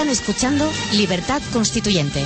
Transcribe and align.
Están 0.00 0.12
escuchando 0.12 0.72
Libertad 0.94 1.42
Constituyente. 1.52 2.24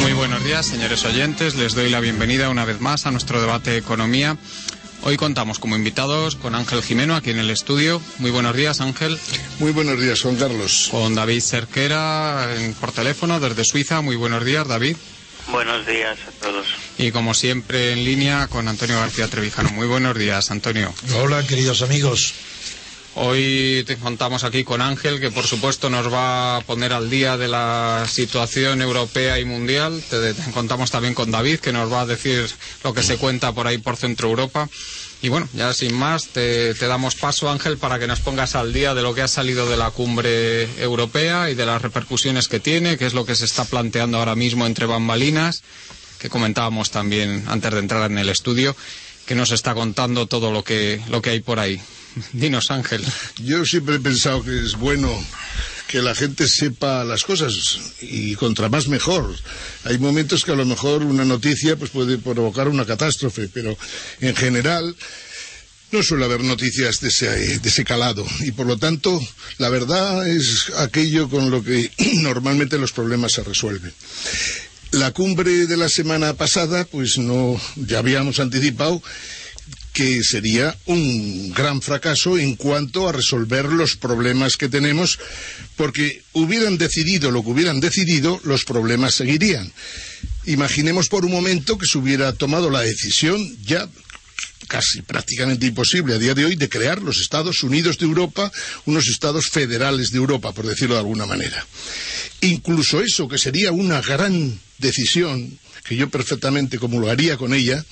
Muy 0.00 0.12
buenos 0.12 0.42
días, 0.44 0.66
señores 0.66 1.04
oyentes. 1.04 1.54
Les 1.54 1.74
doy 1.74 1.88
la 1.88 2.00
bienvenida 2.00 2.48
una 2.50 2.64
vez 2.64 2.80
más 2.80 3.06
a 3.06 3.10
nuestro 3.10 3.40
debate 3.40 3.70
de 3.70 3.78
economía. 3.78 4.36
Hoy 5.04 5.16
contamos 5.16 5.58
como 5.58 5.76
invitados 5.76 6.36
con 6.36 6.54
Ángel 6.54 6.82
Jimeno 6.82 7.14
aquí 7.16 7.30
en 7.30 7.38
el 7.38 7.50
estudio. 7.50 8.00
Muy 8.18 8.30
buenos 8.30 8.56
días, 8.56 8.80
Ángel. 8.80 9.18
Muy 9.58 9.72
buenos 9.72 10.00
días, 10.00 10.20
Juan 10.20 10.36
Carlos. 10.36 10.88
Con 10.90 11.14
David 11.14 11.40
Cerquera 11.40 12.48
en- 12.56 12.74
por 12.74 12.92
teléfono 12.92 13.40
desde 13.40 13.64
Suiza. 13.64 14.00
Muy 14.00 14.16
buenos 14.16 14.44
días, 14.44 14.66
David. 14.66 14.96
Buenos 15.48 15.86
días 15.86 16.18
a 16.26 16.30
todos. 16.44 16.66
Y 16.98 17.10
como 17.10 17.34
siempre 17.34 17.92
en 17.92 18.04
línea 18.04 18.46
con 18.48 18.68
Antonio 18.68 18.98
García 18.98 19.28
Trevijano. 19.28 19.70
Muy 19.70 19.86
buenos 19.86 20.16
días, 20.16 20.50
Antonio. 20.50 20.92
Hola, 21.16 21.46
queridos 21.46 21.82
amigos. 21.82 22.34
Hoy 23.14 23.84
te 23.86 23.96
contamos 23.96 24.42
aquí 24.44 24.64
con 24.64 24.80
Ángel, 24.80 25.20
que 25.20 25.30
por 25.30 25.46
supuesto 25.46 25.90
nos 25.90 26.10
va 26.10 26.56
a 26.56 26.60
poner 26.62 26.94
al 26.94 27.10
día 27.10 27.36
de 27.36 27.46
la 27.48 28.06
situación 28.08 28.80
europea 28.80 29.38
y 29.38 29.44
mundial. 29.44 30.02
Te, 30.08 30.32
te 30.32 30.50
contamos 30.52 30.90
también 30.90 31.12
con 31.12 31.30
David, 31.30 31.58
que 31.58 31.72
nos 31.72 31.92
va 31.92 32.02
a 32.02 32.06
decir 32.06 32.48
lo 32.82 32.94
que 32.94 33.02
se 33.02 33.18
cuenta 33.18 33.52
por 33.52 33.66
ahí 33.66 33.76
por 33.78 33.96
Centro 33.96 34.28
Europa. 34.28 34.68
Y 35.22 35.28
bueno, 35.28 35.48
ya 35.52 35.72
sin 35.72 35.94
más, 35.94 36.28
te, 36.28 36.74
damos 36.74 37.14
paso, 37.14 37.48
Ángel, 37.48 37.78
para 37.78 38.00
que 38.00 38.08
nos 38.08 38.18
pongas 38.18 38.56
al 38.56 38.72
día 38.72 38.92
de 38.92 39.02
lo 39.02 39.14
que 39.14 39.22
ha 39.22 39.28
salido 39.28 39.70
de 39.70 39.76
la 39.76 39.92
cumbre 39.92 40.64
europea 40.82 41.48
y 41.48 41.54
de 41.54 41.64
las 41.64 41.80
repercusiones 41.80 42.48
que 42.48 42.58
tiene, 42.58 42.98
que 42.98 43.06
es 43.06 43.14
lo 43.14 43.24
que 43.24 43.36
se 43.36 43.44
está 43.44 43.64
planteando 43.64 44.18
ahora 44.18 44.34
mismo 44.34 44.66
entre 44.66 44.86
bambalinas, 44.86 45.62
que 46.18 46.28
comentábamos 46.28 46.90
también 46.90 47.44
antes 47.46 47.70
de 47.70 47.78
entrar 47.78 48.10
en 48.10 48.18
el 48.18 48.30
estudio, 48.30 48.74
que 49.24 49.36
nos 49.36 49.52
está 49.52 49.74
contando 49.74 50.26
todo 50.26 50.50
lo 50.50 50.64
que, 50.64 51.00
lo 51.08 51.22
que 51.22 51.30
hay 51.30 51.40
por 51.40 51.60
ahí. 51.60 51.80
Dinos, 52.32 52.72
Ángel. 52.72 53.04
Yo 53.36 53.64
siempre 53.64 53.96
he 53.96 54.00
pensado 54.00 54.42
que 54.42 54.64
es 54.64 54.76
bueno 54.76 55.08
que 55.92 56.00
la 56.00 56.14
gente 56.14 56.48
sepa 56.48 57.04
las 57.04 57.22
cosas 57.22 57.52
y 58.00 58.34
contra 58.36 58.70
más 58.70 58.88
mejor. 58.88 59.28
Hay 59.84 59.98
momentos 59.98 60.42
que 60.42 60.52
a 60.52 60.54
lo 60.54 60.64
mejor 60.64 61.02
una 61.02 61.26
noticia 61.26 61.76
pues 61.76 61.90
puede 61.90 62.16
provocar 62.16 62.66
una 62.68 62.86
catástrofe, 62.86 63.50
pero 63.52 63.76
en 64.22 64.34
general 64.34 64.96
no 65.90 66.02
suele 66.02 66.24
haber 66.24 66.44
noticias 66.44 67.00
de 67.00 67.08
ese, 67.08 67.58
de 67.58 67.68
ese 67.68 67.84
calado 67.84 68.26
y 68.40 68.52
por 68.52 68.66
lo 68.66 68.78
tanto 68.78 69.20
la 69.58 69.68
verdad 69.68 70.26
es 70.26 70.72
aquello 70.78 71.28
con 71.28 71.50
lo 71.50 71.62
que 71.62 71.90
normalmente 72.22 72.78
los 72.78 72.92
problemas 72.92 73.32
se 73.32 73.42
resuelven. 73.42 73.92
La 74.92 75.10
cumbre 75.10 75.66
de 75.66 75.76
la 75.76 75.90
semana 75.90 76.32
pasada, 76.32 76.86
pues 76.86 77.18
no, 77.18 77.60
ya 77.76 77.98
habíamos 77.98 78.40
anticipado 78.40 79.02
que 79.92 80.22
sería 80.22 80.76
un 80.86 81.52
gran 81.52 81.82
fracaso 81.82 82.38
en 82.38 82.56
cuanto 82.56 83.08
a 83.08 83.12
resolver 83.12 83.66
los 83.66 83.96
problemas 83.96 84.56
que 84.56 84.68
tenemos, 84.68 85.18
porque 85.76 86.22
hubieran 86.32 86.78
decidido 86.78 87.30
lo 87.30 87.42
que 87.42 87.50
hubieran 87.50 87.80
decidido, 87.80 88.40
los 88.44 88.64
problemas 88.64 89.14
seguirían. 89.14 89.70
Imaginemos 90.46 91.08
por 91.08 91.24
un 91.24 91.32
momento 91.32 91.78
que 91.78 91.86
se 91.86 91.98
hubiera 91.98 92.32
tomado 92.32 92.70
la 92.70 92.80
decisión 92.80 93.56
ya 93.64 93.88
casi 94.68 95.02
prácticamente 95.02 95.66
imposible 95.66 96.14
a 96.14 96.18
día 96.18 96.34
de 96.34 96.46
hoy 96.46 96.56
de 96.56 96.68
crear 96.68 97.02
los 97.02 97.20
Estados 97.20 97.62
Unidos 97.62 97.98
de 97.98 98.06
Europa, 98.06 98.50
unos 98.86 99.06
estados 99.08 99.48
federales 99.50 100.10
de 100.10 100.18
Europa, 100.18 100.52
por 100.52 100.66
decirlo 100.66 100.94
de 100.94 101.00
alguna 101.00 101.26
manera. 101.26 101.66
Incluso 102.40 103.02
eso, 103.02 103.28
que 103.28 103.38
sería 103.38 103.72
una 103.72 104.00
gran 104.00 104.58
decisión, 104.78 105.58
que 105.84 105.96
yo 105.96 106.08
perfectamente 106.08 106.78
haría 107.10 107.36
con 107.36 107.52
ella, 107.52 107.84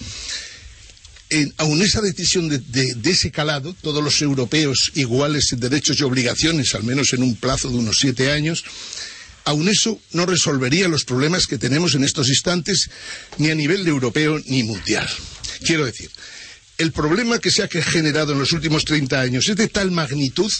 aun 1.59 1.83
esa 1.83 2.01
decisión 2.01 2.49
de, 2.49 2.59
de, 2.59 2.95
de, 2.95 3.11
ese 3.11 3.31
calado, 3.31 3.75
todos 3.83 4.03
los 4.03 4.21
europeos 4.23 4.91
iguales 4.95 5.53
en 5.53 5.61
derechos 5.61 5.99
y 6.01 6.03
obligaciones, 6.03 6.75
al 6.75 6.85
menos 6.85 7.13
en 7.13 7.23
un 7.23 7.37
plazo 7.37 7.69
de 7.69 7.77
unos 7.77 7.99
siete 7.99 8.33
años, 8.33 8.65
aun 9.45 9.69
eso 9.69 10.01
no 10.13 10.27
resolvería 10.27 10.89
los 10.89 11.05
problemas 11.05 11.47
que 11.47 11.59
tenemos 11.59 11.95
en 11.95 12.05
estos 12.05 12.29
instantes, 12.29 12.91
ni 13.39 13.51
a 13.51 13.55
nivel 13.55 13.87
europeo 13.87 14.41
ni 14.47 14.63
mundial. 14.65 15.09
Quiero 15.65 15.85
decir, 15.85 16.11
el 16.79 16.93
problema 16.93 17.39
que 17.39 17.51
se 17.51 17.63
ha 17.63 17.69
generado 17.69 18.33
en 18.33 18.39
los 18.39 18.53
últimos 18.53 18.85
30 18.85 19.21
años 19.21 19.49
es 19.49 19.57
de 19.57 19.69
tal 19.69 19.91
magnitud, 19.91 20.51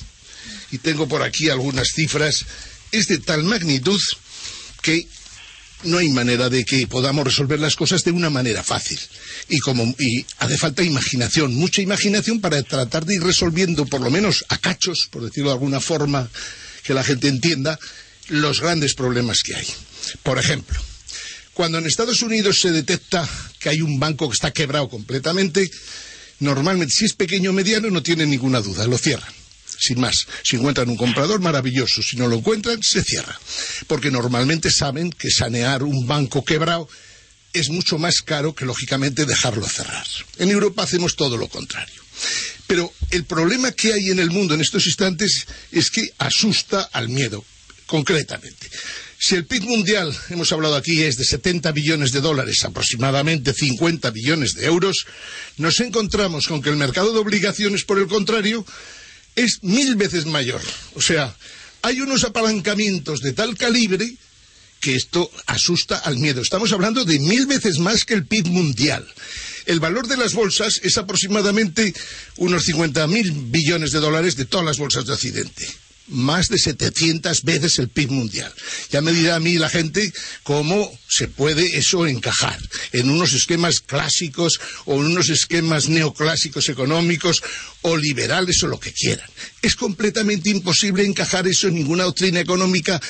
y 0.71 0.79
tengo 0.79 1.09
por 1.09 1.23
aquí 1.23 1.49
algunas 1.49 1.89
cifras, 1.95 2.45
es 2.93 3.07
de 3.09 3.19
tal 3.19 3.43
magnitud 3.45 4.01
que 4.83 5.07
no 5.85 5.99
hay 5.99 6.09
manera 6.09 6.49
de 6.49 6.65
que 6.65 6.87
podamos 6.87 7.25
resolver 7.25 7.59
las 7.59 7.77
cosas 7.77 8.05
de 8.05 8.11
una 8.11 8.31
manera 8.31 8.63
fácil. 8.63 8.99
Y, 9.49 9.59
como, 9.59 9.85
y 9.99 10.25
hace 10.39 10.59
falta 10.59 10.83
imaginación, 10.83 11.55
mucha 11.55 11.83
imaginación 11.83 12.41
para 12.41 12.63
tratar 12.63 13.05
de 13.05 13.15
ir 13.17 13.23
resolviendo, 13.23 13.87
por 13.87 14.01
lo 14.01 14.11
menos 14.11 14.45
a 14.49 14.59
cachos, 14.59 15.09
por 15.11 15.23
decirlo 15.23 15.51
de 15.51 15.55
alguna 15.55 15.81
forma 15.81 16.29
que 16.83 16.95
la 16.95 17.05
gente 17.05 17.29
entienda, 17.29 17.79
los 18.29 18.61
grandes 18.61 18.95
problemas 18.95 19.43
que 19.43 19.55
hay. 19.55 19.67
Por 20.23 20.39
ejemplo, 20.39 20.79
cuando 21.55 21.79
en 21.79 21.87
Estados 21.87 22.23
Unidos 22.23 22.61
se 22.61 22.71
detecta 22.71 23.29
que 23.59 23.69
hay 23.69 23.83
un 23.83 23.99
banco 23.99 24.29
que 24.29 24.35
está 24.35 24.53
quebrado 24.53 24.89
completamente, 24.89 25.71
normalmente, 26.39 26.95
si 26.95 27.05
es 27.07 27.15
pequeño 27.15 27.51
o 27.51 27.53
mediano, 27.53 27.91
no 27.91 28.03
tiene 28.03 28.27
ninguna 28.27 28.61
duda, 28.61 28.87
lo 28.87 28.99
cierran 28.99 29.40
sin 29.81 30.01
más. 30.01 30.27
Si 30.43 30.57
encuentran 30.57 30.89
un 30.89 30.97
comprador, 30.97 31.41
maravilloso. 31.41 32.03
Si 32.03 32.17
no 32.17 32.29
lo 32.29 32.37
encuentran, 32.37 32.83
se 32.83 33.03
cierra. 33.03 33.39
Porque 33.87 34.11
normalmente 34.11 34.71
saben 34.71 35.11
que 35.11 35.31
sanear 35.31 35.83
un 35.83 36.07
banco 36.07 36.45
quebrado 36.45 36.89
es 37.53 37.71
mucho 37.71 37.99
más 37.99 38.23
caro 38.23 38.55
que, 38.55 38.65
lógicamente, 38.65 39.27
dejarlo 39.27 39.67
cerrar. 39.67 40.07
En 40.39 40.51
Europa 40.51 40.85
hacemos 40.85 41.17
todo 41.17 41.37
lo 41.37 41.49
contrario. 41.49 42.01
Pero 42.67 42.93
el 43.11 43.25
problema 43.25 43.73
que 43.73 43.93
hay 43.93 44.11
en 44.11 44.21
el 44.21 44.31
mundo 44.31 44.55
en 44.55 44.61
estos 44.61 44.87
instantes 44.87 45.47
es 45.73 45.91
que 45.91 46.13
asusta 46.19 46.89
al 46.93 47.09
miedo, 47.09 47.45
concretamente. 47.87 48.71
Si 49.19 49.35
el 49.35 49.45
PIB 49.45 49.65
mundial, 49.65 50.17
hemos 50.31 50.51
hablado 50.53 50.77
aquí, 50.77 51.03
es 51.03 51.17
de 51.17 51.25
70 51.25 51.73
billones 51.73 52.13
de 52.13 52.23
dólares, 52.23 52.65
aproximadamente 52.65 53.53
50 53.53 54.11
billones 54.11 54.55
de 54.55 54.65
euros, 54.65 55.05
nos 55.59 55.81
encontramos 55.81 56.47
con 56.47 56.63
que 56.63 56.71
el 56.71 56.77
mercado 56.77 57.13
de 57.13 57.19
obligaciones, 57.19 57.85
por 57.85 57.99
el 57.99 58.07
contrario, 58.07 58.65
es 59.37 59.63
mil 59.63 59.97
veces 59.97 60.27
mayor. 60.27 60.61
O 60.95 61.01
sea, 61.01 61.35
hay 61.83 62.01
unos 62.01 62.25
apalancamientos 62.25 63.21
de 63.21 63.33
tal 63.33 63.57
calibre 63.57 64.15
que 64.81 64.95
esto 64.95 65.31
asusta 65.47 65.99
al 65.99 66.17
miedo. 66.19 66.41
Estamos 66.41 66.73
hablando 66.73 67.05
de 67.05 67.19
mil 67.19 67.47
veces 67.47 67.79
más 67.79 68.05
que 68.05 68.15
el 68.15 68.27
PIB 68.27 68.47
mundial. 68.49 69.07
El 69.67 69.79
valor 69.79 70.09
de 70.09 70.17
las 70.17 70.35
bolsas 70.35 70.81
es 70.83 70.97
aproximadamente 70.97 71.95
unos 72.39 72.67
50.000 72.67 73.51
billones 73.51 73.93
de 73.93 74.01
dólares 74.01 74.37
de 74.37 74.47
todas 74.47 74.67
las 74.67 74.79
bolsas 74.79 75.07
de 75.07 75.13
Occidente. 75.13 75.69
Más 76.11 76.49
de 76.49 76.59
700 76.59 77.43
veces 77.45 77.79
el 77.79 77.89
PIB 77.89 78.11
mundial. 78.11 78.53
Ya 78.91 79.01
me 79.01 79.13
dirá 79.13 79.37
a 79.37 79.41
mí 79.41 79.55
la 79.55 79.69
gente 79.69 80.13
cómo 80.43 80.91
se 81.09 81.29
puede 81.29 81.79
eso 81.79 82.07
encajar 82.07 82.59
en 82.93 83.11
unos 83.11 83.33
esquemas 83.33 83.81
clásicos 83.81 84.61
o 84.87 84.97
en 84.97 85.07
unos 85.07 85.29
esquemas 85.29 85.89
neoclásicos 85.89 86.69
económicos 86.69 87.43
o 87.83 87.97
liberales 87.97 88.63
o 88.63 88.67
lo 88.67 88.79
que 88.79 88.93
quieran. 88.93 89.29
Es 89.63 89.77
completamente 89.77 90.51
imposible 90.51 91.05
encajar 91.05 91.47
eso 91.47 91.69
en 91.69 91.75
ninguna 91.75 92.05
doctrina 92.05 92.41
económica 92.41 93.01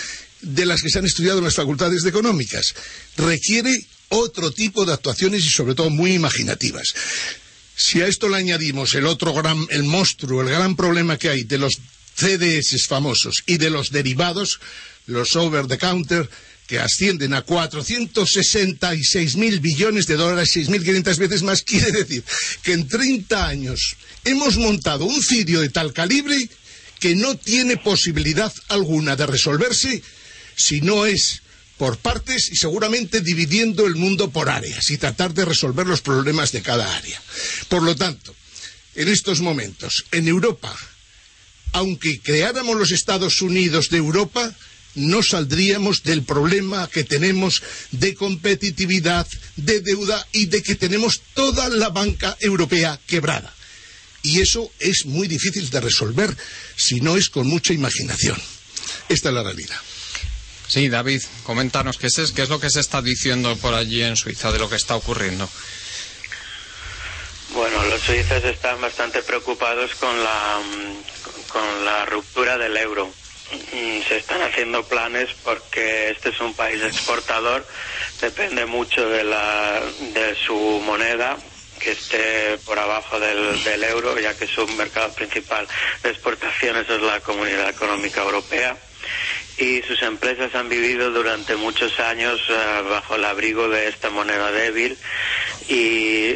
de 0.42 0.66
las 0.66 0.82
que 0.82 0.90
se 0.90 0.98
han 0.98 1.06
estudiado 1.06 1.38
en 1.38 1.44
las 1.44 1.54
facultades 1.54 2.02
de 2.02 2.10
económicas. 2.10 2.74
Requiere 3.16 3.74
otro 4.10 4.50
tipo 4.50 4.84
de 4.84 4.92
actuaciones 4.92 5.44
y 5.44 5.50
sobre 5.50 5.74
todo 5.74 5.90
muy 5.90 6.12
imaginativas. 6.12 6.94
Si 7.76 8.02
a 8.02 8.06
esto 8.06 8.28
le 8.28 8.36
añadimos 8.36 8.94
el 8.94 9.06
otro 9.06 9.32
gran, 9.32 9.66
el 9.70 9.84
monstruo, 9.84 10.42
el 10.42 10.50
gran 10.50 10.76
problema 10.76 11.16
que 11.16 11.30
hay 11.30 11.44
de 11.44 11.58
los 11.58 11.78
CDS 12.20 12.86
famosos 12.86 13.42
y 13.46 13.56
de 13.56 13.70
los 13.70 13.90
derivados, 13.90 14.60
los 15.06 15.34
over 15.36 15.66
the 15.66 15.78
counter, 15.78 16.28
que 16.66 16.78
ascienden 16.78 17.34
a 17.34 17.42
466 17.42 19.36
mil 19.36 19.58
billones 19.58 20.06
de 20.06 20.14
dólares, 20.14 20.54
6.500 20.54 21.18
veces 21.18 21.42
más, 21.42 21.62
quiere 21.66 21.90
decir 21.90 22.22
que 22.62 22.74
en 22.74 22.86
30 22.86 23.46
años 23.46 23.96
hemos 24.24 24.56
montado 24.56 25.04
un 25.04 25.20
cirio 25.22 25.60
de 25.60 25.70
tal 25.70 25.92
calibre 25.92 26.48
que 27.00 27.16
no 27.16 27.36
tiene 27.36 27.76
posibilidad 27.76 28.52
alguna 28.68 29.16
de 29.16 29.26
resolverse 29.26 30.02
si 30.54 30.80
no 30.82 31.06
es 31.06 31.42
por 31.78 31.96
partes 31.96 32.50
y 32.52 32.56
seguramente 32.56 33.22
dividiendo 33.22 33.86
el 33.86 33.96
mundo 33.96 34.30
por 34.30 34.50
áreas 34.50 34.90
y 34.90 34.98
tratar 34.98 35.32
de 35.32 35.46
resolver 35.46 35.86
los 35.86 36.02
problemas 36.02 36.52
de 36.52 36.60
cada 36.60 36.94
área. 36.94 37.20
Por 37.68 37.82
lo 37.82 37.96
tanto, 37.96 38.34
en 38.94 39.08
estos 39.08 39.40
momentos, 39.40 40.04
en 40.12 40.28
Europa, 40.28 40.76
aunque 41.72 42.20
creáramos 42.20 42.76
los 42.76 42.92
Estados 42.92 43.42
Unidos 43.42 43.88
de 43.90 43.98
Europa, 43.98 44.54
no 44.94 45.22
saldríamos 45.22 46.02
del 46.02 46.22
problema 46.24 46.88
que 46.88 47.04
tenemos 47.04 47.62
de 47.92 48.14
competitividad, 48.14 49.26
de 49.56 49.80
deuda 49.80 50.26
y 50.32 50.46
de 50.46 50.62
que 50.62 50.74
tenemos 50.74 51.22
toda 51.34 51.68
la 51.68 51.90
banca 51.90 52.36
europea 52.40 52.98
quebrada. 53.06 53.54
Y 54.22 54.40
eso 54.40 54.70
es 54.78 55.06
muy 55.06 55.28
difícil 55.28 55.70
de 55.70 55.80
resolver 55.80 56.36
si 56.76 57.00
no 57.00 57.16
es 57.16 57.30
con 57.30 57.46
mucha 57.46 57.72
imaginación. 57.72 58.40
Esta 59.08 59.28
es 59.28 59.34
la 59.34 59.42
realidad. 59.42 59.76
Sí, 60.66 60.88
David, 60.88 61.22
coméntanos 61.42 61.98
qué 61.98 62.06
es, 62.06 62.32
qué 62.32 62.42
es 62.42 62.48
lo 62.48 62.60
que 62.60 62.70
se 62.70 62.80
está 62.80 63.02
diciendo 63.02 63.56
por 63.56 63.74
allí 63.74 64.02
en 64.02 64.16
Suiza 64.16 64.52
de 64.52 64.58
lo 64.58 64.68
que 64.68 64.76
está 64.76 64.94
ocurriendo. 64.94 65.48
Bueno, 67.54 67.84
los 67.86 68.00
suizos 68.02 68.44
están 68.44 68.80
bastante 68.80 69.22
preocupados 69.22 69.94
con 69.96 70.22
la, 70.22 70.60
con 71.52 71.84
la 71.84 72.04
ruptura 72.06 72.58
del 72.58 72.76
euro. 72.76 73.10
Se 74.08 74.16
están 74.16 74.42
haciendo 74.42 74.84
planes 74.84 75.30
porque 75.42 76.10
este 76.10 76.28
es 76.28 76.40
un 76.40 76.54
país 76.54 76.80
exportador, 76.82 77.66
depende 78.20 78.64
mucho 78.64 79.08
de, 79.08 79.24
la, 79.24 79.80
de 80.14 80.36
su 80.36 80.54
moneda, 80.84 81.36
que 81.80 81.92
esté 81.92 82.58
por 82.64 82.78
abajo 82.78 83.18
del, 83.18 83.64
del, 83.64 83.82
euro, 83.84 84.18
ya 84.20 84.36
que 84.36 84.46
su 84.46 84.66
mercado 84.68 85.12
principal 85.14 85.66
de 86.02 86.10
exportaciones 86.10 86.88
es 86.88 87.00
la 87.02 87.20
Comunidad 87.20 87.70
Económica 87.70 88.22
Europea. 88.22 88.76
Y 89.56 89.82
sus 89.82 90.00
empresas 90.02 90.54
han 90.54 90.68
vivido 90.68 91.10
durante 91.10 91.56
muchos 91.56 91.98
años 92.00 92.40
uh, 92.48 92.88
bajo 92.88 93.16
el 93.16 93.24
abrigo 93.24 93.68
de 93.68 93.88
esta 93.88 94.10
moneda 94.10 94.52
débil 94.52 94.96
y 95.68 96.34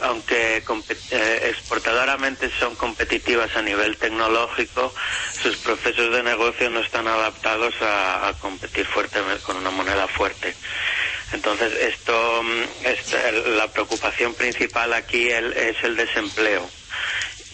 aunque 0.00 0.62
eh, 1.10 1.40
exportadoramente 1.50 2.50
son 2.58 2.74
competitivas 2.74 3.54
a 3.56 3.62
nivel 3.62 3.96
tecnológico, 3.96 4.92
sus 5.42 5.56
procesos 5.56 6.12
de 6.12 6.22
negocio 6.22 6.70
no 6.70 6.80
están 6.80 7.08
adaptados 7.08 7.74
a, 7.80 8.32
competir 8.40 8.86
fuertemente 8.86 9.42
con 9.42 9.56
una 9.56 9.70
moneda 9.70 10.06
fuerte. 10.08 10.54
Entonces, 11.32 11.72
esto, 11.74 12.42
esta, 12.84 13.32
la 13.32 13.68
preocupación 13.72 14.34
principal 14.34 14.92
aquí 14.92 15.28
el, 15.30 15.52
es 15.52 15.76
el 15.82 15.96
desempleo. 15.96 16.68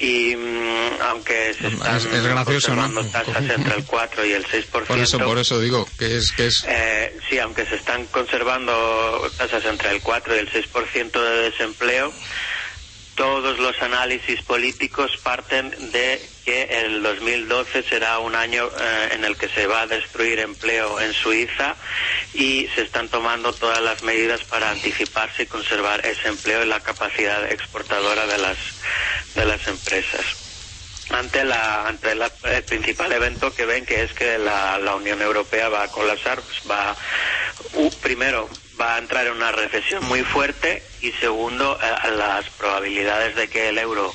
Y 0.03 0.35
mmm, 0.35 1.01
aunque 1.01 1.55
se 1.55 1.69
están 1.69 1.97
es, 1.97 2.05
es 2.07 2.25
gracioso, 2.25 2.75
¿no? 2.75 3.05
tasas 3.07 3.49
entre 3.49 3.77
el 3.77 3.85
4 3.85 4.27
y 4.27 4.33
el 4.33 4.45
6%. 4.45 4.87
Por 4.87 4.99
eso, 4.99 5.19
por 5.21 5.39
eso 5.39 5.61
digo 5.61 5.87
que 5.97 6.17
es... 6.17 6.33
Que 6.33 6.49
es... 6.49 6.65
Eh, 6.67 7.17
sí, 7.31 7.39
aunque 7.39 7.65
se 7.67 7.77
están 7.77 8.07
conservando 8.07 9.31
tasas 9.39 9.65
entre 9.65 9.91
el 9.93 10.03
4 10.03 10.35
y 10.35 10.39
el 10.41 10.51
6% 10.51 11.13
de 11.13 11.51
desempleo, 11.51 12.13
todos 13.23 13.61
los 13.61 13.81
análisis 13.81 14.43
políticos 14.43 15.13
parten 15.23 15.71
de 15.93 16.21
que 16.45 16.65
el 16.85 17.05
2012 17.05 17.85
será 17.85 18.19
un 18.19 18.35
año 18.35 18.67
eh, 18.67 19.11
en 19.13 19.25
el 19.25 19.37
que 19.37 19.49
se 19.49 19.69
va 19.69 19.83
a 19.83 19.87
destruir 19.87 20.41
empleo 20.41 20.99
en 20.99 21.13
Suiza 21.13 21.77
y 22.35 22.69
se 22.75 22.83
están 22.83 23.09
tomando 23.09 23.53
todas 23.53 23.81
las 23.81 24.03
medidas 24.03 24.43
para 24.43 24.71
anticiparse 24.71 25.45
y 25.45 25.47
conservar 25.47 26.05
ese 26.05 26.27
empleo 26.27 26.65
y 26.65 26.67
la 26.67 26.81
capacidad 26.81 27.49
exportadora 27.49 28.27
de 28.27 28.39
las, 28.39 28.59
de 29.37 29.45
las 29.45 29.69
empresas. 29.69 30.25
Ante, 31.11 31.45
la, 31.45 31.87
ante 31.87 32.17
la, 32.17 32.29
el 32.43 32.65
principal 32.65 33.13
evento 33.13 33.55
que 33.55 33.67
ven 33.67 33.87
que 33.87 34.03
es 34.03 34.13
que 34.15 34.37
la, 34.37 34.79
la 34.79 34.97
Unión 34.97 35.23
Europea 35.23 35.69
va 35.69 35.85
a 35.85 35.89
colapsar, 35.93 36.41
pues 36.41 36.59
va, 36.69 36.97
uh, 37.75 37.91
primero, 38.03 38.49
va 38.83 38.97
a 38.97 38.99
entrar 38.99 39.27
en 39.27 39.35
una 39.35 39.53
recesión 39.53 40.05
muy 40.07 40.23
fuerte 40.25 40.83
y 41.01 41.13
segundo, 41.13 41.79
eh, 41.81 42.11
las 42.17 42.49
probabilidades 42.51 43.37
de 43.37 43.49
que 43.49 43.69
el 43.69 43.79
euro 43.79 44.13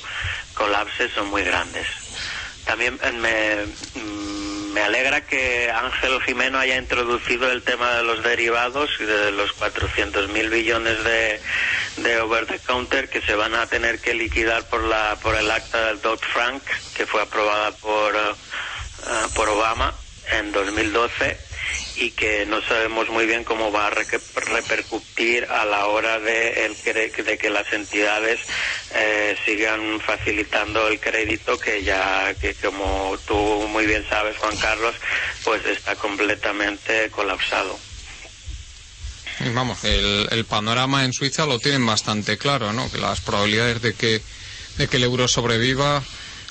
colapse 0.52 1.08
son 1.08 1.30
muy 1.30 1.42
grandes. 1.42 1.86
También 2.66 2.98
me, 3.14 3.64
me 4.74 4.82
alegra 4.82 5.22
que 5.22 5.70
Ángel 5.70 6.20
Jimeno 6.20 6.58
haya 6.58 6.76
introducido 6.76 7.50
el 7.50 7.62
tema 7.62 7.94
de 7.94 8.02
los 8.02 8.22
derivados 8.22 8.90
y 9.00 9.04
de 9.04 9.32
los 9.32 9.52
400 9.54 10.28
mil 10.28 10.50
billones 10.50 11.02
de, 11.02 11.40
de 11.96 12.20
over 12.20 12.44
the 12.44 12.58
counter 12.58 13.08
que 13.08 13.22
se 13.22 13.34
van 13.34 13.54
a 13.54 13.66
tener 13.66 14.00
que 14.02 14.12
liquidar 14.12 14.68
por 14.68 14.82
la 14.82 15.16
por 15.22 15.34
el 15.34 15.50
acta 15.50 15.86
del 15.86 16.02
Dodd 16.02 16.20
Frank 16.20 16.62
que 16.94 17.06
fue 17.06 17.22
aprobada 17.22 17.70
por 17.72 18.14
uh, 18.14 19.34
por 19.34 19.48
Obama 19.48 19.94
en 20.30 20.52
2012 20.52 21.47
y 21.96 22.12
que 22.12 22.46
no 22.46 22.62
sabemos 22.62 23.08
muy 23.08 23.26
bien 23.26 23.44
cómo 23.44 23.72
va 23.72 23.88
a 23.88 23.90
repercutir 23.90 25.44
a 25.46 25.64
la 25.64 25.86
hora 25.86 26.18
de, 26.20 26.66
el, 26.66 26.76
de 27.24 27.38
que 27.38 27.50
las 27.50 27.72
entidades 27.72 28.40
eh, 28.94 29.36
sigan 29.44 30.00
facilitando 30.00 30.86
el 30.88 31.00
crédito 31.00 31.58
que 31.58 31.82
ya, 31.82 32.34
que 32.40 32.54
como 32.54 33.18
tú 33.26 33.34
muy 33.68 33.86
bien 33.86 34.04
sabes, 34.08 34.36
Juan 34.38 34.56
Carlos, 34.56 34.94
pues 35.44 35.64
está 35.66 35.96
completamente 35.96 37.10
colapsado. 37.10 37.78
Vamos, 39.54 39.84
el, 39.84 40.28
el 40.30 40.44
panorama 40.44 41.04
en 41.04 41.12
Suiza 41.12 41.46
lo 41.46 41.58
tienen 41.58 41.86
bastante 41.86 42.38
claro, 42.38 42.72
¿no? 42.72 42.90
Que 42.90 42.98
las 42.98 43.20
probabilidades 43.20 43.80
de 43.82 43.94
que, 43.94 44.20
de 44.78 44.88
que 44.88 44.96
el 44.96 45.04
euro 45.04 45.28
sobreviva 45.28 46.02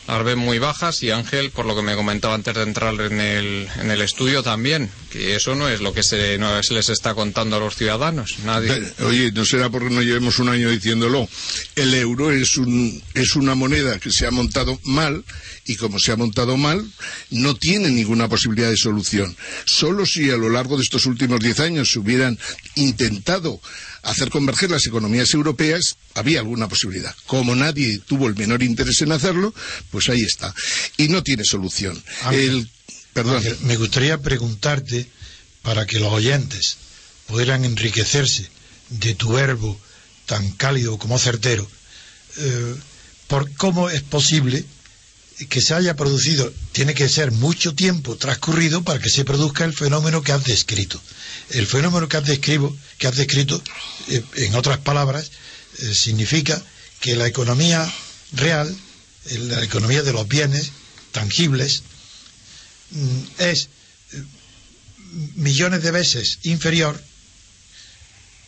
las 0.08 0.24
ven 0.24 0.40
muy 0.40 0.58
bajas 0.58 1.04
y 1.04 1.12
Ángel, 1.12 1.52
por 1.52 1.66
lo 1.66 1.76
que 1.76 1.82
me 1.82 1.96
comentaba 1.96 2.34
antes 2.34 2.56
de 2.56 2.64
entrar 2.64 2.94
en 3.00 3.20
el, 3.20 3.68
en 3.80 3.92
el 3.92 4.02
estudio 4.02 4.42
también, 4.42 4.90
que 5.12 5.36
eso 5.36 5.54
no 5.56 5.68
es 5.68 5.82
lo 5.82 5.94
que 5.94 6.02
se, 6.02 6.38
no 6.38 6.64
se 6.64 6.74
les 6.74 6.90
está 6.90 7.14
contando 7.14 7.58
a 7.58 7.60
los 7.60 7.76
ciudadanos. 7.76 8.40
Nadie. 8.46 8.82
Oye, 9.02 9.32
no 9.34 9.46
será 9.46 9.70
porque 9.70 9.90
no 9.90 10.02
llevemos 10.02 10.40
un 10.40 10.50
año 10.50 10.70
diciéndolo. 10.70 11.28
El 11.76 11.94
euro 11.94 12.32
es, 12.32 12.58
un, 12.58 13.04
es 13.14 13.36
una 13.36 13.54
moneda 13.54 14.00
que 14.00 14.12
se 14.12 14.26
ha 14.26 14.32
montado 14.32 14.80
mal 14.86 15.26
y 15.66 15.76
como 15.76 16.00
se 16.00 16.14
ha 16.14 16.16
montado 16.16 16.56
mal, 16.56 16.90
no 17.30 17.56
tiene 17.56 17.90
ninguna 17.90 18.30
posibilidad 18.30 18.70
de 18.70 18.78
solución. 18.78 19.36
Solo 19.66 20.06
si 20.06 20.32
a 20.32 20.38
lo 20.38 20.50
largo 20.50 20.78
de 20.78 20.84
estos 20.84 21.06
últimos 21.06 21.42
diez 21.42 21.60
años 21.60 21.92
se 21.92 22.00
hubieran 22.00 22.40
intentado 22.76 23.60
hacer 24.08 24.30
converger 24.30 24.72
las 24.72 24.86
economías 24.88 25.34
europeas, 25.34 25.98
había 26.16 26.40
alguna 26.40 26.68
posibilidad. 26.68 27.14
Como 27.26 27.56
nadie 27.56 28.00
tuvo 28.00 28.28
el 28.28 28.36
menor 28.36 28.64
interés 28.64 29.02
en 29.02 29.12
hacerlo, 29.12 29.54
pues 29.92 30.10
ahí 30.10 30.22
está. 30.22 30.54
Y 30.96 31.10
no 31.10 31.24
tiene 31.24 31.44
solución. 31.44 32.02
Ángel, 32.24 32.50
el, 32.50 32.72
perdón. 33.14 33.38
Ángel, 33.38 33.58
me 33.62 33.76
gustaría 33.76 34.18
preguntarte, 34.18 35.08
para 35.62 35.86
que 35.86 36.00
los 36.00 36.14
oyentes 36.14 36.78
pudieran 37.28 37.66
enriquecerse 37.66 38.50
de 38.90 39.14
tu 39.16 39.34
verbo 39.34 39.78
tan 40.26 40.52
cálido 40.52 40.98
como 40.98 41.20
certero, 41.20 41.70
eh, 42.38 42.76
por 43.28 43.52
cómo 43.56 43.90
es 43.90 44.02
posible 44.02 44.64
que 45.46 45.62
se 45.62 45.76
haya 45.76 45.96
producido, 45.96 46.52
tiene 46.72 46.96
que 46.96 47.08
ser 47.08 47.32
mucho 47.32 47.76
tiempo 47.76 48.18
transcurrido 48.18 48.84
para 48.84 49.00
que 49.00 49.10
se 49.10 49.24
produzca 49.24 49.66
el 49.66 49.74
fenómeno 49.74 50.24
que 50.24 50.32
has 50.32 50.44
descrito. 50.44 51.00
El 51.50 51.68
fenómeno 51.68 52.10
que 52.10 52.18
has, 52.18 52.26
describo, 52.26 52.76
que 52.98 53.08
has 53.08 53.16
descrito, 53.16 53.62
eh, 54.08 54.24
en 54.38 54.56
otras 54.56 54.80
palabras, 54.80 55.32
eh, 55.80 55.94
significa 55.94 56.62
que 57.00 57.16
la 57.16 57.28
economía 57.28 57.88
real, 58.34 58.76
eh, 59.26 59.38
la 59.38 59.64
economía 59.64 60.02
de 60.02 60.14
los 60.14 60.28
bienes 60.28 60.72
tangibles, 61.12 61.84
mm, 62.92 63.20
es 63.38 63.70
millones 65.36 65.84
de 65.84 65.92
veces 65.92 66.40
inferior 66.44 67.00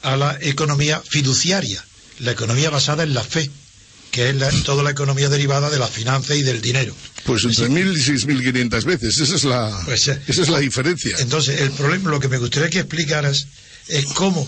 a 0.02 0.16
la 0.16 0.38
economía 0.42 1.02
fiduciaria, 1.02 1.84
la 2.20 2.32
economía 2.32 2.70
basada 2.70 3.04
en 3.04 3.14
la 3.14 3.24
fe, 3.24 3.50
que 4.12 4.30
es 4.30 4.36
la, 4.36 4.50
toda 4.64 4.84
la 4.84 4.92
economía 4.92 5.30
derivada 5.30 5.70
de 5.70 5.80
la 5.80 5.88
finanza 5.88 6.36
y 6.36 6.44
del 6.44 6.62
dinero. 6.62 6.96
Pues 7.26 7.44
entre 7.44 7.70
mil 7.70 7.96
y 7.96 8.02
seis 8.02 8.26
mil 8.26 8.44
quinientas 8.44 8.86
veces, 8.86 9.18
esa 9.20 9.36
es 9.36 9.44
la, 9.44 9.82
Pues, 9.86 10.08
eh, 10.08 10.22
esa 10.28 10.42
es 10.42 10.50
la 10.50 10.60
diferencia. 10.60 11.16
Entonces, 11.20 11.62
el 11.62 11.72
problema, 11.72 12.10
lo 12.10 12.20
que 12.20 12.28
me 12.28 12.38
gustaría 12.38 12.70
que 12.70 12.80
explicaras 12.80 13.48
es 13.88 14.06
cómo 14.06 14.48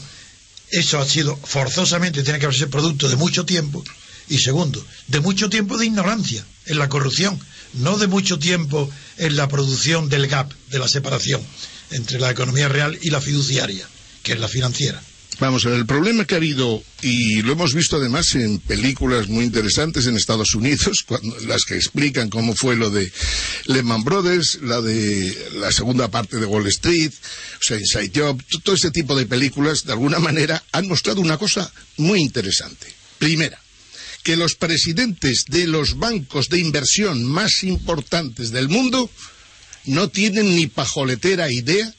eso 0.72 1.00
ha 1.00 1.06
sido 1.08 1.36
forzosamente, 1.38 2.24
tiene 2.24 2.40
que 2.40 2.46
haberse 2.46 2.68
producto 2.68 3.10
de 3.10 3.18
mucho 3.18 3.46
tiempo, 3.46 3.84
y 4.30 4.40
segundo, 4.40 4.84
de 5.08 5.20
mucho 5.20 5.50
tiempo 5.50 5.78
de 5.78 5.86
ignorancia 5.88 6.46
en 6.66 6.80
la 6.80 6.88
corrupción, 6.88 7.40
no 7.74 7.98
de 7.98 8.08
mucho 8.08 8.40
tiempo 8.40 8.90
en 9.18 9.36
la 9.36 9.48
producción 9.48 10.10
del 10.10 10.28
gap, 10.28 10.52
de 10.70 10.80
la 10.80 10.88
separación 10.88 11.42
entre 11.92 12.20
la 12.20 12.32
economía 12.32 12.70
real 12.70 12.98
y 13.02 13.10
la 13.10 13.20
fiduciaria, 13.20 13.86
que 14.24 14.34
es 14.34 14.40
la 14.40 14.48
financiera. 14.48 15.02
Vamos 15.42 15.66
a 15.66 15.70
ver, 15.70 15.80
el 15.80 15.88
problema 15.88 16.26
que 16.26 16.36
ha 16.36 16.38
habido, 16.38 16.84
y 17.02 17.42
lo 17.42 17.54
hemos 17.54 17.74
visto 17.74 17.96
además 17.96 18.36
en 18.36 18.60
películas 18.60 19.28
muy 19.28 19.44
interesantes 19.44 20.06
en 20.06 20.16
Estados 20.16 20.54
Unidos, 20.54 21.04
cuando, 21.08 21.36
las 21.48 21.64
que 21.64 21.76
explican 21.76 22.30
cómo 22.30 22.54
fue 22.54 22.76
lo 22.76 22.92
de 22.92 23.12
Lehman 23.66 24.04
Brothers, 24.04 24.60
la 24.62 24.82
de 24.82 25.36
la 25.56 25.72
segunda 25.72 26.12
parte 26.12 26.38
de 26.38 26.46
Wall 26.46 26.68
Street, 26.68 27.12
o 27.60 27.64
sea, 27.64 27.80
Inside 27.80 28.12
Job, 28.14 28.40
todo 28.64 28.76
ese 28.76 28.92
tipo 28.92 29.16
de 29.16 29.26
películas, 29.26 29.84
de 29.84 29.94
alguna 29.94 30.20
manera, 30.20 30.64
han 30.74 30.88
mostrado 30.88 31.22
una 31.22 31.40
cosa 31.40 31.74
muy 31.98 32.22
interesante. 32.22 32.94
Primera, 33.18 33.60
que 34.22 34.36
los 34.36 34.54
presidentes 34.54 35.46
de 35.48 35.66
los 35.66 35.98
bancos 35.98 36.50
de 36.50 36.60
inversión 36.60 37.24
más 37.26 37.64
importantes 37.64 38.52
del 38.52 38.70
mundo 38.70 39.10
no 39.86 40.08
tienen 40.08 40.56
ni 40.56 40.68
pajoletera 40.68 41.52
idea 41.52 41.92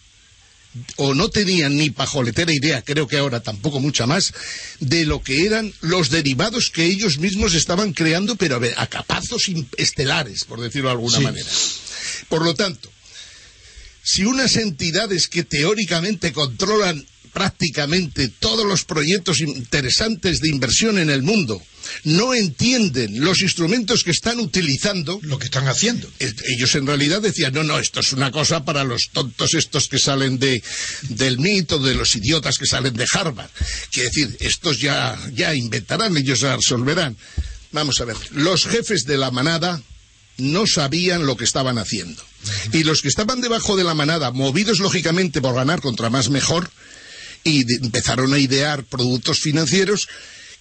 o 0.96 1.14
no 1.14 1.28
tenían 1.28 1.76
ni 1.76 1.90
pajoletera 1.90 2.52
idea, 2.52 2.82
creo 2.82 3.06
que 3.06 3.18
ahora 3.18 3.40
tampoco 3.40 3.78
mucha 3.80 4.06
más, 4.06 4.32
de 4.80 5.04
lo 5.04 5.22
que 5.22 5.44
eran 5.44 5.72
los 5.80 6.10
derivados 6.10 6.70
que 6.70 6.84
ellos 6.86 7.18
mismos 7.18 7.54
estaban 7.54 7.92
creando, 7.92 8.36
pero 8.36 8.56
a, 8.56 8.58
ver, 8.58 8.74
a 8.76 8.86
capazos 8.86 9.42
estelares, 9.76 10.44
por 10.44 10.60
decirlo 10.60 10.88
de 10.88 10.92
alguna 10.94 11.18
Sí. 11.18 11.24
manera. 11.24 11.48
Por 12.28 12.42
lo 12.44 12.54
tanto, 12.54 12.90
si 14.02 14.24
unas 14.24 14.56
entidades 14.56 15.28
que 15.28 15.44
teóricamente 15.44 16.32
controlan 16.32 17.06
prácticamente 17.32 18.28
todos 18.28 18.66
los 18.66 18.84
proyectos 18.84 19.40
interesantes 19.40 20.40
de 20.40 20.48
inversión 20.48 20.98
en 20.98 21.10
el 21.10 21.22
mundo 21.22 21.62
no 22.04 22.34
entienden 22.34 23.20
los 23.20 23.42
instrumentos 23.42 24.02
que 24.04 24.10
están 24.10 24.38
utilizando, 24.40 25.18
Lo 25.22 25.38
que 25.38 25.46
están 25.46 25.68
haciendo. 25.68 26.10
ellos 26.18 26.74
en 26.74 26.86
realidad 26.86 27.20
decían, 27.20 27.52
no, 27.54 27.62
no, 27.62 27.78
esto 27.78 28.00
es 28.00 28.12
una 28.12 28.30
cosa 28.30 28.64
para 28.64 28.84
los 28.84 29.10
tontos 29.12 29.54
estos 29.54 29.88
que 29.88 29.98
salen 29.98 30.38
de, 30.38 30.62
del 31.08 31.38
mito, 31.38 31.78
de 31.78 31.94
los 31.94 32.14
idiotas 32.16 32.58
que 32.58 32.66
salen 32.66 32.94
de 32.94 33.06
Harvard. 33.12 33.50
Quiere 33.90 34.08
decir, 34.08 34.36
estos 34.40 34.80
ya, 34.80 35.18
ya 35.34 35.54
inventarán, 35.54 36.16
ellos 36.16 36.40
ya 36.40 36.56
resolverán. 36.56 37.16
Vamos 37.72 38.00
a 38.00 38.04
ver, 38.04 38.16
los 38.32 38.66
jefes 38.66 39.04
de 39.04 39.16
la 39.16 39.30
manada 39.30 39.82
no 40.38 40.66
sabían 40.66 41.26
lo 41.26 41.36
que 41.36 41.44
estaban 41.44 41.78
haciendo. 41.78 42.22
Y 42.72 42.84
los 42.84 43.02
que 43.02 43.08
estaban 43.08 43.40
debajo 43.40 43.76
de 43.76 43.84
la 43.84 43.94
manada, 43.94 44.30
movidos 44.30 44.78
lógicamente 44.80 45.40
por 45.40 45.54
ganar 45.54 45.80
contra 45.80 46.10
más 46.10 46.28
mejor, 46.28 46.70
y 47.44 47.64
empezaron 47.74 48.32
a 48.34 48.38
idear 48.38 48.84
productos 48.84 49.40
financieros 49.40 50.08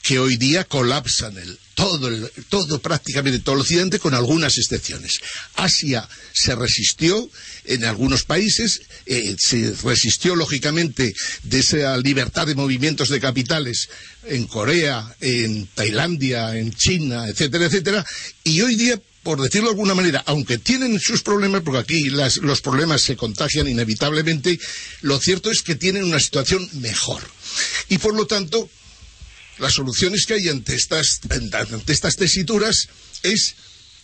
que 0.02 0.20
hoy 0.20 0.38
día 0.38 0.64
colapsan 0.64 1.38
el, 1.38 1.60
todo, 1.76 2.08
el, 2.08 2.30
todo 2.50 2.80
prácticamente 2.80 3.40
todo 3.40 3.56
el 3.56 3.62
occidente 3.62 4.00
con 4.00 4.14
algunas 4.14 4.58
excepciones. 4.58 5.20
Asia 5.56 6.08
se 6.34 6.56
resistió 6.56 7.30
en 7.66 7.86
algunos 7.86 8.24
países, 8.24 8.82
eh, 9.06 9.36
se 9.38 9.74
resistió 9.84 10.36
lógicamente 10.36 11.14
de 11.44 11.60
esa 11.60 11.98
libertad 11.98 12.48
de 12.48 12.56
movimientos 12.56 13.10
de 13.10 13.20
capitales 13.20 13.90
en 14.26 14.48
Corea, 14.48 15.16
en 15.22 15.68
Tailandia, 15.68 16.58
en 16.58 16.74
China, 16.74 17.28
etcétera, 17.28 17.66
etcétera, 17.66 18.06
y 18.44 18.62
hoy 18.62 18.76
día 18.76 19.00
por 19.24 19.40
decirlo 19.40 19.68
de 19.68 19.74
alguna 19.74 19.94
manera, 19.94 20.24
aunque 20.26 20.58
tienen 20.58 21.00
sus 21.00 21.22
problemas, 21.22 21.62
porque 21.62 21.78
aquí 21.78 22.10
las- 22.10 22.38
los 22.38 22.60
problemas 22.62 23.04
se 23.04 23.16
contagian 23.16 23.68
inevitablemente, 23.68 24.60
lo 25.02 25.20
cierto 25.20 25.52
es 25.52 25.62
que 25.62 25.76
tienen 25.76 26.06
una 26.06 26.20
situación 26.20 26.68
mejor. 26.82 27.22
Y 27.90 28.00
por 28.00 28.16
lo 28.16 28.26
tanto, 28.26 28.68
las 29.58 29.74
soluciones 29.74 30.26
que 30.26 30.36
hay 30.36 30.50
ante 30.50 30.76
estas, 30.76 31.20
tesituras 32.18 32.88
es 33.24 33.56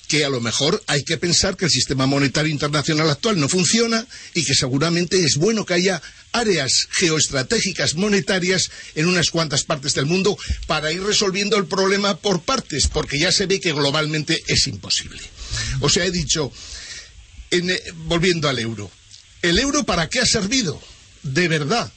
que 0.08 0.24
a 0.24 0.30
lo 0.30 0.40
mejor 0.40 0.82
hay 0.88 1.04
que 1.04 1.18
pensar 1.18 1.58
que 1.58 1.66
el 1.66 1.72
sistema 1.72 2.06
monetario 2.06 2.52
internacional 2.52 3.10
actual 3.10 3.40
no 3.40 3.50
funciona 3.50 4.08
y 4.34 4.46
que 4.46 4.54
seguramente 4.54 5.22
es 5.24 5.36
bueno 5.36 5.66
que 5.66 5.74
haya 5.74 6.02
áreas 6.32 6.88
geoestratégicas 6.92 7.96
monetarias 7.96 8.72
en 8.96 9.08
unas 9.08 9.32
cuantas 9.32 9.64
partes 9.64 9.94
del 9.96 10.06
mundo 10.06 10.38
para 10.66 10.92
ir 10.92 11.04
resolviendo 11.04 11.58
el 11.58 11.66
problema 11.66 12.18
por 12.18 12.42
partes, 12.42 12.88
porque 12.88 13.20
ya 13.20 13.32
se 13.32 13.48
ve 13.48 13.60
que 13.60 13.74
globalmente 13.74 14.44
es 14.48 14.68
imposible. 14.68 15.22
O 15.82 15.90
sea, 15.90 16.06
he 16.06 16.12
dicho, 16.12 16.52
eh, 17.52 17.84
volviendo 18.06 18.48
al 18.48 18.60
euro, 18.60 18.90
¿el 19.42 19.60
euro 19.60 19.84
para 19.84 20.08
qué 20.08 20.20
ha 20.20 20.26
servido? 20.26 20.82
De 21.24 21.48
verdad, 21.48 21.92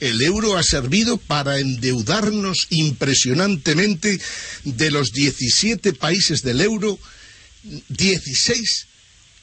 el 0.00 0.20
euro 0.22 0.56
ha 0.56 0.62
servido 0.62 1.16
para 1.18 1.58
endeudarnos 1.58 2.66
impresionantemente 2.70 4.20
de 4.64 4.90
los 4.90 5.12
17 5.12 5.92
países 5.92 6.42
del 6.42 6.60
euro, 6.60 6.98
16 7.88 8.86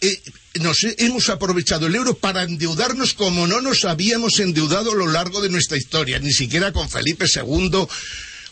eh, 0.02 0.22
nos 0.60 0.84
he- 0.84 0.96
hemos 1.00 1.30
aprovechado 1.30 1.88
el 1.88 1.96
euro 1.96 2.16
para 2.16 2.44
endeudarnos 2.44 3.14
como 3.14 3.48
no 3.48 3.62
nos 3.62 3.84
habíamos 3.86 4.40
endeudado 4.40 4.92
a 4.92 4.96
lo 4.96 5.08
largo 5.08 5.42
de 5.42 5.50
nuestra 5.50 5.78
historia, 5.78 6.20
ni 6.20 6.32
siquiera 6.34 6.72
con 6.72 6.90
Felipe 6.90 7.26
II 7.34 7.88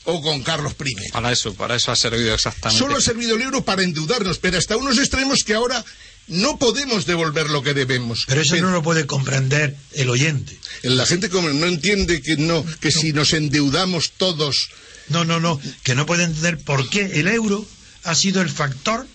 o 0.07 0.21
con 0.21 0.43
Carlos 0.43 0.73
I. 0.83 1.11
Para 1.11 1.31
eso, 1.31 1.53
para 1.53 1.75
eso 1.75 1.91
ha 1.91 1.95
servido 1.95 2.33
exactamente. 2.33 2.79
Solo 2.83 2.97
ha 2.97 3.01
servido 3.01 3.35
el 3.35 3.41
euro 3.43 3.63
para 3.63 3.83
endeudarnos, 3.83 4.39
pero 4.39 4.57
hasta 4.57 4.77
unos 4.77 4.97
extremos 4.97 5.43
que 5.43 5.53
ahora 5.53 5.83
no 6.27 6.57
podemos 6.57 7.05
devolver 7.05 7.49
lo 7.49 7.61
que 7.61 7.73
debemos. 7.73 8.25
Pero 8.27 8.41
eso 8.41 8.55
no 8.57 8.71
lo 8.71 8.81
puede 8.83 9.05
comprender 9.05 9.75
el 9.93 10.09
oyente. 10.09 10.57
La 10.83 11.05
gente 11.05 11.29
como 11.29 11.49
no 11.49 11.67
entiende 11.67 12.21
que 12.21 12.37
no, 12.37 12.65
que 12.79 12.91
si 12.91 13.13
nos 13.13 13.33
endeudamos 13.33 14.11
todos 14.17 14.69
No, 15.09 15.23
no, 15.23 15.39
no, 15.39 15.59
que 15.83 15.93
no 15.95 16.05
puede 16.05 16.23
entender 16.23 16.57
por 16.57 16.89
qué 16.89 17.19
el 17.19 17.27
euro 17.27 17.65
ha 18.03 18.15
sido 18.15 18.41
el 18.41 18.49
factor 18.49 19.05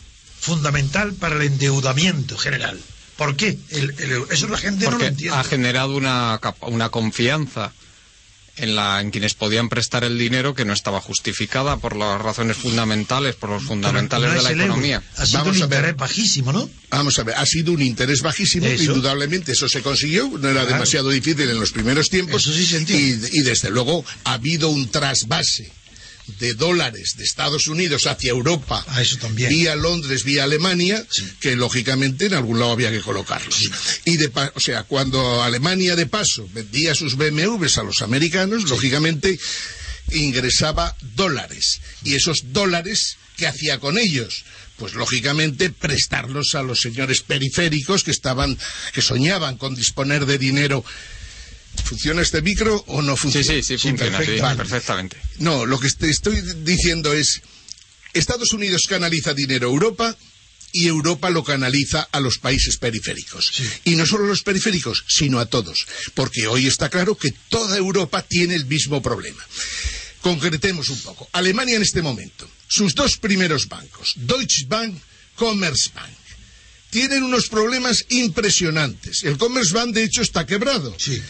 fundamental 0.40 1.12
para 1.14 1.36
el 1.36 1.42
endeudamiento 1.42 2.36
general. 2.38 2.78
¿Por 3.16 3.36
qué? 3.36 3.58
El- 3.70 3.94
el 3.98 4.12
euro? 4.12 4.32
eso 4.32 4.48
la 4.48 4.56
gente 4.58 4.84
no 4.84 4.92
lo 4.92 4.96
porque 4.96 5.08
entiende. 5.08 5.36
ha 5.36 5.44
generado 5.44 5.94
una, 5.96 6.38
capa- 6.40 6.68
una 6.68 6.88
confianza 6.90 7.72
en, 8.56 8.76
la, 8.76 9.00
en 9.00 9.10
quienes 9.10 9.34
podían 9.34 9.68
prestar 9.68 10.04
el 10.04 10.18
dinero 10.18 10.54
que 10.54 10.64
no 10.64 10.72
estaba 10.72 11.00
justificada 11.00 11.76
por 11.78 11.96
las 11.96 12.20
razones 12.20 12.56
fundamentales, 12.56 13.34
por 13.36 13.50
los 13.50 13.62
fundamentales 13.64 14.30
No 14.30 14.36
de 14.36 14.42
la 14.42 14.50
economía. 14.64 15.02
Ha 15.16 15.26
sido 15.26 15.38
Vamos 15.40 15.56
un 15.56 15.62
interés 15.64 15.96
bajísimo, 15.96 16.52
¿no? 16.52 16.70
Vamos 16.90 17.18
a 17.18 17.22
ver, 17.22 17.36
ha 17.36 17.46
sido 17.46 17.72
un 17.72 17.82
interés 17.82 18.20
bajísimo, 18.22 18.66
Eso. 18.66 18.84
indudablemente 18.92 19.52
eso 19.52 19.68
se 19.68 19.80
consiguió, 19.82 20.28
no 20.28 20.48
era 20.48 20.60
Claro. 20.62 20.66
demasiado 20.74 21.10
difícil 21.10 21.48
en 21.48 21.58
los 21.60 21.70
primeros 21.72 22.08
tiempos. 22.10 22.42
Eso 22.42 22.52
sí 22.52 22.66
se 22.66 22.74
y, 22.74 22.78
entiende. 22.78 23.28
y 23.32 23.40
desde 23.42 23.70
luego 23.70 24.04
ha 24.24 24.32
habido 24.34 24.68
un 24.68 24.88
trasvase 24.90 25.72
de 26.38 26.54
dólares 26.54 27.14
de 27.16 27.24
Estados 27.24 27.66
Unidos 27.68 28.06
hacia 28.06 28.30
Europa, 28.30 28.84
Ah, 28.88 29.02
eso 29.02 29.16
también. 29.18 29.48
vía 29.50 29.74
Londres, 29.76 30.24
vía 30.24 30.44
Alemania, 30.44 31.04
Sí. 31.10 31.24
que 31.40 31.56
lógicamente 31.56 32.26
en 32.26 32.34
algún 32.34 32.58
lado 32.58 32.72
había 32.72 32.90
que 32.90 33.00
colocarlos. 33.00 33.70
Y 34.04 34.16
de 34.16 34.30
o 34.54 34.60
sea, 34.60 34.84
cuando 34.84 35.42
Alemania 35.42 35.96
de 35.96 36.06
paso 36.06 36.48
vendía 36.52 36.94
sus 36.94 37.16
BMWs 37.16 37.78
a 37.78 37.82
los 37.82 38.02
americanos, 38.02 38.64
lógicamente 38.68 39.38
ingresaba 40.12 40.96
dólares. 41.14 41.80
Y 42.04 42.14
esos 42.14 42.52
dólares, 42.52 43.16
¿qué 43.36 43.46
hacía 43.46 43.78
con 43.78 43.98
ellos? 43.98 44.44
Pues 44.76 44.94
lógicamente 44.94 45.70
prestarlos 45.70 46.54
a 46.54 46.62
los 46.62 46.80
señores 46.80 47.20
periféricos 47.20 48.02
que 48.02 48.10
estaban, 48.10 48.58
que 48.94 49.02
soñaban 49.02 49.56
con 49.58 49.74
disponer 49.74 50.26
de 50.26 50.38
dinero. 50.38 50.84
¿Funciona 51.84 52.22
este 52.22 52.42
micro 52.42 52.82
o 52.88 53.02
no 53.02 53.16
Sí, 53.16 53.22
funciona? 53.22 53.46
sí, 53.46 53.62
sí, 53.62 53.78
funciona, 53.78 54.18
sí, 54.20 54.38
perfectamente. 54.56 55.16
No, 55.38 55.66
lo 55.66 55.78
que 55.78 55.88
te 55.90 56.08
estoy 56.10 56.40
diciendo 56.62 57.12
es, 57.12 57.40
Estados 58.12 58.52
Unidos 58.52 58.82
canaliza 58.88 59.34
dinero 59.34 59.68
a 59.68 59.72
Europa 59.72 60.16
y 60.72 60.86
Europa 60.86 61.30
lo 61.30 61.42
canaliza 61.42 62.08
a 62.12 62.20
los 62.20 62.38
países 62.38 62.76
periféricos. 62.76 63.52
Y 63.84 63.96
no 63.96 64.06
solo 64.06 64.24
a 64.24 64.28
los 64.28 64.42
periféricos, 64.42 65.04
sino 65.08 65.40
a 65.40 65.46
todos. 65.46 65.86
Porque 66.14 66.46
hoy 66.46 66.66
está 66.68 66.88
claro 66.88 67.16
que 67.16 67.32
toda 67.48 67.76
Europa 67.76 68.22
tiene 68.22 68.54
el 68.54 68.66
mismo 68.66 69.02
problema. 69.02 69.44
Concretemos 70.20 70.88
un 70.90 71.00
poco. 71.00 71.28
Alemania 71.32 71.76
en 71.76 71.82
este 71.82 72.02
momento, 72.02 72.48
sus 72.68 72.94
dos 72.94 73.16
primeros 73.16 73.66
bancos, 73.68 74.12
Deutsche 74.16 74.66
Bank, 74.68 74.94
Commerzbank, 75.34 76.14
tienen 76.90 77.22
unos 77.24 77.48
problemas 77.48 78.04
impresionantes. 78.10 79.24
El 79.24 79.38
Commerzbank, 79.38 79.94
de 79.94 80.04
hecho, 80.04 80.22
está 80.22 80.44
quebrado. 80.46 80.94
Sí. 80.98 81.20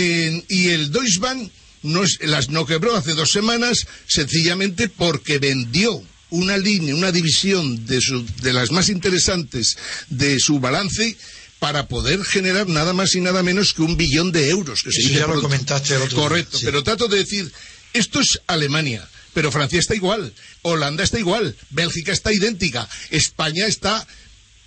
Y 0.00 0.68
el 0.68 0.90
Deutsche 0.92 1.18
Bank 1.18 1.50
no, 1.82 2.02
es- 2.04 2.18
las 2.22 2.48
no 2.50 2.66
quebró 2.66 2.94
hace 2.96 3.14
dos 3.14 3.30
semanas 3.32 3.86
sencillamente 4.06 4.88
porque 4.88 5.38
vendió 5.38 6.02
una 6.30 6.56
línea, 6.58 6.94
una 6.94 7.12
división 7.12 7.86
de, 7.86 8.00
su- 8.00 8.26
de 8.42 8.52
las 8.52 8.70
más 8.72 8.88
interesantes 8.88 9.76
de 10.10 10.38
su 10.40 10.58
balance 10.60 11.16
para 11.58 11.86
poder 11.88 12.22
generar 12.24 12.68
nada 12.68 12.92
más 12.92 13.14
y 13.14 13.20
nada 13.20 13.42
menos 13.42 13.72
que 13.72 13.82
un 13.82 13.96
billón 13.96 14.32
de 14.32 14.50
euros. 14.50 14.82
Que 14.82 14.90
Eso 14.90 15.08
ya 15.08 15.26
lo 15.26 15.40
comentaste 15.40 15.94
el 15.94 16.02
otro 16.02 16.16
día, 16.18 16.28
Correcto, 16.28 16.58
sí. 16.58 16.64
pero 16.66 16.82
trato 16.82 17.08
de 17.08 17.18
decir, 17.18 17.50
esto 17.94 18.20
es 18.20 18.40
Alemania, 18.46 19.08
pero 19.32 19.50
Francia 19.52 19.78
está 19.78 19.94
igual, 19.94 20.32
Holanda 20.62 21.04
está 21.04 21.18
igual, 21.18 21.56
Bélgica 21.70 22.12
está 22.12 22.32
idéntica, 22.32 22.86
España 23.10 23.66
está 23.66 24.06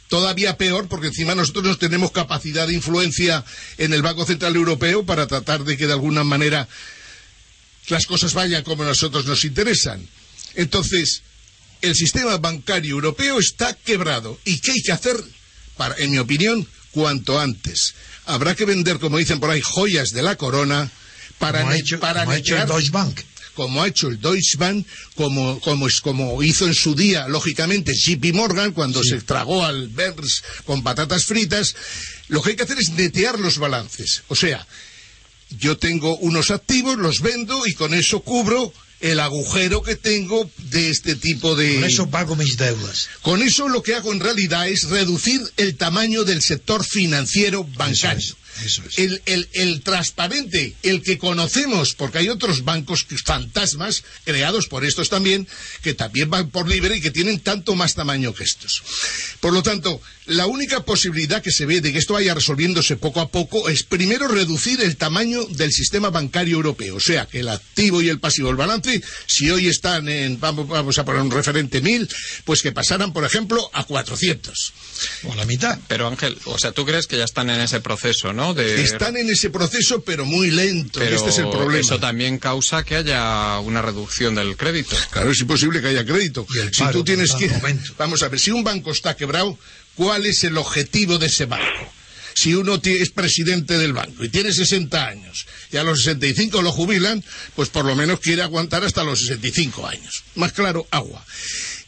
todavía 0.10 0.58
peor 0.58 0.88
porque 0.90 1.08
encima 1.08 1.36
nosotros 1.36 1.64
no 1.66 1.78
tenemos 1.78 2.12
capacidad 2.12 2.68
de 2.68 2.74
influencia 2.74 3.46
en 3.78 3.94
el 3.94 4.02
Banco 4.02 4.26
Central 4.26 4.56
Europeo 4.56 5.06
para 5.06 5.28
tratar 5.28 5.64
de 5.64 5.78
que 5.78 5.88
de 5.88 5.94
alguna 5.94 6.24
manera 6.26 6.68
las 7.88 8.06
cosas 8.06 8.34
vayan 8.34 8.64
como 8.64 8.84
a 8.84 8.88
nosotros 8.88 9.26
nos 9.26 9.46
interesan. 9.46 10.06
Entonces, 10.56 11.22
el 11.82 11.96
sistema 11.96 12.38
bancario 12.38 12.92
europeo 12.96 13.40
está 13.40 13.74
quebrado. 13.74 14.38
¿Y 14.46 14.60
qué 14.60 14.72
hay 14.74 14.82
que 14.82 14.92
hacer? 14.92 15.16
Para, 15.78 15.96
en 15.98 16.12
mi 16.12 16.18
opinión, 16.20 16.68
cuanto 16.92 17.40
antes. 17.40 17.94
Habrá 18.26 18.54
que 18.56 18.66
vender, 18.66 19.00
como 19.00 19.18
dicen 19.18 19.40
por 19.40 19.50
ahí, 19.50 19.62
joyas 19.64 20.10
de 20.12 20.22
la 20.22 20.36
corona 20.36 20.92
para, 21.40 21.60
como 21.60 21.72
ha 21.72 21.74
ne- 21.76 21.80
hecho, 21.80 22.00
para 22.00 22.22
como 22.26 22.32
ha 22.34 22.38
hecho 22.38 22.56
el 22.56 22.62
netear- 22.64 22.68
Deutsche 22.68 22.92
Bank. 22.92 23.22
Como 23.60 23.84
ha 23.84 23.88
hecho 23.90 24.08
el 24.08 24.22
Deutsche 24.22 24.58
Bank, 24.58 24.88
como, 25.16 25.60
como, 25.60 25.86
es, 25.86 26.00
como 26.00 26.42
hizo 26.42 26.66
en 26.66 26.74
su 26.74 26.96
día, 26.96 27.28
lógicamente, 27.28 27.92
JP 27.94 28.34
Morgan, 28.34 28.72
cuando 28.72 29.04
se 29.04 29.20
tragó 29.20 29.66
al 29.66 29.90
Bers 29.90 30.42
con 30.66 30.82
patatas 30.82 31.26
fritas, 31.26 31.76
lo 32.30 32.42
que 32.42 32.52
hay 32.52 32.56
que 32.56 32.64
hacer 32.64 32.80
es 32.80 32.92
netear 32.92 33.38
los 33.38 33.58
balances. 33.58 34.24
O 34.30 34.36
sea, 34.38 34.66
yo 35.50 35.78
tengo 35.78 36.16
unos 36.20 36.52
activos, 36.52 36.98
los 36.98 37.20
vendo 37.20 37.68
y 37.68 37.74
con 37.74 37.94
eso 37.94 38.22
cubro 38.22 38.72
el 39.02 39.20
agujero 39.20 39.82
que 39.82 39.98
tengo 39.98 40.50
de 40.72 40.90
este 40.90 41.16
tipo 41.16 41.58
de... 41.58 41.76
Por 41.76 41.84
eso 41.84 42.10
pago 42.10 42.38
mis 42.38 42.56
deudas. 42.56 43.10
Con 43.22 43.42
eso 43.42 43.68
lo 43.68 43.84
que 43.84 43.96
hago 43.96 44.14
en 44.14 44.22
realidad 44.22 44.70
es 44.70 44.90
reducir 44.90 45.42
el 45.58 45.76
tamaño 45.76 46.24
del 46.24 46.42
sector 46.42 46.86
financiero 46.86 47.66
bancario. 47.66 48.36
Eso 48.64 48.84
es. 48.88 48.98
El, 49.00 49.22
el, 49.26 49.50
el 49.54 49.82
transparente, 49.82 50.76
el 50.84 51.02
que 51.02 51.18
conocemos, 51.18 51.94
porque 51.94 52.20
hay 52.20 52.30
otros 52.30 52.64
bancos 52.64 53.06
fantasmas 53.26 54.04
creados 54.24 54.68
por 54.68 54.86
estos 54.86 55.10
también, 55.10 55.48
que 55.82 55.94
también 55.94 56.30
van 56.30 56.50
por 56.50 56.68
libre 56.68 56.98
y 56.98 57.02
que 57.02 57.12
tienen 57.12 57.40
tanto 57.40 57.76
más 57.76 57.96
tamaño 57.96 58.34
que 58.34 58.44
estos. 58.44 58.84
Por 59.40 59.54
lo 59.54 59.64
tanto, 59.64 60.02
la 60.30 60.46
única 60.46 60.86
posibilidad 60.86 61.42
que 61.42 61.52
se 61.52 61.66
ve 61.66 61.82
de 61.82 61.92
que 61.92 62.00
esto 62.00 62.14
vaya 62.14 62.34
resolviéndose 62.34 62.96
poco 62.96 63.22
a 63.22 63.30
poco 63.30 63.70
es 63.70 63.84
primero 63.84 64.28
reducir 64.28 64.82
el 64.82 64.96
tamaño 64.96 65.44
del 65.46 65.72
sistema 65.72 66.10
bancario 66.10 66.56
europeo. 66.56 66.96
O 66.96 67.00
sea, 67.00 67.26
que 67.26 67.40
el 67.40 67.50
activo 67.50 68.02
y 68.02 68.10
el 68.10 68.20
pasivo, 68.20 68.50
el 68.50 68.56
balance, 68.56 69.02
si 69.26 69.50
hoy 69.50 69.68
están 69.68 70.08
en, 70.08 70.40
vamos, 70.40 70.68
vamos 70.68 70.98
a 70.98 71.06
poner 71.06 71.22
un 71.22 71.32
referente 71.32 71.82
mil, 71.82 72.08
pues 72.46 72.62
que 72.62 72.72
pasaran, 72.72 73.14
por 73.14 73.26
ejemplo, 73.26 73.70
a 73.74 73.84
400. 73.84 74.74
O 75.24 75.36
la 75.36 75.46
mitad. 75.46 75.80
Pero 75.88 76.08
Ángel, 76.08 76.38
o 76.46 76.58
sea, 76.58 76.72
tú 76.72 76.86
crees 76.86 77.08
que 77.08 77.18
ya 77.18 77.24
están 77.24 77.50
en 77.50 77.62
ese 77.62 77.80
proceso, 77.82 78.34
¿no? 78.34 78.54
De... 78.54 78.82
Están 78.82 79.18
en 79.18 79.30
ese 79.30 79.50
proceso, 79.50 80.02
pero 80.02 80.26
muy 80.26 80.52
lento. 80.52 81.00
Pero 81.00 81.16
este 81.16 81.30
es 81.30 81.38
el 81.40 81.50
problema. 81.50 81.80
eso 81.80 82.00
también 82.00 82.38
causa 82.38 82.84
que 82.84 82.96
haya 82.96 83.60
una 83.60 83.82
reducción 83.82 84.36
del 84.36 84.58
crédito. 84.58 84.96
Claro, 85.12 85.32
es 85.32 85.40
imposible 85.40 85.82
que 85.82 85.88
haya 85.88 86.06
crédito. 86.06 86.46
Y 86.54 86.60
el 86.60 86.74
si 86.74 86.82
paro, 86.82 86.94
tú 86.94 87.04
tienes 87.04 87.34
que. 87.34 87.50
Vamos 87.98 88.22
a 88.24 88.30
ver, 88.30 88.40
si 88.40 88.52
un 88.52 88.64
banco 88.64 88.92
está 88.92 89.16
quebrado, 89.16 89.58
¿cuál 90.00 90.26
es 90.26 90.46
el 90.46 90.58
objetivo 90.58 91.18
de 91.18 91.26
ese 91.26 91.46
banco? 91.46 91.94
Si 92.34 92.56
uno 92.56 92.80
es 92.82 93.10
presidente 93.10 93.78
del 93.78 93.92
banco 93.92 94.24
y 94.24 94.30
tiene 94.30 94.54
60 94.54 95.06
años 95.06 95.46
y 95.74 95.76
a 95.76 95.84
los 95.84 96.04
65 96.04 96.62
lo 96.62 96.72
jubilan, 96.72 97.22
pues 97.54 97.68
por 97.68 97.84
lo 97.84 97.98
menos 97.98 98.22
quiere 98.22 98.42
aguantar 98.42 98.86
hasta 98.86 99.04
los 99.04 99.20
65 99.20 99.86
años. 99.86 100.24
Más 100.36 100.54
claro, 100.54 100.88
agua. 100.90 101.26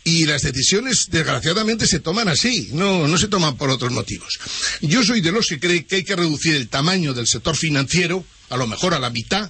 Y 0.03 0.25
las 0.25 0.41
decisiones, 0.41 1.05
desgraciadamente, 1.09 1.87
se 1.87 2.01
toman 2.01 2.27
así, 2.27 2.71
no, 2.73 3.07
no 3.07 3.17
se 3.17 3.29
toman 3.29 3.55
por 3.55 3.69
otros 3.69 3.93
motivos. 3.93 4.39
Yo 4.81 5.05
soy 5.05 5.21
de 5.21 5.31
los 5.31 5.47
que 5.47 5.61
cree 5.61 5.85
que 5.85 5.97
hay 5.97 6.03
que 6.03 6.17
reducir 6.17 6.55
el 6.55 6.67
tamaño 6.67 7.13
del 7.13 7.27
sector 7.27 7.55
financiero, 7.55 8.25
a 8.49 8.57
lo 8.57 8.67
mejor 8.67 8.93
a 8.93 8.99
la 8.99 9.09
mitad, 9.09 9.49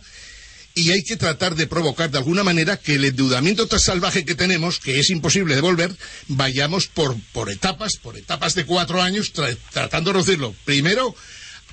y 0.82 0.92
hay 0.92 1.04
que 1.04 1.16
tratar 1.18 1.56
de 1.56 1.68
provocar 1.68 2.10
de 2.12 2.18
alguna 2.18 2.44
manera 2.44 2.78
que 2.78 2.96
el 2.96 3.06
endeudamiento 3.06 3.68
tan 3.68 3.80
salvaje 3.80 4.26
que 4.26 4.36
tenemos, 4.36 4.80
que 4.80 5.00
es 5.00 5.10
imposible 5.10 5.56
devolver, 5.56 5.96
vayamos 6.28 6.88
por, 6.88 7.16
por 7.32 7.50
etapas, 7.50 7.94
por 8.02 8.18
etapas 8.18 8.56
de 8.56 8.66
cuatro 8.66 9.02
años, 9.02 9.34
tra- 9.34 9.58
tratando 9.72 10.10
de 10.10 10.14
reducirlo. 10.20 10.56
Primero 10.66 11.16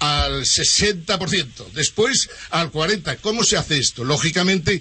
al 0.01 0.43
60%, 0.45 1.73
después 1.75 2.29
al 2.51 2.71
40%. 2.71 3.19
¿Cómo 3.21 3.43
se 3.43 3.57
hace 3.57 3.79
esto? 3.79 4.05
Lógicamente, 4.05 4.81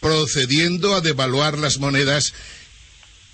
procediendo 0.00 0.94
a 0.94 1.00
devaluar 1.00 1.58
las 1.58 1.78
monedas 1.78 2.32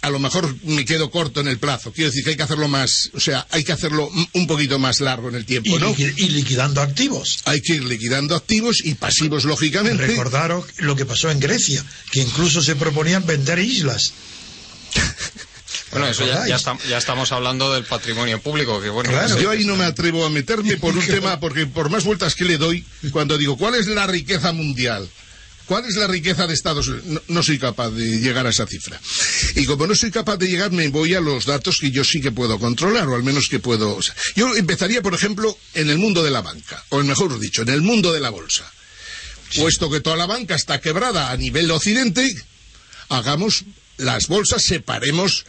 a 0.05 0.11
lo 0.11 0.19
mejor 0.19 0.55
me 0.65 0.85
quedo 0.85 1.11
corto 1.11 1.41
en 1.41 1.49
el 1.49 1.59
plazo. 1.59 1.93
Quiero 1.93 2.11
decir 2.11 2.25
que 2.25 2.31
hay 2.31 2.37
que 2.37 2.43
hacerlo 2.43 2.69
más, 2.69 3.11
o 3.15 3.21
sea, 3.21 3.47
hay 3.51 3.65
que 3.65 3.73
hacerlo 3.73 4.11
un 4.35 4.47
poquito 4.47 4.79
más 4.79 5.01
largo 5.01 5.29
en 5.29 5.35
el 5.35 5.45
tiempo, 5.47 5.71
Y, 5.77 5.81
¿no? 5.81 5.95
liqui- 5.95 6.15
y 6.17 6.29
liquidando 6.29 6.81
activos. 6.83 7.39
Hay 7.47 7.61
que 7.63 7.75
ir 7.75 7.85
liquidando 7.85 8.37
activos 8.37 8.83
y 8.85 8.95
pasivos, 8.95 9.45
lógicamente. 9.45 10.07
Recordaros 10.07 10.65
lo 10.79 10.95
que 10.97 11.07
pasó 11.07 11.31
en 11.31 11.41
Grecia, 11.41 11.85
que 12.13 12.21
incluso 12.21 12.63
se 12.63 12.77
proponían 12.77 13.27
vender 13.27 13.59
islas. 13.59 14.13
Bueno, 15.91 16.09
eso 16.09 16.27
ya, 16.27 16.47
ya, 16.49 16.57
estam- 16.57 16.79
ya 16.89 16.99
estamos 16.99 17.31
hablando 17.31 17.73
del 17.73 17.85
patrimonio 17.85 18.41
público, 18.41 18.81
que 18.81 18.89
bueno, 18.89 19.11
Claro. 19.11 19.39
Yo 19.41 19.51
ahí 19.51 19.65
no 19.65 19.77
me 19.77 19.85
atrevo 19.85 20.25
a 20.27 20.31
meterme 20.31 20.77
por 20.77 20.97
un 20.97 21.07
tema, 21.07 21.39
porque 21.39 21.67
por 21.67 21.89
más 21.89 22.03
vueltas 22.05 22.35
que 22.35 22.45
le 22.45 22.59
doy, 22.59 22.85
cuando 23.13 23.39
digo, 23.39 23.57
¿cuál 23.57 23.77
es 23.77 23.87
la 23.87 24.07
riqueza 24.09 24.53
mundial? 24.53 25.09
¿Cuál 25.67 25.85
es 25.87 25.95
la 25.97 26.07
riqueza 26.07 26.47
de 26.47 26.55
Estados 26.55 26.89
Unidos? 26.89 27.07
No, 27.07 27.23
no 27.29 27.43
soy 27.43 27.59
capaz 27.59 27.91
de 27.91 28.19
llegar 28.21 28.47
a 28.47 28.51
esa 28.51 28.67
cifra. 28.67 29.01
Y 29.55 29.65
como 29.65 29.87
no 29.87 29.95
soy 29.95 30.11
capaz 30.11 30.37
de 30.37 30.47
llegar, 30.49 30.71
me 30.73 30.89
voy 30.89 31.15
a 31.15 31.21
los 31.21 31.47
datos 31.47 31.79
que 31.81 31.91
yo 31.91 32.05
sí 32.05 32.21
que 32.21 32.33
puedo 32.33 32.59
controlar, 32.59 33.09
o 33.09 33.15
al 33.15 33.23
menos 33.23 33.49
que 33.49 33.61
puedo... 33.61 33.97
o 33.97 34.03
sea, 34.03 34.15
yo 34.37 34.55
empezaría, 34.57 35.01
por 35.01 35.15
ejemplo, 35.15 35.57
en 35.75 35.89
el 35.89 35.99
mundo 35.99 36.23
de 36.23 36.31
la 36.31 36.43
banca, 36.43 36.85
o 36.91 37.03
mejor 37.03 37.39
dicho, 37.41 37.63
en 37.63 37.71
el 37.71 37.81
mundo 37.83 38.13
de 38.13 38.21
la 38.21 38.31
bolsa. 38.31 38.71
Puesto 39.57 39.91
que 39.91 40.01
toda 40.01 40.17
la 40.17 40.27
banca 40.27 40.55
está 40.55 40.81
quebrada 40.81 41.31
a 41.31 41.37
nivel 41.37 41.71
occidente, 41.71 42.35
hagamos 43.09 43.65
las 43.97 44.27
bolsas, 44.29 44.63
separemos 44.65 45.45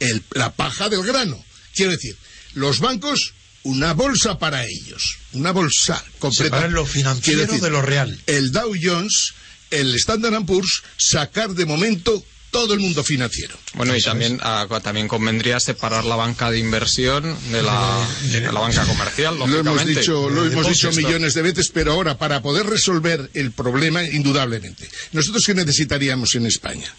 el- 0.00 0.22
la 0.32 0.52
paja 0.52 0.88
del 0.88 1.02
grano. 1.02 1.44
Quiero 1.74 1.92
decir, 1.92 2.16
los 2.54 2.78
bancos, 2.80 3.34
una 3.64 3.92
bolsa 3.92 4.38
para 4.38 4.64
ellos, 4.64 5.18
una 5.32 5.50
bolsa 5.52 6.02
completa. 6.20 6.44
Separar 6.56 6.70
lo 6.72 6.86
financiero 6.86 7.40
decir, 7.40 7.60
de 7.60 7.70
lo 7.70 7.82
real. 7.82 8.18
El 8.26 8.52
Dow 8.52 8.72
Jones, 8.80 9.34
el 9.70 9.94
Standard 9.96 10.44
Poor's, 10.44 10.82
sacar 10.96 11.50
de 11.50 11.66
momento 11.66 12.24
todo 12.50 12.74
el 12.74 12.80
mundo 12.80 13.04
financiero. 13.04 13.56
Bueno, 13.74 13.94
y 13.94 14.00
también, 14.00 14.38
ah, 14.42 14.66
también 14.82 15.06
convendría 15.06 15.60
separar 15.60 16.04
la 16.04 16.16
banca 16.16 16.50
de 16.50 16.58
inversión 16.58 17.36
de 17.50 17.62
la, 17.62 18.08
de 18.22 18.40
la 18.40 18.60
banca 18.60 18.84
comercial, 18.86 19.38
Lo 19.38 19.58
hemos 19.58 19.84
dicho, 19.84 20.30
lo 20.30 20.46
hemos 20.46 20.68
dicho 20.68 20.90
millones 20.92 21.34
de 21.34 21.42
veces, 21.42 21.70
pero 21.72 21.92
ahora 21.92 22.16
para 22.16 22.40
poder 22.40 22.66
resolver 22.66 23.30
el 23.34 23.52
problema, 23.52 24.02
indudablemente, 24.02 24.88
nosotros 25.12 25.44
qué 25.44 25.54
necesitaríamos 25.54 26.34
en 26.36 26.46
España? 26.46 26.92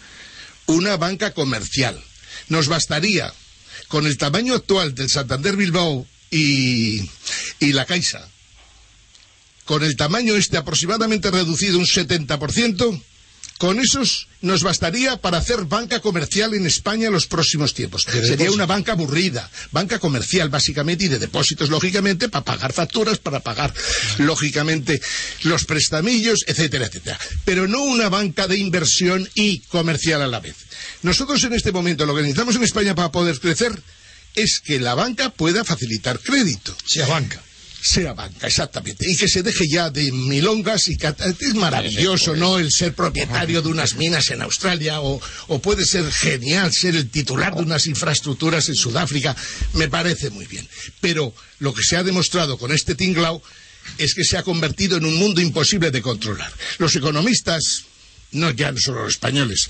Una 0.66 0.96
banca 0.96 1.32
comercial. 1.32 2.00
Nos 2.48 2.68
bastaría 2.68 3.32
con 3.88 4.06
el 4.06 4.16
tamaño 4.16 4.54
actual 4.54 4.94
del 4.94 5.10
Santander 5.10 5.56
Bilbao 5.56 6.06
y, 6.30 7.00
y 7.58 7.72
la 7.72 7.86
Caixa, 7.86 8.28
con 9.70 9.84
el 9.84 9.94
tamaño 9.94 10.34
este 10.34 10.56
aproximadamente 10.56 11.30
reducido 11.30 11.78
un 11.78 11.86
70%, 11.86 13.02
con 13.56 13.78
esos 13.78 14.26
nos 14.40 14.64
bastaría 14.64 15.18
para 15.18 15.38
hacer 15.38 15.66
banca 15.66 16.00
comercial 16.00 16.54
en 16.54 16.66
España 16.66 17.06
en 17.06 17.12
los 17.12 17.28
próximos 17.28 17.72
tiempos. 17.72 18.02
Sería 18.02 18.50
una 18.50 18.66
banca 18.66 18.92
aburrida, 18.92 19.48
banca 19.70 20.00
comercial 20.00 20.48
básicamente 20.48 21.04
y 21.04 21.08
de 21.08 21.20
depósitos, 21.20 21.70
lógicamente, 21.70 22.28
para 22.28 22.44
pagar 22.44 22.72
facturas, 22.72 23.18
para 23.18 23.38
pagar, 23.38 23.72
lógicamente, 24.18 25.00
los 25.44 25.66
prestamillos, 25.66 26.40
etcétera, 26.48 26.86
etcétera. 26.86 27.20
Pero 27.44 27.68
no 27.68 27.84
una 27.84 28.08
banca 28.08 28.48
de 28.48 28.58
inversión 28.58 29.28
y 29.36 29.60
comercial 29.68 30.20
a 30.20 30.26
la 30.26 30.40
vez. 30.40 30.56
Nosotros 31.02 31.44
en 31.44 31.52
este 31.52 31.70
momento 31.70 32.06
lo 32.06 32.16
que 32.16 32.22
necesitamos 32.22 32.56
en 32.56 32.64
España 32.64 32.96
para 32.96 33.12
poder 33.12 33.38
crecer 33.38 33.80
es 34.34 34.58
que 34.58 34.80
la 34.80 34.96
banca 34.96 35.30
pueda 35.30 35.64
facilitar 35.64 36.18
crédito 36.18 36.76
Sea 36.84 37.06
banca. 37.06 37.40
Sea 37.82 38.12
banca, 38.12 38.46
exactamente. 38.46 39.10
Y 39.10 39.16
que 39.16 39.28
se 39.28 39.42
deje 39.42 39.66
ya 39.68 39.90
de 39.90 40.12
milongas 40.12 40.88
y 40.88 40.96
es 40.96 41.54
maravilloso, 41.54 42.36
¿no? 42.36 42.58
El 42.58 42.70
ser 42.70 42.94
propietario 42.94 43.62
de 43.62 43.68
unas 43.68 43.94
minas 43.94 44.30
en 44.30 44.42
Australia 44.42 45.00
o, 45.00 45.20
o 45.48 45.58
puede 45.62 45.84
ser 45.84 46.10
genial 46.12 46.72
ser 46.72 46.96
el 46.96 47.10
titular 47.10 47.54
de 47.54 47.62
unas 47.62 47.86
infraestructuras 47.86 48.68
en 48.68 48.74
Sudáfrica. 48.74 49.34
Me 49.74 49.88
parece 49.88 50.30
muy 50.30 50.46
bien. 50.46 50.68
Pero 51.00 51.34
lo 51.58 51.72
que 51.72 51.82
se 51.82 51.96
ha 51.96 52.02
demostrado 52.02 52.58
con 52.58 52.72
este 52.72 52.94
tinglao 52.94 53.42
es 53.98 54.14
que 54.14 54.24
se 54.24 54.36
ha 54.36 54.42
convertido 54.42 54.98
en 54.98 55.04
un 55.04 55.16
mundo 55.16 55.40
imposible 55.40 55.90
de 55.90 56.02
controlar. 56.02 56.52
Los 56.78 56.94
economistas, 56.96 57.84
no 58.32 58.50
ya 58.50 58.72
no 58.72 58.78
solo 58.78 59.04
los 59.04 59.14
españoles, 59.14 59.68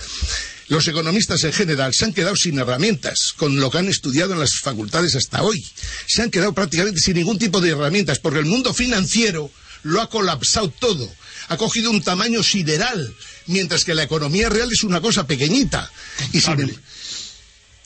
los 0.70 0.86
economistas 0.86 1.42
en 1.42 1.52
general 1.52 1.92
se 1.92 2.04
han 2.04 2.12
quedado 2.12 2.36
sin 2.36 2.58
herramientas 2.58 3.34
con 3.36 3.58
lo 3.58 3.70
que 3.70 3.78
han 3.78 3.88
estudiado 3.88 4.32
en 4.34 4.38
las 4.38 4.60
facultades 4.60 5.16
hasta 5.16 5.42
hoy. 5.42 5.66
Se 6.06 6.22
han 6.22 6.30
quedado 6.30 6.54
prácticamente 6.54 7.00
sin 7.00 7.16
ningún 7.16 7.40
tipo 7.40 7.60
de 7.60 7.70
herramientas 7.70 8.20
porque 8.20 8.38
el 8.38 8.44
mundo 8.44 8.72
financiero 8.72 9.50
lo 9.82 10.00
ha 10.00 10.08
colapsado 10.08 10.70
todo. 10.70 11.12
Ha 11.48 11.56
cogido 11.56 11.90
un 11.90 12.02
tamaño 12.02 12.44
sideral, 12.44 13.12
mientras 13.46 13.84
que 13.84 13.94
la 13.94 14.04
economía 14.04 14.48
real 14.48 14.68
es 14.70 14.84
una 14.84 15.00
cosa 15.00 15.26
pequeñita. 15.26 15.90
Y 16.32 16.40
sin 16.40 16.60
em- 16.60 16.76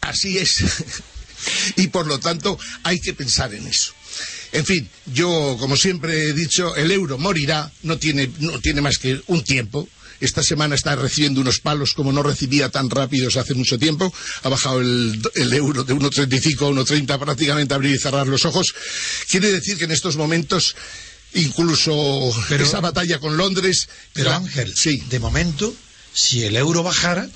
Así 0.03 0.37
es. 0.37 0.59
y 1.77 1.87
por 1.87 2.07
lo 2.07 2.21
tanto 2.21 2.59
hay 2.83 3.01
que 3.01 3.15
pensar 3.15 3.55
en 3.55 3.67
eso. 3.67 3.95
En 4.53 4.67
fin, 4.67 4.87
yo, 5.07 5.57
como 5.59 5.77
siempre 5.77 6.29
he 6.29 6.33
dicho, 6.35 6.77
el 6.77 6.91
euro 6.91 7.17
morirá, 7.17 7.73
no 7.83 7.97
tiene, 7.97 8.31
no 8.41 8.61
tiene 8.61 8.83
más 8.83 8.99
que 8.99 9.23
un 9.29 9.43
tiempo. 9.43 9.89
Esta 10.21 10.43
semana 10.43 10.75
está 10.75 10.95
recibiendo 10.97 11.41
unos 11.41 11.61
palos 11.61 11.95
como 11.95 12.13
no 12.13 12.23
recibía 12.23 12.69
tan 12.71 12.89
rápidos 12.91 13.37
hace 13.37 13.55
mucho 13.55 13.79
tiempo. 13.79 14.13
Ha 14.43 14.49
bajado 14.49 14.81
el, 14.81 15.21
el 15.35 15.53
euro 15.53 15.85
de 15.85 15.95
1,35 15.95 16.67
a 16.67 16.85
1,30 16.85 17.19
prácticamente 17.19 17.75
abrir 17.75 17.95
y 17.95 17.99
cerrar 17.99 18.27
los 18.27 18.45
ojos. 18.45 18.75
Quiere 19.31 19.51
decir 19.53 19.77
que 19.79 19.85
en 19.85 19.93
estos 19.93 20.17
momentos, 20.17 20.75
incluso 21.35 22.33
Pero- 22.49 22.65
esa 22.65 22.81
batalla 22.81 23.19
con 23.19 23.37
Londres. 23.37 23.89
Pero 24.13 24.31
la- 24.31 24.37
Ángel, 24.37 24.75
Sí. 24.77 25.03
de 25.11 25.19
momento, 25.19 25.75
si 26.13 26.45
el 26.45 26.57
euro 26.57 26.83
bajara, 26.83 27.29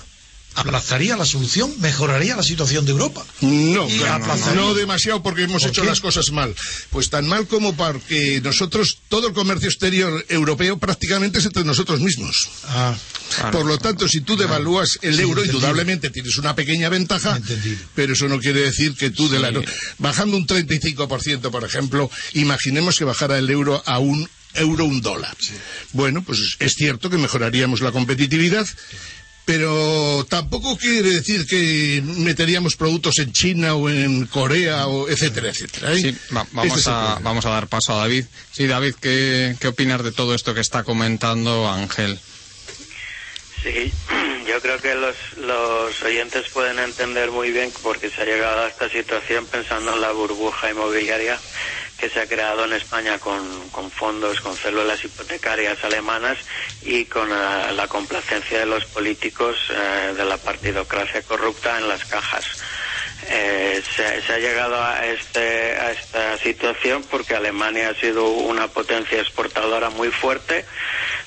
aplazaría 0.55 1.15
la 1.15 1.25
solución, 1.25 1.73
mejoraría 1.79 2.35
la 2.35 2.43
situación 2.43 2.85
de 2.85 2.91
Europa. 2.91 3.25
No, 3.41 3.87
claro, 3.87 4.25
no 4.55 4.73
demasiado 4.73 5.23
porque 5.23 5.43
hemos 5.43 5.61
¿Por 5.61 5.71
hecho 5.71 5.81
qué? 5.83 5.87
las 5.87 6.01
cosas 6.01 6.31
mal. 6.31 6.53
Pues 6.89 7.09
tan 7.09 7.27
mal 7.27 7.47
como 7.47 7.75
porque 7.75 8.41
nosotros, 8.43 8.97
todo 9.07 9.27
el 9.27 9.33
comercio 9.33 9.69
exterior 9.69 10.25
europeo 10.27 10.77
prácticamente 10.77 11.39
es 11.39 11.45
entre 11.45 11.63
nosotros 11.63 11.99
mismos. 12.01 12.49
Ah, 12.65 12.95
Por 13.51 13.65
lo 13.65 13.77
tanto, 13.77 14.07
si 14.07 14.21
tú 14.21 14.35
devalúas 14.35 14.97
el 15.01 15.15
Sí, 15.15 15.21
euro, 15.21 15.41
entendido. 15.41 15.57
indudablemente 15.59 16.09
tienes 16.09 16.35
una 16.37 16.55
pequeña 16.55 16.89
ventaja, 16.89 17.37
Entendido. 17.37 17.77
pero 17.95 18.13
eso 18.13 18.27
no 18.27 18.39
quiere 18.39 18.61
decir 18.61 18.95
que 18.95 19.11
tú, 19.11 19.29
de 19.29 19.39
la, 19.39 19.51
bajando 19.99 20.35
un 20.35 20.47
35%, 20.47 21.51
por 21.51 21.63
ejemplo, 21.63 22.09
imaginemos 22.33 22.97
que 22.97 23.05
bajara 23.05 23.37
el 23.37 23.49
euro 23.49 23.81
a 23.85 23.99
un 23.99 24.27
euro 24.55 24.85
un 24.85 24.99
dólar. 25.01 25.37
Bueno, 25.93 26.23
pues 26.23 26.55
es 26.59 26.73
cierto 26.73 27.09
que 27.11 27.17
mejoraríamos 27.17 27.81
la 27.81 27.91
competitividad, 27.91 28.67
pero 29.49 30.27
tampoco 30.29 30.77
quiere 30.77 31.09
decir 31.09 31.47
que 31.47 32.03
meteríamos 32.05 32.75
productos 32.75 33.17
en 33.17 33.33
China 33.33 33.73
o 33.73 33.89
en 33.89 34.27
Corea, 34.27 34.85
o 34.85 35.09
etcétera, 35.09 35.49
etcétera. 35.49 35.91
¿eh? 35.91 35.97
Sí, 35.97 36.17
vamos, 36.29 36.87
a, 36.87 37.17
vamos 37.23 37.47
a 37.47 37.49
dar 37.49 37.65
paso 37.65 37.93
a 37.93 38.01
David. 38.01 38.25
Sí, 38.51 38.67
David, 38.67 38.93
¿qué, 39.01 39.55
qué 39.59 39.69
opinas 39.69 40.03
de 40.03 40.11
todo 40.11 40.35
esto 40.35 40.53
que 40.53 40.61
está 40.61 40.83
comentando 40.83 41.67
Ángel? 41.67 42.19
Sí, 43.63 43.91
yo 44.47 44.61
creo 44.61 44.77
que 44.77 44.93
los, 44.93 45.15
los 45.37 45.99
oyentes 46.03 46.47
pueden 46.49 46.77
entender 46.77 47.31
muy 47.31 47.49
bien 47.49 47.73
porque 47.81 48.11
se 48.11 48.21
ha 48.21 48.25
llegado 48.25 48.65
a 48.65 48.67
esta 48.67 48.87
situación 48.87 49.47
pensando 49.47 49.95
en 49.95 50.01
la 50.01 50.11
burbuja 50.11 50.69
inmobiliaria 50.69 51.39
que 51.99 52.09
se 52.09 52.21
ha 52.21 52.27
creado 52.27 52.65
en 52.65 52.73
España 52.73 53.19
con, 53.19 53.91
fondos, 53.91 54.39
con 54.41 54.55
células 54.57 55.03
hipotecarias 55.03 55.83
alemanas 55.83 56.37
y 56.81 57.05
con 57.05 57.29
eh, 57.31 57.73
la 57.73 57.87
complacencia 57.87 58.59
de 58.59 58.65
los 58.65 58.85
políticos 58.85 59.57
eh, 59.69 60.13
de 60.15 60.25
la 60.25 60.37
partidocracia 60.37 61.21
corrupta 61.23 61.77
en 61.77 61.87
las 61.87 62.05
cajas. 62.05 62.45
Eh, 63.27 63.83
se, 63.95 64.33
ha 64.33 64.39
llegado 64.39 64.81
a, 64.81 65.05
este, 65.05 65.73
a 65.77 65.91
esta 65.91 66.37
situación 66.37 67.03
porque 67.03 67.35
Alemania 67.35 67.89
ha 67.89 67.95
sido 67.95 68.29
una 68.29 68.69
potencia 68.69 69.19
exportadora 69.19 69.89
muy 69.89 70.09
fuerte, 70.09 70.65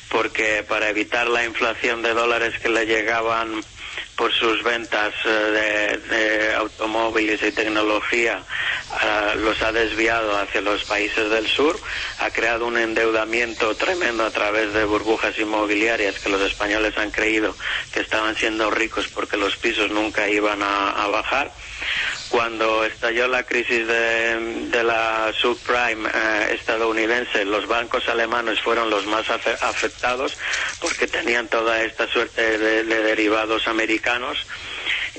porque 0.08 0.64
para 0.66 0.88
evitar 0.88 1.28
la 1.28 1.44
inflación 1.44 2.02
de 2.02 2.14
dólares 2.14 2.58
que 2.61 2.70
le 2.70 2.87
llegaban 2.87 3.62
por 4.16 4.33
sus 4.33 4.62
ventas 4.62 5.14
eh, 5.25 5.98
de, 6.09 6.55
automóviles 6.55 7.42
y 7.42 7.53
tecnología 7.53 8.42
eh, 9.03 9.37
los 9.37 9.61
ha 9.62 9.72
desviado 9.72 10.38
hacia 10.38 10.61
los 10.61 10.85
países 10.85 11.31
del 11.31 11.46
sur, 11.46 11.79
ha 12.18 12.31
creado 12.31 12.66
un 12.66 12.77
endeudamiento 12.77 13.75
tremendo 13.75 14.25
a 14.25 14.31
través 14.31 14.72
de 14.72 14.85
burbujas 14.85 15.38
inmobiliarias 15.38 16.18
que 16.18 16.29
los 16.29 16.40
españoles 16.42 16.96
han 16.98 17.11
creído 17.11 17.57
que 17.92 18.01
estaban 18.01 18.37
siendo 18.37 18.70
ricos 18.70 19.09
porque 19.09 19.37
los 19.37 19.57
pisos 19.57 19.90
nunca 19.90 20.29
iban 20.29 20.62
a 20.62 21.07
bajar 21.09 21.51
cuando 22.32 22.82
estalló 22.82 23.28
la 23.28 23.42
crisis 23.42 23.86
de, 23.86 24.82
la 24.82 25.30
subprime 25.38 26.08
eh, 26.08 26.54
estadounidense, 26.54 27.44
los 27.44 27.68
bancos 27.68 28.08
alemanes 28.08 28.58
fueron 28.58 28.88
los 28.88 29.04
más 29.04 29.28
afectados 29.28 30.38
porque 30.80 31.06
tenían 31.06 31.48
toda 31.48 31.82
esta 31.82 32.08
suerte 32.08 32.56
de, 32.56 32.84
derivados 32.84 33.68
americanos. 33.68 34.38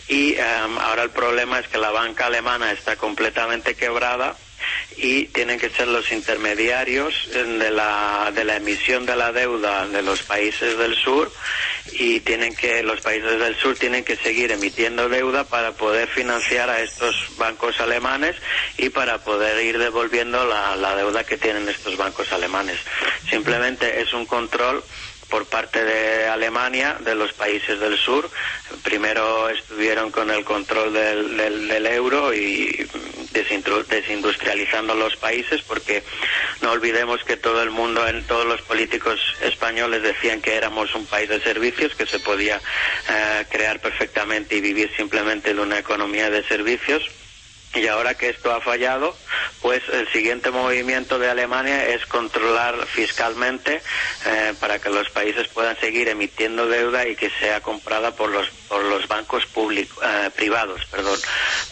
Y 0.07 0.33
em, 0.33 0.77
ahora 0.79 1.03
el 1.03 1.11
problema 1.11 1.59
es 1.59 1.67
que 1.67 1.77
la 1.77 1.91
banca 1.91 2.25
alemana 2.25 2.71
está 2.71 2.95
completamente 2.95 3.75
quebrada 3.75 4.35
y 4.97 5.25
tienen 5.25 5.59
que 5.59 5.69
ser 5.69 5.89
los 5.89 6.11
intermediarios 6.11 7.29
de 7.31 7.69
la, 7.69 8.31
de 8.33 8.43
la 8.43 8.55
emisión 8.55 9.05
de 9.05 9.15
la 9.15 9.31
deuda 9.31 9.87
de 9.87 10.01
los 10.01 10.23
países 10.23 10.79
del 10.79 10.95
sur 10.95 11.31
y 11.91 12.21
tienen 12.21 12.55
que 12.55 12.81
los 12.81 13.01
países 13.01 13.39
del 13.39 13.55
sur 13.55 13.75
tienen 13.77 14.03
que 14.03 14.15
seguir 14.15 14.51
emitiendo 14.51 15.09
deuda 15.09 15.43
para 15.43 15.73
poder 15.73 16.07
financiar 16.07 16.69
a 16.69 16.81
estos 16.81 17.15
bancos 17.37 17.79
alemanes 17.81 18.35
y 18.77 18.89
para 18.89 19.19
poder 19.19 19.63
ir 19.63 19.77
devolviendo 19.77 20.45
la, 20.45 20.75
la 20.75 20.95
deuda 20.95 21.23
que 21.23 21.37
tienen 21.37 21.67
estos 21.67 21.97
bancos 21.97 22.31
alemanes. 22.31 22.77
Simplemente 23.29 24.01
es 24.01 24.13
un 24.13 24.25
control 24.25 24.83
por 25.33 25.47
parte 25.47 25.83
de 25.83 26.27
Alemania, 26.27 26.97
de 26.99 27.15
los 27.15 27.33
países 27.33 27.79
del 27.79 27.97
sur. 27.97 28.29
Primero 28.83 29.49
estuvieron 29.49 30.11
con 30.11 30.29
el 30.29 30.43
control 30.43 30.93
del, 30.93 31.37
del, 31.37 31.87
euro 31.87 32.31
y 32.35 32.87
desindustrializando 33.33 34.95
los 34.95 35.15
países, 35.17 35.61
porque 35.63 36.03
no 36.61 36.71
olvidemos 36.71 37.23
que 37.23 37.37
todo 37.37 37.61
el 37.61 37.71
mundo, 37.71 38.07
en 38.07 38.23
todos 38.25 38.45
los 38.45 38.61
políticos 38.61 39.19
españoles 39.41 40.03
decían 40.03 40.41
que 40.41 40.55
éramos 40.55 40.93
un 40.95 41.05
país 41.05 41.29
de 41.29 41.41
servicios, 41.41 41.95
que 41.95 42.05
se 42.05 42.19
podía 42.19 42.57
eh, 42.57 43.45
crear 43.49 43.79
perfectamente 43.79 44.55
y 44.55 44.61
vivir 44.61 44.91
simplemente 44.95 45.53
de 45.53 45.61
una 45.61 45.79
economía 45.79 46.29
de 46.29 46.43
servicios 46.43 47.03
y 47.75 47.87
ahora 47.87 48.15
que 48.15 48.29
esto 48.29 48.53
ha 48.53 48.61
fallado, 48.61 49.15
pues 49.61 49.81
el 49.91 50.07
siguiente 50.11 50.51
movimiento 50.51 51.17
de 51.19 51.29
Alemania 51.29 51.87
es 51.87 52.05
controlar 52.05 52.85
fiscalmente 52.85 53.81
eh, 54.25 54.53
para 54.59 54.79
que 54.79 54.89
los 54.89 55.09
países 55.09 55.47
puedan 55.47 55.79
seguir 55.79 56.07
emitiendo 56.07 56.67
deuda 56.67 57.07
y 57.07 57.15
que 57.15 57.29
sea 57.39 57.61
comprada 57.61 58.15
por 58.15 58.29
los 58.29 58.47
por 58.67 58.83
los 58.83 59.07
bancos 59.07 59.45
públicos 59.47 59.97
eh, 60.03 60.29
privados, 60.35 60.85
perdón, 60.85 61.19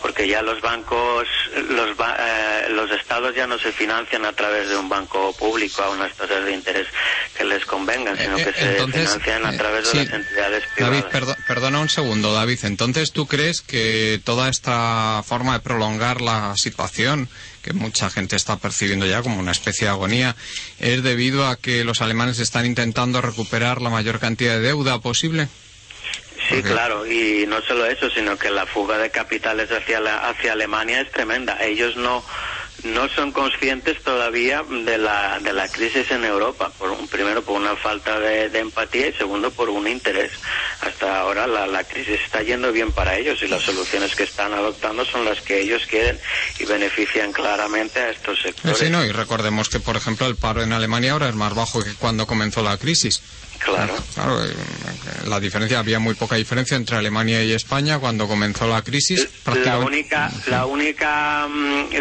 porque 0.02 0.28
ya 0.28 0.42
los 0.42 0.62
bancos 0.62 1.28
los 1.70 1.90
eh, 1.90 2.68
los 2.70 2.92
estados 2.92 3.36
ya 3.36 3.48
no 3.48 3.58
se 3.60 3.72
financian 3.72 4.26
a 4.26 4.34
través 4.34 4.70
de 4.70 4.78
un 4.78 4.90
banco 4.90 5.34
público 5.34 5.82
a 5.82 5.90
unas 5.90 6.14
tasas 6.14 6.46
de 6.46 6.54
interés 6.54 6.88
que 7.38 7.44
les 7.44 7.66
convengan, 7.66 8.18
sino 8.18 8.38
que 8.38 8.54
se 8.54 8.86
financian 8.86 9.46
a 9.46 9.58
través 9.58 9.92
de 9.92 10.04
las 10.04 10.14
entidades 10.14 10.64
privadas. 10.76 11.12
David, 11.12 11.36
perdona 11.48 11.80
un 11.80 11.90
segundo, 11.90 12.34
David. 12.34 12.60
Entonces, 12.64 13.12
¿tú 13.12 13.28
crees 13.28 13.62
que 13.62 14.20
toda 14.24 14.50
esta 14.50 15.24
forma 15.26 15.54
de 15.54 15.60
prolongar 15.60 15.91
la 16.00 16.56
situación 16.58 17.30
que 17.62 17.74
mucha 17.74 18.10
gente 18.10 18.36
está 18.36 18.58
percibiendo 18.58 19.06
ya 19.06 19.22
como 19.22 19.40
una 19.40 19.52
especie 19.52 19.86
de 19.86 19.92
agonía, 19.92 20.36
es 20.80 21.04
debido 21.04 21.48
a 21.48 21.56
que 21.56 21.84
los 21.84 22.02
alemanes 22.02 22.40
están 22.40 22.66
intentando 22.66 23.22
recuperar 23.22 23.82
la 23.82 23.90
mayor 23.90 24.20
cantidad 24.20 24.54
de 24.54 24.62
deuda 24.62 25.00
posible. 25.00 25.48
Sí, 26.50 26.64
claro, 26.64 27.06
y 27.06 27.46
no 27.48 27.62
solo 27.62 27.86
eso, 27.86 28.10
sino 28.10 28.38
que 28.38 28.50
la 28.50 28.66
fuga 28.66 28.98
de 28.98 29.12
capitales 29.12 29.70
hacia, 29.72 30.00
hacia 30.28 30.54
Alemania 30.54 31.02
es 31.02 31.12
tremenda. 31.12 31.64
Ellos 31.64 31.96
no, 31.96 32.24
no 32.84 33.08
son 33.10 33.32
conscientes 33.32 34.02
todavía 34.04 34.64
de 34.64 34.98
la, 34.98 35.40
de 35.40 35.54
la 35.54 35.68
crisis 35.68 36.10
en 36.12 36.26
Europa, 36.26 36.72
por 36.78 36.90
un, 36.92 37.08
primero 37.08 37.44
por 37.44 37.60
una 37.60 37.76
falta 37.76 38.20
de, 38.20 38.60
empatía 38.60 39.08
y 39.08 39.14
segundo 39.14 39.52
por 39.52 39.70
un 39.70 39.88
interés. 39.88 40.32
Hasta 40.82 41.20
ahora 41.20 41.48
la, 41.48 41.68
la, 41.68 41.84
crisis 41.84 42.20
está 42.24 42.42
yendo 42.42 42.72
bien 42.72 42.92
para 42.92 43.18
ellos 43.18 43.42
y 43.44 43.48
las 43.48 43.64
soluciones 43.64 44.16
que 44.16 44.24
están 44.24 44.54
adoptando 44.54 45.06
son 45.06 45.26
las 45.26 45.42
que 45.42 45.62
ellos 45.62 45.86
quieren 45.88 46.20
y 46.60 46.66
benefician 46.66 47.32
claramente 47.32 48.00
a 48.00 48.10
estos 48.10 48.42
sectores. 48.42 48.78
Sí, 48.78 48.90
no, 48.90 49.04
y 49.06 49.12
recordemos 49.12 49.70
que, 49.70 49.80
por 49.80 49.96
ejemplo, 49.96 50.28
el 50.28 50.36
paro 50.36 50.64
en 50.64 50.74
Alemania 50.74 51.14
ahora 51.14 51.30
es 51.30 51.36
más 51.36 51.54
bajo 51.54 51.84
que 51.84 51.94
cuando 51.96 52.26
comenzó 52.28 52.62
la 52.64 52.78
crisis. 52.78 53.22
Claro. 53.64 53.96
claro. 54.16 54.44
Eh, 54.44 54.54
la 55.28 55.40
diferencia, 55.40 55.80
había 55.80 56.00
muy 56.00 56.16
poca 56.16 56.36
diferencia 56.36 56.76
entre 56.76 56.98
Alemania 56.98 57.44
y 57.44 57.54
España 57.54 58.00
cuando 58.00 58.28
comenzó 58.28 58.68
la 58.68 58.82
crisis. 58.82 59.28
La 59.64 59.78
única, 59.78 60.32
la 60.48 60.66
única 60.66 61.48
mm, 61.48 61.94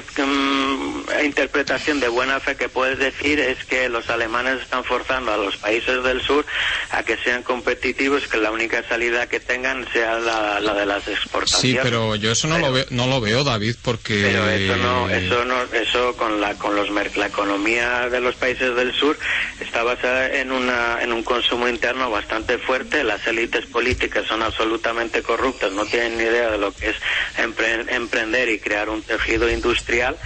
interpretación 1.25 2.01
de 2.01 2.09
buena 2.09 2.41
fe 2.41 2.57
que 2.57 2.69
puedes 2.69 2.99
decir 2.99 3.41
es 3.41 3.65
que 3.65 3.89
los 3.89 4.09
alemanes 4.11 4.63
están 4.63 4.85
forzando 4.85 5.33
a 5.33 5.37
los 5.37 5.57
países 5.57 6.03
del 6.03 6.21
sur 6.23 6.45
a 6.91 7.03
que 7.03 7.17
sean 7.19 7.43
competitivos, 7.43 8.27
que 8.29 8.39
la 8.39 8.51
única 8.51 8.87
salida 8.89 9.29
que 9.29 9.41
tengan 9.41 9.87
sea 9.93 10.19
la, 10.19 10.61
de 10.61 10.87
las 10.87 11.09
exportaciones. 11.09 11.61
Sí, 11.61 11.79
pero 11.83 12.17
yo 12.17 12.33
eso 12.33 12.49
no 12.49 12.59
lo 12.59 12.73
veo, 12.73 12.87
no 12.91 13.07
lo 13.07 13.21
veo, 13.21 13.45
David, 13.45 13.77
porque. 13.83 14.23
Pero 14.23 14.49
eso 14.49 14.77
no, 14.77 15.09
eso 15.09 15.45
no, 15.45 15.63
eso 15.73 16.17
con 16.17 16.41
la 16.41 16.55
con 16.55 16.77
los 16.77 16.91
la 17.17 17.27
economía 17.27 18.09
de 18.09 18.21
los 18.21 18.35
países 18.35 18.75
del 18.75 18.93
sur 18.93 19.19
está 19.61 19.83
basada 19.83 20.27
en 20.41 20.53
una 20.53 21.03
en 21.03 21.13
un 21.13 21.23
consumo 21.23 21.69
interno 21.69 22.11
bastante 22.11 22.59
fuerte, 22.59 23.05
las 23.05 23.27
élites 23.27 23.67
políticas 23.67 24.27
son 24.27 24.43
absolutamente 24.43 25.23
corruptas, 25.23 25.73
no 25.73 25.87
tienen 25.87 26.19
ni 26.19 26.25
idea 26.25 26.51
de 26.51 26.59
lo 26.59 26.73
que 26.73 26.91
es 26.91 26.97
emprender 27.37 28.49
y 28.49 28.59
crear 28.59 28.89
un 28.89 29.03
tejido 29.03 29.51
industrial 29.51 30.17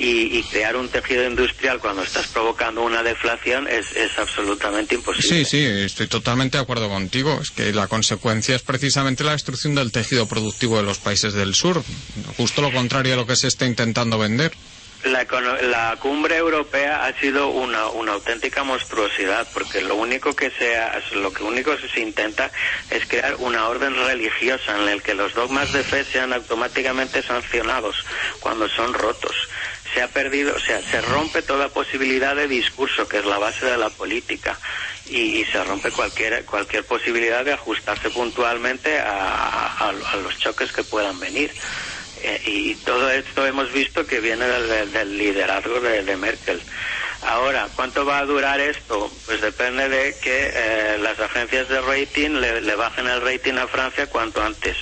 y, 0.00 0.42
crear 0.44 0.76
un 0.76 0.88
tejido 0.88 1.26
industrial 1.26 1.78
cuando 1.80 2.02
estás 2.02 2.28
provocando 2.28 2.82
una 2.82 3.02
deflación 3.02 3.66
es, 3.68 3.94
es 3.96 4.16
absolutamente 4.18 4.94
imposible. 4.94 5.28
Sí, 5.28 5.44
sí, 5.44 5.64
estoy 5.64 6.06
totalmente 6.06 6.56
de 6.56 6.62
acuerdo 6.62 6.88
contigo. 6.88 7.38
Es 7.42 7.50
que 7.50 7.72
la 7.72 7.88
consecuencia 7.88 8.54
es 8.54 8.62
precisamente 8.62 9.24
la 9.24 9.32
destrucción 9.32 9.74
del 9.74 9.92
tejido 9.92 10.26
productivo 10.26 10.76
de 10.76 10.84
los 10.84 10.98
países 10.98 11.34
del 11.34 11.54
sur, 11.54 11.82
justo 12.36 12.62
lo 12.62 12.72
contrario 12.72 13.14
a 13.14 13.16
lo 13.16 13.26
que 13.26 13.36
se 13.36 13.48
está 13.48 13.66
intentando 13.66 14.18
vender. 14.18 14.52
La, 15.04 15.96
cumbre 16.00 16.36
europea 16.36 17.06
ha 17.06 17.18
sido 17.20 17.48
una, 17.50 17.82
auténtica 17.82 18.64
monstruosidad 18.64 19.46
porque 19.54 19.80
lo 19.80 19.94
único 19.94 20.34
que 20.34 20.50
se 20.50 20.76
lo 21.14 21.32
que 21.32 21.44
único 21.44 21.76
que 21.76 21.88
se 21.88 22.00
intenta 22.00 22.50
es 22.90 23.06
crear 23.06 23.36
una 23.38 23.68
orden 23.68 23.94
religiosa 23.94 24.76
en 24.76 24.86
la 24.86 24.98
que 25.00 25.14
los 25.14 25.34
dogmas 25.34 25.72
de 25.72 25.84
fe 25.84 26.04
sean 26.04 26.32
automáticamente 26.32 27.22
sancionados 27.22 28.04
cuando 28.40 28.68
son 28.68 28.92
rotos. 28.92 29.48
Se 29.94 30.02
ha 30.02 30.08
perdido, 30.08 30.54
o 30.54 30.60
sea, 30.60 30.80
se 30.82 31.00
rompe 31.00 31.42
toda 31.42 31.68
posibilidad 31.70 32.36
de 32.36 32.46
discurso 32.46 33.08
que 33.08 33.18
es 33.18 33.24
la 33.24 33.38
base 33.38 33.66
de 33.66 33.76
la 33.76 33.90
política 33.90 34.58
y, 35.06 35.44
se 35.46 35.64
rompe 35.64 35.90
cualquier 35.90 36.44
cualquier 36.44 36.84
posibilidad 36.84 37.44
de 37.44 37.54
ajustarse 37.54 38.10
puntualmente 38.10 38.98
a 39.00 39.92
los 40.22 40.38
choques 40.38 40.72
que 40.72 40.84
puedan 40.84 41.18
venir. 41.18 41.50
Eh, 42.22 42.42
y 42.46 42.74
todo 42.76 43.10
esto 43.10 43.46
hemos 43.46 43.72
visto 43.72 44.06
que 44.06 44.20
viene 44.20 44.46
del, 44.46 45.18
liderazgo 45.18 45.80
de, 45.80 46.16
Merkel. 46.16 46.60
Ahora, 47.22 47.68
¿cuánto 47.74 48.04
va 48.04 48.18
a 48.18 48.24
durar 48.24 48.60
esto? 48.60 49.10
Pues 49.26 49.40
depende 49.40 49.88
de 49.88 50.16
que 50.20 50.50
eh, 50.52 50.98
las 51.00 51.18
agencias 51.20 51.68
de 51.68 51.80
rating 51.80 52.30
le, 52.40 52.74
bajen 52.74 53.06
el 53.06 53.20
rating 53.20 53.54
a 53.54 53.66
Francia 53.66 54.06
cuanto 54.08 54.42
antes. 54.42 54.76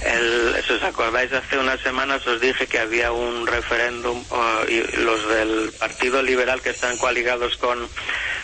Si 0.00 0.72
os 0.72 0.82
acordáis, 0.82 1.32
hace 1.32 1.58
unas 1.58 1.80
semanas 1.80 2.26
os 2.26 2.40
dije 2.40 2.66
que 2.66 2.78
había 2.78 3.10
un 3.10 3.46
referéndum 3.46 4.22
y 4.68 4.80
los 4.98 5.28
del 5.28 5.72
Partido 5.78 6.22
Liberal 6.22 6.62
que 6.62 6.70
están 6.70 6.96
coaligados 6.98 7.56
con, 7.56 7.88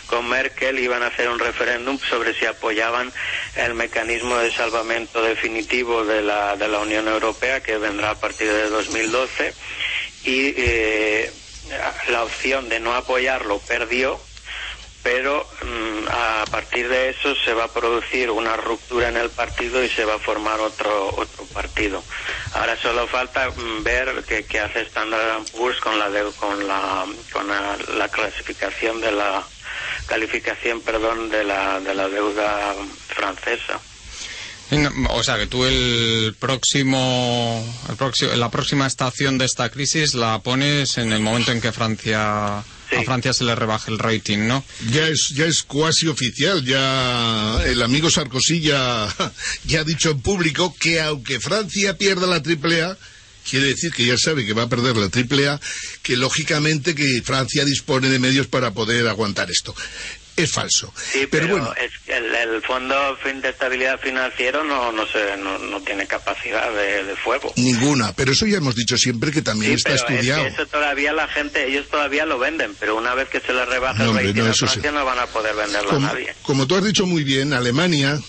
con 0.07 0.27
Merkel 0.27 0.79
iban 0.79 1.03
a 1.03 1.07
hacer 1.07 1.29
un 1.29 1.39
referéndum 1.39 1.97
sobre 1.99 2.33
si 2.33 2.45
apoyaban 2.45 3.11
el 3.55 3.73
mecanismo 3.73 4.37
de 4.37 4.51
salvamento 4.51 5.21
definitivo 5.21 6.03
de 6.03 6.21
la, 6.21 6.55
de 6.55 6.67
la 6.67 6.79
Unión 6.79 7.07
Europea 7.07 7.61
que 7.61 7.77
vendrá 7.77 8.11
a 8.11 8.19
partir 8.19 8.51
de 8.51 8.69
2012 8.69 9.53
y 10.25 10.53
eh, 10.57 11.31
la 12.09 12.23
opción 12.23 12.69
de 12.69 12.79
no 12.79 12.93
apoyarlo 12.93 13.59
perdió 13.59 14.19
pero 15.05 15.47
mm, 15.61 16.07
a 16.09 16.45
partir 16.49 16.89
de 16.89 17.09
eso 17.09 17.35
se 17.35 17.53
va 17.53 17.65
a 17.65 17.71
producir 17.71 18.31
una 18.31 18.57
ruptura 18.57 19.09
en 19.09 19.17
el 19.17 19.29
partido 19.29 19.83
y 19.83 19.87
se 19.87 20.03
va 20.03 20.15
a 20.15 20.19
formar 20.19 20.59
otro 20.59 21.09
otro 21.15 21.45
partido. 21.53 22.03
Ahora 22.55 22.75
solo 22.81 23.05
falta 23.05 23.51
mm, 23.51 23.83
ver 23.83 24.23
qué, 24.27 24.59
hace 24.59 24.81
Standard 24.81 25.43
Poor's 25.51 25.79
con 25.79 25.99
la 25.99 26.09
con 26.39 26.67
la 26.67 27.05
con 27.31 27.47
la, 27.47 28.09
clasificación 28.09 28.99
de 28.99 29.11
la 29.11 29.43
calificación, 30.07 30.81
perdón, 30.81 31.29
de 31.29 31.43
la 31.43 31.79
de 31.79 31.93
la 31.93 32.09
deuda 32.09 32.73
francesa. 33.09 33.79
O 35.09 35.21
sea 35.21 35.37
que 35.37 35.45
tú 35.45 35.65
el 35.65 36.35
próximo, 36.39 37.63
el 37.89 37.95
próximo, 37.95 38.33
la 38.33 38.49
próxima 38.49 38.87
estación 38.87 39.37
de 39.37 39.45
esta 39.45 39.69
crisis 39.69 40.15
la 40.15 40.39
pones 40.39 40.97
en 40.97 41.13
el 41.13 41.19
momento 41.19 41.51
en 41.51 41.61
que 41.61 41.71
Francia 41.71 42.63
a 42.91 43.03
Francia 43.03 43.33
se 43.33 43.43
le 43.43 43.55
rebaje 43.55 43.91
el 43.91 43.99
rating, 43.99 44.47
¿no? 44.47 44.63
Ya 44.91 45.07
es, 45.07 45.29
ya 45.29 45.45
es 45.45 45.63
cuasi 45.63 46.07
oficial, 46.07 46.63
ya 46.63 47.61
el 47.65 47.81
amigo 47.81 48.09
Sarkozy 48.09 48.61
ya, 48.61 49.07
ya 49.65 49.81
ha 49.81 49.83
dicho 49.83 50.11
en 50.11 50.21
público 50.21 50.75
que 50.79 51.01
aunque 51.01 51.39
Francia 51.39 51.97
pierda 51.97 52.27
la 52.27 52.37
AAA, 52.37 52.97
quiere 53.49 53.67
decir 53.67 53.91
que 53.91 54.05
ya 54.05 54.17
sabe 54.17 54.45
que 54.45 54.53
va 54.53 54.63
a 54.63 54.69
perder 54.69 54.95
la 54.97 55.05
AAA, 55.05 55.59
que 56.01 56.17
lógicamente 56.17 56.95
que 56.95 57.21
Francia 57.23 57.65
dispone 57.65 58.09
de 58.09 58.19
medios 58.19 58.47
para 58.47 58.71
poder 58.71 59.07
aguantar 59.07 59.49
esto 59.51 59.75
es 60.35 60.51
falso. 60.51 60.93
Sí, 61.11 61.27
pero, 61.29 61.47
bueno. 61.47 61.73
Es 61.75 61.91
el, 62.07 62.61
Fondo 62.61 62.95
de 63.23 63.49
Estabilidad 63.49 63.99
Financiero 63.99 64.63
no, 64.63 64.91
no, 64.91 65.05
se, 65.07 65.37
no, 65.37 65.81
tiene 65.81 66.07
capacidad 66.07 66.71
de, 66.71 67.15
fuego. 67.15 67.53
Ninguna, 67.55 68.13
pero 68.13 68.31
eso 68.31 68.45
ya 68.45 68.57
hemos 68.57 68.75
dicho 68.75 68.97
siempre 68.97 69.31
que 69.31 69.41
también 69.41 69.73
está 69.73 69.93
estudiado. 69.93 70.45
eso 70.45 70.65
todavía 70.67 71.13
la 71.13 71.27
gente, 71.27 71.67
ellos 71.67 71.87
todavía 71.89 72.25
lo 72.25 72.39
venden, 72.39 72.75
pero 72.79 72.95
una 72.95 73.13
vez 73.13 73.29
que 73.29 73.39
se 73.39 73.53
les 73.53 73.67
rebaja 73.67 74.03
el 74.03 74.13
rating 74.13 74.43
no, 74.43 74.53
Francia 74.53 74.91
no 74.91 75.05
van 75.05 75.19
a 75.19 75.27
poder 75.27 75.55
venderlo 75.55 75.91
a 75.91 75.99
nadie. 75.99 76.33
Como 76.41 76.67
tú 76.67 76.75
has 76.75 76.83
dicho 76.83 77.05
muy 77.05 77.23
bien, 77.23 77.53
Alemania 77.53 78.19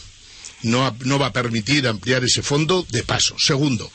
no, 0.63 0.97
no 1.05 1.19
va 1.19 1.27
a 1.27 1.33
permitir 1.33 1.87
ampliar 1.87 2.25
ese 2.25 2.43
fondo 2.43 2.87
de 2.91 3.03
paso. 3.03 3.37
Segundo, 3.39 3.91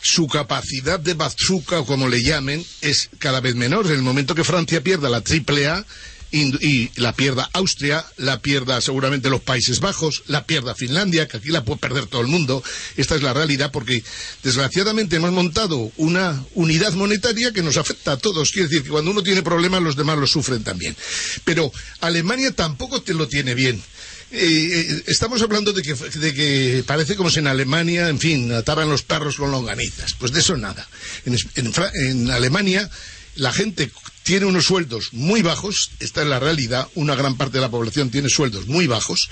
su 0.00 0.26
capacidad 0.26 1.00
de 1.00 1.14
bazooka, 1.14 1.80
o 1.80 1.86
como 1.86 2.08
le 2.08 2.22
llamen, 2.22 2.64
es 2.80 3.10
cada 3.18 3.40
vez 3.40 3.54
menor. 3.54 3.86
En 3.86 3.92
el 3.92 4.02
momento 4.02 4.34
que 4.34 4.44
Francia 4.44 4.82
pierda 4.82 5.08
la 5.08 5.20
triple 5.20 5.68
A, 5.68 5.84
y, 6.30 6.90
la 7.00 7.12
pierda 7.14 7.48
Austria, 7.52 8.04
la 8.16 8.40
pierda 8.40 8.80
seguramente 8.80 9.30
los 9.30 9.40
Países 9.40 9.80
Bajos, 9.80 10.22
la 10.26 10.44
pierda 10.44 10.74
Finlandia, 10.74 11.26
que 11.26 11.38
aquí 11.38 11.48
la 11.48 11.64
puede 11.64 11.78
perder 11.78 12.06
todo 12.06 12.20
el 12.20 12.26
mundo. 12.26 12.62
Esta 12.96 13.14
es 13.14 13.22
la 13.22 13.32
realidad 13.32 13.70
porque 13.72 14.02
desgraciadamente 14.42 15.16
hemos 15.16 15.32
montado 15.32 15.90
una 15.96 16.44
unidad 16.54 16.92
monetaria 16.92 17.52
que 17.52 17.62
nos 17.62 17.76
afecta 17.76 18.12
a 18.12 18.16
todos. 18.18 18.52
Quiere 18.52 18.68
decir 18.68 18.82
que 18.82 18.90
cuando 18.90 19.10
uno 19.10 19.22
tiene 19.22 19.42
problemas 19.42 19.82
los 19.82 19.96
demás 19.96 20.18
lo 20.18 20.26
sufren 20.26 20.62
también. 20.62 20.96
Pero 21.44 21.72
Alemania 22.00 22.52
tampoco 22.52 23.00
te 23.00 23.14
lo 23.14 23.28
tiene 23.28 23.54
bien. 23.54 23.82
Eh, 24.30 24.40
eh, 24.40 25.02
estamos 25.06 25.40
hablando 25.40 25.72
de 25.72 25.80
que, 25.80 25.94
de 25.94 26.34
que, 26.34 26.84
parece 26.86 27.16
como 27.16 27.30
si 27.30 27.38
en 27.38 27.46
Alemania, 27.46 28.10
en 28.10 28.18
fin, 28.18 28.52
ataran 28.52 28.90
los 28.90 29.02
perros 29.02 29.36
con 29.36 29.50
longanizas. 29.50 30.14
Pues 30.14 30.32
de 30.32 30.40
eso 30.40 30.56
nada. 30.56 30.86
en 31.24 32.30
Alemania 32.30 32.90
la 33.38 33.52
gente 33.52 33.90
tiene 34.24 34.46
unos 34.46 34.66
sueldos 34.66 35.10
muy 35.12 35.42
bajos, 35.42 35.90
esta 36.00 36.20
es 36.20 36.28
la 36.28 36.38
realidad, 36.38 36.86
una 36.94 37.14
gran 37.14 37.36
parte 37.36 37.58
de 37.58 37.62
la 37.62 37.70
población 37.70 38.10
tiene 38.10 38.28
sueldos 38.28 38.66
muy 38.66 38.86
bajos 38.86 39.30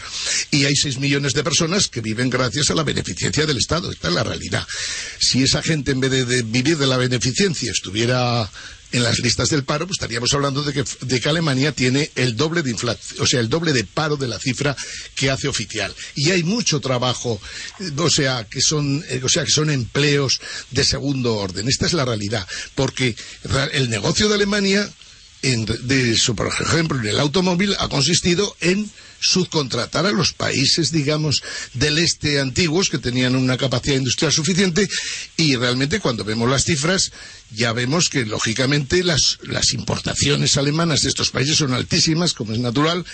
y 0.51 0.64
hay 0.64 0.75
seis 0.75 0.99
millones 0.99 1.35
de 1.35 1.45
personas 1.45 1.88
que 1.88 2.01
viven 2.01 2.31
gracias 2.31 2.71
a 2.71 2.75
la 2.75 2.83
beneficencia 2.83 3.45
del 3.45 3.59
Estado, 3.59 3.90
esta 3.90 4.09
es 4.09 4.14
la 4.14 4.23
realidad. 4.23 4.66
Si 5.19 5.42
esa 5.42 5.62
gente 5.62 5.90
en 5.90 6.01
vez 6.01 6.27
de, 6.27 6.42
vivir 6.42 6.79
de 6.79 6.87
la 6.87 6.97
beneficencia 6.97 7.71
estuviera 7.71 8.49
en 8.92 9.03
las 9.03 9.18
listas 9.18 9.49
del 9.49 9.64
paro, 9.64 9.87
pues 9.87 9.96
estaríamos 9.96 10.33
hablando 10.33 10.62
de 10.62 10.72
que, 10.72 10.85
de 11.01 11.29
Alemania 11.29 11.72
tiene 11.72 12.11
el 12.14 12.37
doble 12.37 12.62
de 12.62 12.70
inflación, 12.70 13.22
o 13.22 13.27
sea, 13.27 13.40
el 13.40 13.49
doble 13.49 13.72
de 13.72 13.85
paro 13.85 14.16
de 14.16 14.29
la 14.29 14.38
cifra 14.38 14.77
que 15.14 15.31
hace 15.31 15.49
oficial. 15.49 15.94
Y 16.14 16.31
hay 16.31 16.42
mucho 16.42 16.81
trabajo, 16.81 17.40
o 17.96 18.11
sea, 18.11 18.46
que 18.49 18.61
son, 18.61 19.05
eh, 19.09 19.20
o 19.25 19.29
sea, 19.29 19.44
que 19.44 19.51
son 19.51 19.70
empleos 19.70 20.40
de 20.70 20.85
segundo 20.85 21.37
orden. 21.37 21.68
Esta 21.68 21.87
es 21.87 21.92
la 21.92 22.05
realidad, 22.05 22.46
porque 22.75 23.16
el 23.72 23.90
negocio 23.90 24.29
de 24.29 24.35
Alemania, 24.35 24.88
en, 25.42 25.64
de, 25.64 26.18
por 26.35 26.49
ejemplo, 26.49 26.99
en 26.99 27.07
el 27.07 27.20
automóvil, 27.20 27.75
ha 27.79 27.88
consistido 27.88 28.57
en 28.61 28.90
subcontratar 29.20 30.07
a 30.07 30.12
los 30.12 30.33
países, 30.33 30.92
digamos, 30.92 31.42
del 31.75 31.99
este 31.99 32.40
antiguos 32.40 32.90
que 32.90 32.99
tenían 32.99 33.35
una 33.35 33.57
capacidad 33.57 33.96
industrial 33.96 34.33
suficiente 34.33 34.88
y 35.37 35.57
realmente 35.57 36.01
cuando 36.01 36.25
vemos 36.25 36.51
las 36.51 36.64
cifras 36.64 37.12
ya 37.51 37.72
vemos 37.72 38.09
que 38.09 38.25
lógicamente 38.27 39.03
las, 39.05 39.38
las 39.42 39.72
importaciones 39.72 40.57
alemanas 40.57 41.03
de 41.03 41.09
estos 41.09 41.31
países 41.31 41.57
son 41.57 41.72
altísimas, 41.72 42.35
como 42.35 42.53
es 42.53 42.59
natural, 42.59 43.05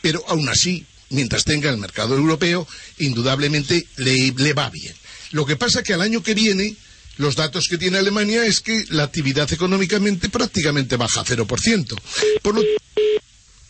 pero 0.00 0.24
aún 0.28 0.48
así, 0.48 0.86
mientras 1.10 1.44
tenga 1.44 1.70
el 1.70 1.78
mercado 1.78 2.16
europeo, 2.16 2.66
indudablemente 2.98 3.86
le, 3.96 4.32
le 4.32 4.52
va 4.52 4.70
bien. 4.70 4.94
Lo 5.32 5.46
que 5.46 5.56
pasa 5.56 5.82
que 5.82 5.94
al 5.94 6.02
año 6.02 6.22
que 6.22 6.34
viene 6.34 6.76
los 7.16 7.36
datos 7.36 7.68
que 7.68 7.78
tiene 7.78 7.98
Alemania 7.98 8.44
es 8.44 8.60
que 8.60 8.84
la 8.90 9.04
actividad 9.04 9.52
económicamente 9.52 10.28
prácticamente 10.28 10.96
baja 10.96 11.20
a 11.20 11.24
0%. 11.24 12.00
Por 12.42 12.54
lo 12.54 12.62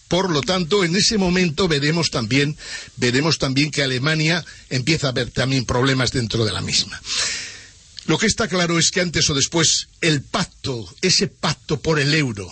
por 0.08 0.30
lo 0.30 0.42
tanto, 0.42 0.84
en 0.84 0.94
ese 0.94 1.18
momento 1.18 1.66
veremos 1.66 2.10
también, 2.10 2.56
veremos 2.96 3.38
también 3.38 3.70
que 3.70 3.82
Alemania 3.82 4.44
empieza 4.70 5.08
a 5.08 5.12
ver 5.12 5.30
también 5.30 5.64
problemas 5.64 6.12
dentro 6.12 6.44
de 6.44 6.52
la 6.52 6.60
misma. 6.60 7.00
Lo 8.06 8.18
que 8.18 8.26
está 8.26 8.46
claro 8.46 8.78
es 8.78 8.90
que 8.90 9.00
antes 9.00 9.28
o 9.30 9.34
después 9.34 9.88
el 10.02 10.22
pacto, 10.22 10.86
ese 11.00 11.26
pacto 11.26 11.80
por 11.80 11.98
el 11.98 12.14
euro, 12.14 12.48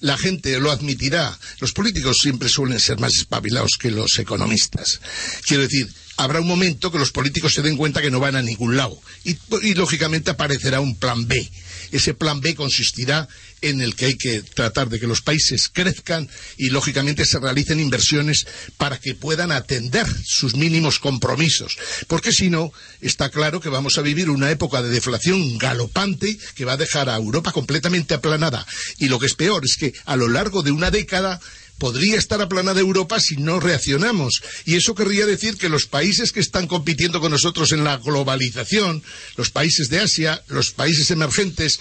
la 0.00 0.16
gente 0.16 0.58
lo 0.58 0.70
admitirá. 0.70 1.38
Los 1.60 1.72
políticos 1.72 2.16
siempre 2.22 2.48
suelen 2.48 2.80
ser 2.80 2.98
más 2.98 3.14
espabilados 3.14 3.72
que 3.78 3.90
los 3.90 4.18
economistas. 4.18 5.00
Quiero 5.46 5.62
decir, 5.64 5.92
habrá 6.22 6.40
un 6.40 6.46
momento 6.46 6.92
que 6.92 6.98
los 6.98 7.12
políticos 7.12 7.54
se 7.54 7.62
den 7.62 7.76
cuenta 7.76 8.02
que 8.02 8.10
no 8.10 8.20
van 8.20 8.36
a 8.36 8.42
ningún 8.42 8.76
lado 8.76 9.00
y, 9.24 9.36
lógicamente 9.74 10.30
aparecerá 10.30 10.80
un 10.80 10.96
plan 10.96 11.26
B 11.26 11.50
ese 11.92 12.14
plan 12.14 12.40
B 12.40 12.54
consistirá 12.54 13.28
en 13.62 13.80
el 13.80 13.94
que 13.94 14.06
hay 14.06 14.16
que 14.16 14.42
tratar 14.42 14.88
de 14.88 14.98
que 15.00 15.06
los 15.06 15.20
países 15.20 15.68
crezcan 15.68 16.28
y, 16.56 16.70
lógicamente, 16.70 17.26
se 17.26 17.38
realicen 17.38 17.80
inversiones 17.80 18.46
para 18.76 18.98
que 18.98 19.14
puedan 19.14 19.52
atender 19.52 20.06
sus 20.24 20.54
mínimos 20.54 20.98
compromisos. 20.98 21.76
Porque 22.06 22.32
si 22.32 22.48
no, 22.48 22.72
está 23.00 23.30
claro 23.30 23.60
que 23.60 23.68
vamos 23.68 23.98
a 23.98 24.02
vivir 24.02 24.30
una 24.30 24.50
época 24.50 24.82
de 24.82 24.88
deflación 24.88 25.58
galopante 25.58 26.38
que 26.54 26.64
va 26.64 26.74
a 26.74 26.78
dejar 26.78 27.08
a 27.08 27.16
Europa 27.16 27.52
completamente 27.52 28.14
aplanada. 28.14 28.66
Y 28.98 29.08
lo 29.08 29.18
que 29.18 29.26
es 29.26 29.34
peor 29.34 29.64
es 29.64 29.76
que 29.76 29.92
a 30.04 30.16
lo 30.16 30.28
largo 30.28 30.62
de 30.62 30.70
una 30.70 30.90
década 30.90 31.40
podría 31.80 32.18
estar 32.18 32.40
aplanada 32.40 32.78
Europa 32.78 33.18
si 33.18 33.36
no 33.38 33.58
reaccionamos. 33.58 34.42
Y 34.66 34.76
eso 34.76 34.94
querría 34.94 35.26
decir 35.26 35.56
que 35.56 35.70
los 35.70 35.86
países 35.86 36.30
que 36.30 36.38
están 36.38 36.68
compitiendo 36.68 37.20
con 37.20 37.32
nosotros 37.32 37.72
en 37.72 37.82
la 37.82 37.96
globalización, 37.96 39.02
los 39.36 39.50
países 39.50 39.88
de 39.88 39.98
Asia, 39.98 40.44
los 40.46 40.70
países 40.70 41.10
emergentes, 41.10 41.80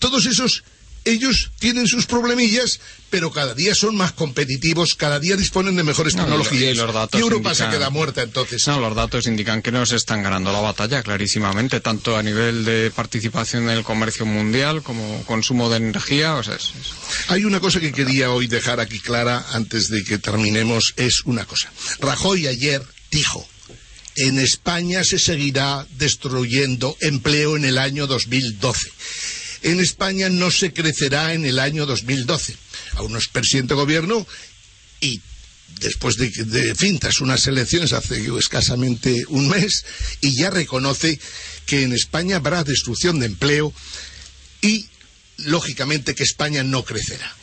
todos 0.00 0.26
esos 0.26 0.64
ellos 1.04 1.50
tienen 1.58 1.86
sus 1.86 2.06
problemillas, 2.06 2.80
pero 3.08 3.32
cada 3.32 3.54
día 3.54 3.74
son 3.74 3.96
más 3.96 4.12
competitivos, 4.12 4.94
cada 4.94 5.18
día 5.18 5.36
disponen 5.36 5.76
de 5.76 5.82
mejores 5.82 6.14
tecnologías. 6.14 6.76
Y, 6.76 7.18
Europa 7.18 7.54
se 7.54 7.68
queda 7.68 7.90
muerta 7.90 8.22
entonces. 8.22 8.66
No, 8.66 8.80
los 8.80 8.94
datos 8.94 9.26
indican 9.26 9.62
que 9.62 9.72
nos 9.72 9.92
están 9.92 10.22
ganando 10.22 10.52
la 10.52 10.60
batalla 10.60 11.02
clarísimamente, 11.02 11.80
tanto 11.80 12.16
a 12.16 12.22
nivel 12.22 12.64
de 12.64 12.90
participación 12.90 13.64
en 13.64 13.78
el 13.78 13.84
comercio 13.84 14.26
mundial 14.26 14.82
como 14.82 15.24
consumo 15.24 15.70
de 15.70 15.78
energía. 15.78 16.40
Hay 17.28 17.44
una 17.44 17.60
cosa 17.60 17.80
que 17.80 17.92
quería 17.92 18.30
hoy 18.30 18.46
dejar 18.46 18.80
aquí 18.80 19.00
clara 19.00 19.46
antes 19.52 19.88
de 19.88 20.04
que 20.04 20.18
terminemos, 20.18 20.94
es 20.96 21.22
una 21.24 21.44
cosa. 21.44 21.70
Rajoy 22.00 22.46
ayer 22.46 22.82
dijo 23.10 23.46
en 24.16 24.38
España 24.38 25.04
se 25.04 25.18
seguirá 25.18 25.86
destruyendo 25.96 26.96
empleo 27.00 27.56
en 27.56 27.64
el 27.64 27.78
año 27.78 28.06
2012 28.06 28.90
en 29.62 29.80
España 29.80 30.28
no 30.28 30.50
se 30.50 30.72
crecerá 30.72 31.34
en 31.34 31.44
el 31.44 31.58
año 31.58 31.86
2012. 31.86 32.56
Aún 32.94 33.12
no 33.12 33.18
es 33.18 33.28
presidente 33.28 33.74
de 33.74 33.80
gobierno 33.80 34.26
y 35.00 35.20
después 35.80 36.16
de, 36.16 36.30
de 36.30 36.74
unas 37.20 37.46
elecciones 37.46 37.92
hace 37.92 38.28
escasamente 38.38 39.24
un 39.28 39.48
mes, 39.48 39.84
y 40.20 40.36
ya 40.36 40.50
reconoce 40.50 41.18
que 41.66 41.82
en 41.82 41.92
España 41.92 42.36
habrá 42.36 42.64
destrucción 42.64 43.18
de 43.20 43.26
empleo 43.26 43.72
y, 44.60 44.86
lógicamente, 45.38 46.14
que 46.14 46.24
España 46.24 46.62
no 46.62 46.84
crecerá. 46.84 47.34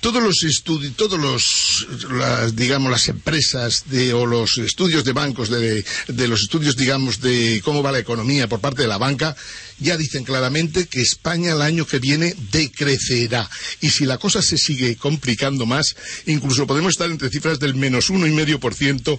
Todos 0.00 0.22
los 0.22 0.42
estudios, 0.44 0.94
todos 0.96 1.18
los, 1.18 1.86
las, 2.10 2.54
digamos, 2.54 2.90
las 2.90 3.08
empresas 3.08 3.84
de, 3.86 4.12
o 4.14 4.26
los 4.26 4.58
estudios 4.58 5.04
de 5.04 5.12
bancos, 5.12 5.48
de, 5.48 5.84
de, 6.06 6.28
los 6.28 6.42
estudios, 6.42 6.76
digamos, 6.76 7.20
de 7.20 7.60
cómo 7.64 7.82
va 7.82 7.92
la 7.92 7.98
economía 7.98 8.48
por 8.48 8.60
parte 8.60 8.82
de 8.82 8.88
la 8.88 8.98
banca, 8.98 9.36
ya 9.78 9.96
dicen 9.96 10.24
claramente 10.24 10.86
que 10.86 11.00
España 11.00 11.52
el 11.52 11.62
año 11.62 11.86
que 11.86 11.98
viene 11.98 12.34
decrecerá. 12.52 13.48
Y 13.80 13.90
si 13.90 14.04
la 14.04 14.18
cosa 14.18 14.42
se 14.42 14.56
sigue 14.56 14.96
complicando 14.96 15.66
más, 15.66 15.96
incluso 16.26 16.66
podemos 16.66 16.90
estar 16.90 17.10
entre 17.10 17.30
cifras 17.30 17.58
del 17.58 17.74
menos 17.74 18.10
uno 18.10 18.26
y 18.26 18.30
medio 18.30 18.60
por 18.60 18.74
ciento 18.74 19.18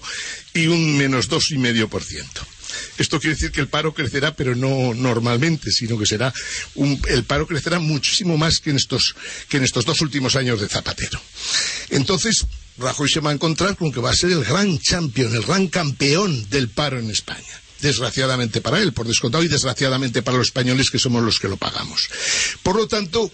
y 0.54 0.66
un 0.66 0.96
menos 0.96 1.28
dos 1.28 1.50
y 1.50 1.58
medio 1.58 1.88
por 1.88 2.02
ciento. 2.02 2.42
Esto 3.00 3.18
quiere 3.18 3.34
decir 3.34 3.50
que 3.50 3.62
el 3.62 3.68
paro 3.68 3.94
crecerá, 3.94 4.36
pero 4.36 4.54
no 4.54 4.92
normalmente, 4.92 5.70
sino 5.70 5.98
que 5.98 6.04
será 6.04 6.34
un, 6.74 7.00
el 7.08 7.24
paro 7.24 7.46
crecerá 7.46 7.78
muchísimo 7.78 8.36
más 8.36 8.60
que 8.60 8.68
en, 8.68 8.76
estos, 8.76 9.16
que 9.48 9.56
en 9.56 9.64
estos 9.64 9.86
dos 9.86 10.02
últimos 10.02 10.36
años 10.36 10.60
de 10.60 10.68
Zapatero. 10.68 11.18
Entonces, 11.88 12.44
Rajoy 12.76 13.08
se 13.08 13.20
va 13.20 13.30
a 13.30 13.32
encontrar 13.32 13.74
con 13.76 13.90
que 13.90 14.00
va 14.00 14.10
a 14.10 14.14
ser 14.14 14.32
el 14.32 14.44
gran 14.44 14.78
champion, 14.78 15.34
el 15.34 15.42
gran 15.44 15.68
campeón 15.68 16.50
del 16.50 16.68
paro 16.68 16.98
en 16.98 17.10
España 17.10 17.60
desgraciadamente 17.80 18.60
para 18.60 18.78
él, 18.78 18.92
por 18.92 19.06
descontado, 19.06 19.42
y 19.42 19.48
desgraciadamente 19.48 20.20
para 20.20 20.36
los 20.36 20.48
españoles 20.48 20.90
que 20.90 20.98
somos 20.98 21.22
los 21.22 21.40
que 21.40 21.48
lo 21.48 21.56
pagamos. 21.56 22.10
Por 22.62 22.76
lo 22.76 22.86
tanto, 22.86 23.32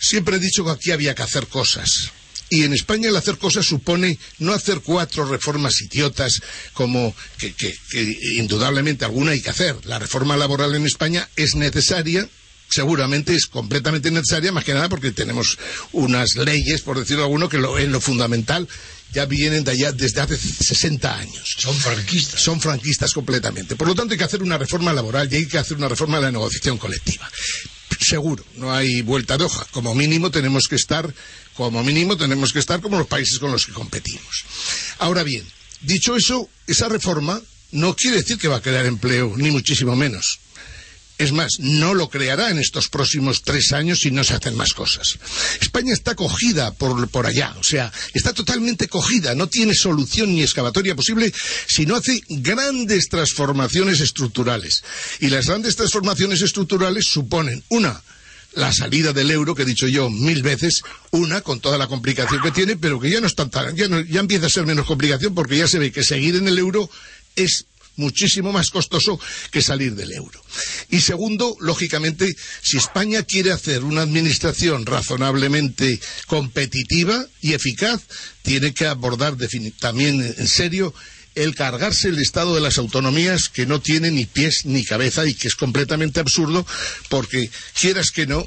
siempre 0.00 0.36
he 0.36 0.40
dicho 0.40 0.64
que 0.64 0.70
aquí 0.70 0.90
había 0.90 1.14
que 1.14 1.22
hacer 1.22 1.46
cosas. 1.48 2.10
Y 2.50 2.64
en 2.64 2.72
España 2.72 3.08
el 3.08 3.16
hacer 3.16 3.38
cosas 3.38 3.66
supone 3.66 4.18
no 4.38 4.52
hacer 4.52 4.80
cuatro 4.80 5.26
reformas 5.26 5.80
idiotas 5.82 6.40
como 6.72 7.14
que, 7.36 7.52
que, 7.52 7.74
que, 7.90 8.16
indudablemente 8.36 9.04
alguna 9.04 9.32
hay 9.32 9.40
que 9.40 9.50
hacer. 9.50 9.76
La 9.84 9.98
reforma 9.98 10.36
laboral 10.36 10.74
en 10.74 10.86
España 10.86 11.28
es 11.36 11.54
necesaria, 11.54 12.28
seguramente 12.70 13.34
es 13.34 13.46
completamente 13.46 14.10
necesaria, 14.10 14.52
más 14.52 14.64
que 14.64 14.74
nada 14.74 14.88
porque 14.88 15.12
tenemos 15.12 15.58
unas 15.92 16.36
leyes, 16.36 16.82
por 16.82 16.98
decirlo 16.98 17.24
alguno, 17.24 17.48
que 17.48 17.58
lo, 17.58 17.78
en 17.78 17.92
lo 17.92 18.00
fundamental 18.00 18.68
ya 19.12 19.24
vienen 19.26 19.64
de 19.64 19.72
allá 19.72 19.92
desde 19.92 20.20
hace 20.20 20.36
60 20.36 21.18
años. 21.18 21.56
Son 21.58 21.74
franquistas. 21.74 22.40
Son 22.42 22.60
franquistas 22.60 23.12
completamente. 23.12 23.76
Por 23.76 23.88
lo 23.88 23.94
tanto, 23.94 24.12
hay 24.12 24.18
que 24.18 24.24
hacer 24.24 24.42
una 24.42 24.58
reforma 24.58 24.92
laboral 24.92 25.32
y 25.32 25.36
hay 25.36 25.46
que 25.46 25.58
hacer 25.58 25.76
una 25.76 25.88
reforma 25.88 26.18
de 26.18 26.24
la 26.24 26.32
negociación 26.32 26.78
colectiva. 26.78 27.28
Seguro, 28.00 28.44
no 28.56 28.72
hay 28.72 29.02
vuelta 29.02 29.36
de 29.36 29.44
hoja. 29.44 29.66
Como 29.70 29.94
mínimo 29.94 30.30
tenemos 30.30 30.68
que 30.68 30.76
estar 30.76 31.12
como 31.58 31.82
mínimo 31.82 32.16
tenemos 32.16 32.52
que 32.52 32.60
estar 32.60 32.80
como 32.80 32.98
los 32.98 33.08
países 33.08 33.40
con 33.40 33.50
los 33.50 33.66
que 33.66 33.72
competimos. 33.72 34.44
Ahora 35.00 35.24
bien, 35.24 35.44
dicho 35.80 36.14
eso, 36.14 36.48
esa 36.68 36.88
reforma 36.88 37.42
no 37.72 37.96
quiere 37.96 38.18
decir 38.18 38.38
que 38.38 38.46
va 38.46 38.58
a 38.58 38.62
crear 38.62 38.86
empleo, 38.86 39.34
ni 39.36 39.50
muchísimo 39.50 39.96
menos. 39.96 40.38
Es 41.18 41.32
más, 41.32 41.58
no 41.58 41.94
lo 41.94 42.08
creará 42.08 42.50
en 42.50 42.60
estos 42.60 42.88
próximos 42.88 43.42
tres 43.42 43.72
años 43.72 43.98
si 44.00 44.12
no 44.12 44.22
se 44.22 44.34
hacen 44.34 44.54
más 44.54 44.72
cosas. 44.72 45.18
España 45.60 45.92
está 45.92 46.14
cogida 46.14 46.72
por, 46.72 47.26
allá, 47.26 47.56
o 47.58 47.64
sea, 47.64 47.92
está 48.14 48.32
totalmente 48.32 48.86
cogida, 48.86 49.34
no 49.34 49.48
tiene 49.48 49.74
solución 49.74 50.32
ni 50.32 50.42
excavatoria 50.42 50.94
posible 50.94 51.32
si 51.66 51.86
no 51.86 51.96
hace 51.96 52.22
grandes 52.28 53.08
transformaciones 53.08 53.98
estructurales. 54.00 54.84
Y 55.18 55.28
las 55.28 55.46
grandes 55.46 55.74
transformaciones 55.74 56.40
estructurales 56.40 57.06
suponen, 57.08 57.64
una, 57.68 58.00
la 58.54 58.72
salida 58.72 59.12
del 59.12 59.32
euro, 59.32 59.56
que 59.56 59.62
he 59.62 59.66
dicho 59.66 59.88
yo 59.88 60.10
mil 60.10 60.44
veces, 60.44 60.82
una 61.10 61.40
con 61.40 61.58
toda 61.58 61.78
la 61.78 61.88
complicación 61.88 62.40
que 62.42 62.52
tiene, 62.52 62.76
pero 62.76 63.00
que 63.00 63.10
ya 63.10 63.20
no 63.20 63.26
es 63.26 63.34
tan, 63.34 63.50
ya, 63.74 63.88
no, 63.88 64.00
ya 64.02 64.20
empieza 64.20 64.46
a 64.46 64.50
ser 64.50 64.66
menos 64.66 64.86
complicación 64.86 65.34
porque 65.34 65.56
ya 65.56 65.66
se 65.66 65.80
ve 65.80 65.90
que 65.90 66.04
seguir 66.04 66.36
en 66.36 66.46
el 66.46 66.58
euro 66.58 66.88
es 67.34 67.66
muchísimo 67.98 68.52
más 68.52 68.70
costoso 68.70 69.20
que 69.50 69.60
salir 69.60 69.94
del 69.94 70.12
euro. 70.12 70.42
Y 70.88 71.00
segundo, 71.00 71.56
lógicamente, 71.60 72.34
si 72.62 72.78
España 72.78 73.22
quiere 73.22 73.52
hacer 73.52 73.84
una 73.84 74.02
administración 74.02 74.86
razonablemente 74.86 76.00
competitiva 76.26 77.26
y 77.42 77.52
eficaz, 77.52 78.02
tiene 78.42 78.72
que 78.72 78.86
abordar 78.86 79.36
también 79.78 80.22
en 80.22 80.48
serio 80.48 80.94
el 81.34 81.54
cargarse 81.54 82.08
el 82.08 82.18
Estado 82.18 82.54
de 82.54 82.60
las 82.60 82.78
autonomías 82.78 83.48
que 83.48 83.66
no 83.66 83.80
tiene 83.80 84.10
ni 84.10 84.26
pies 84.26 84.64
ni 84.64 84.84
cabeza 84.84 85.26
y 85.26 85.34
que 85.34 85.48
es 85.48 85.54
completamente 85.54 86.18
absurdo 86.18 86.66
porque 87.08 87.50
quieras 87.78 88.10
que 88.10 88.26
no, 88.26 88.46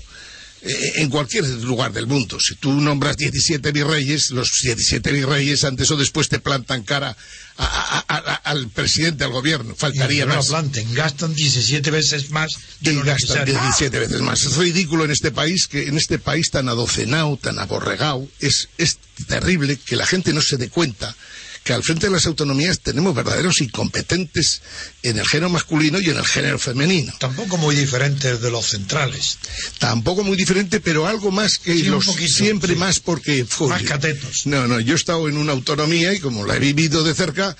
en 0.64 1.10
cualquier 1.10 1.46
lugar 1.48 1.92
del 1.92 2.08
mundo. 2.08 2.38
Si 2.40 2.56
tú 2.56 2.72
nombras 2.72 3.18
17 3.18 3.72
virreyes, 3.72 4.30
los 4.30 4.52
17 4.62 5.12
virreyes 5.12 5.64
antes 5.64 5.90
o 5.90 5.98
después 5.98 6.30
te 6.30 6.40
plantan 6.40 6.84
cara 6.84 7.16
a, 7.58 7.66
a, 8.08 8.16
a, 8.16 8.36
al 8.36 8.68
presidente, 8.70 9.24
al 9.24 9.32
gobierno. 9.32 9.76
Faltaría 9.76 10.26
no 10.26 10.36
más. 10.36 10.48
planten, 10.48 10.94
gastan 10.94 11.34
17 11.34 11.90
veces 11.92 12.30
más 12.30 12.52
de 12.80 12.94
y 12.94 12.96
gastan 12.98 13.46
necesario. 13.46 13.60
17 13.60 14.00
veces 14.00 14.22
más. 14.22 14.44
Es 14.44 14.58
ridículo 14.58 15.06
en 15.06 15.12
este 15.12 15.32
país, 15.32 15.68
que 15.68 15.88
en 15.88 15.98
este 15.98 16.20
país 16.20 16.52
tan 16.52 16.70
adocenado, 16.70 17.38
tan 17.38 17.58
aborregado, 17.58 18.28
es, 18.40 18.70
es 18.78 19.00
terrible 19.28 19.78
que 19.78 19.96
la 19.96 20.06
gente 20.06 20.34
no 20.34 20.42
se 20.42 20.58
dé 20.58 20.70
cuenta 20.70 21.16
que 21.64 21.74
al 21.74 21.84
frente 21.84 22.08
de 22.08 22.12
las 22.14 22.26
autonomías 22.26 22.80
tenemos 22.80 23.14
verdaderos 23.14 23.62
incompetentes 23.62 24.62
en 25.04 25.20
el 25.20 25.28
género 25.28 25.50
masculino 25.50 26.00
y 26.00 26.10
en 26.10 26.18
el 26.18 26.26
género 26.26 26.58
femenino. 26.58 27.14
Tampoco 27.20 27.58
muy 27.58 27.76
diferentes 27.76 28.42
de 28.42 28.50
los 28.50 28.66
centrales. 28.68 29.38
Tampoco 29.78 30.24
muy 30.24 30.36
diferente, 30.38 30.80
pero 30.80 31.06
algo 31.08 31.30
más 31.32 31.60
que 31.60 31.74
Sí, 31.74 31.84
los 31.84 32.06
poquito, 32.06 32.34
siempre 32.34 32.74
sí. 32.74 32.80
más 32.80 33.00
porque 33.00 33.46
fue- 33.46 33.68
Más 33.70 33.84
catetos. 33.84 34.46
No, 34.46 34.68
no, 34.68 34.80
yo 34.80 34.94
he 34.94 34.98
estado 34.98 35.30
en 35.30 35.38
una 35.38 35.52
autonomía 35.52 36.14
y 36.14 36.20
como 36.20 36.46
la 36.46 36.56
he 36.56 36.60
vivido 36.60 37.04
de 37.04 37.14
cerca, 37.14 37.56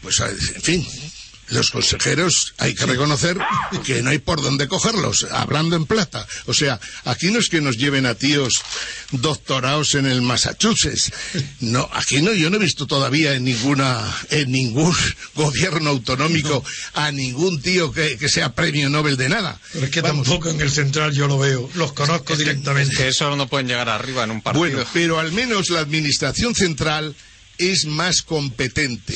pues 0.00 0.18
en 0.20 0.62
fin, 0.62 0.86
los 1.48 1.70
consejeros 1.70 2.54
hay 2.58 2.74
que 2.74 2.86
reconocer 2.86 3.38
que 3.84 4.02
no 4.02 4.10
hay 4.10 4.18
por 4.18 4.42
dónde 4.42 4.68
cogerlos, 4.68 5.26
hablando 5.30 5.76
en 5.76 5.86
plata. 5.86 6.26
O 6.46 6.54
sea, 6.54 6.80
aquí 7.04 7.30
no 7.30 7.38
es 7.38 7.48
que 7.48 7.60
nos 7.60 7.76
lleven 7.76 8.06
a 8.06 8.14
tíos 8.14 8.62
doctorados 9.10 9.94
en 9.94 10.06
el 10.06 10.22
Massachusetts. 10.22 11.12
No, 11.60 11.88
aquí 11.92 12.22
no, 12.22 12.32
yo 12.32 12.50
no 12.50 12.56
he 12.56 12.60
visto 12.60 12.86
todavía 12.86 13.34
en 13.34 13.44
ninguna, 13.44 14.00
en 14.30 14.50
ningún 14.50 14.94
gobierno 15.34 15.90
autonómico 15.90 16.64
a 16.94 17.10
ningún 17.12 17.60
tío 17.60 17.92
que, 17.92 18.16
que 18.16 18.28
sea 18.28 18.54
premio 18.54 18.88
Nobel 18.88 19.16
de 19.16 19.28
nada. 19.28 19.60
Pero 19.72 19.86
es 19.86 19.90
que 19.90 20.00
Vamos, 20.00 20.26
tampoco 20.26 20.50
en 20.50 20.60
el 20.60 20.70
central 20.70 21.12
yo 21.12 21.28
lo 21.28 21.38
veo. 21.38 21.70
Los 21.74 21.92
conozco 21.92 22.36
directamente. 22.36 22.96
Que 22.96 23.08
eso 23.08 23.34
no 23.36 23.48
pueden 23.48 23.68
llegar 23.68 23.88
arriba 23.88 24.24
en 24.24 24.30
un 24.30 24.42
partido. 24.42 24.64
Bueno, 24.64 24.84
pero 24.92 25.18
al 25.18 25.32
menos 25.32 25.70
la 25.70 25.80
administración 25.80 26.54
central 26.54 27.14
es 27.58 27.84
más 27.86 28.22
competente. 28.22 29.14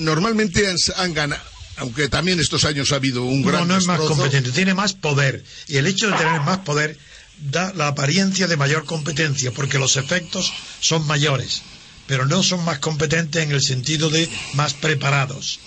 Normalmente 0.00 0.66
han, 0.68 0.76
han 0.96 1.14
ganado, 1.14 1.42
aunque 1.76 2.08
también 2.08 2.40
estos 2.40 2.64
años 2.64 2.92
ha 2.92 2.96
habido 2.96 3.24
un 3.24 3.42
No, 3.42 3.48
gran 3.48 3.68
no 3.68 3.76
es 3.76 3.86
más 3.86 3.98
destrozo. 3.98 4.20
competente, 4.22 4.50
tiene 4.52 4.74
más 4.74 4.92
poder. 4.94 5.44
Y 5.66 5.76
el 5.76 5.86
hecho 5.86 6.08
de 6.10 6.16
tener 6.16 6.40
más 6.42 6.58
poder 6.58 6.98
da 7.40 7.72
la 7.74 7.88
apariencia 7.88 8.46
de 8.48 8.56
mayor 8.56 8.84
competencia, 8.84 9.52
porque 9.52 9.78
los 9.78 9.96
efectos 9.96 10.52
son 10.80 11.06
mayores, 11.06 11.62
pero 12.06 12.26
no 12.26 12.42
son 12.42 12.64
más 12.64 12.78
competentes 12.80 13.42
en 13.42 13.52
el 13.52 13.62
sentido 13.62 14.10
de 14.10 14.28
más 14.54 14.74
preparados. 14.74 15.60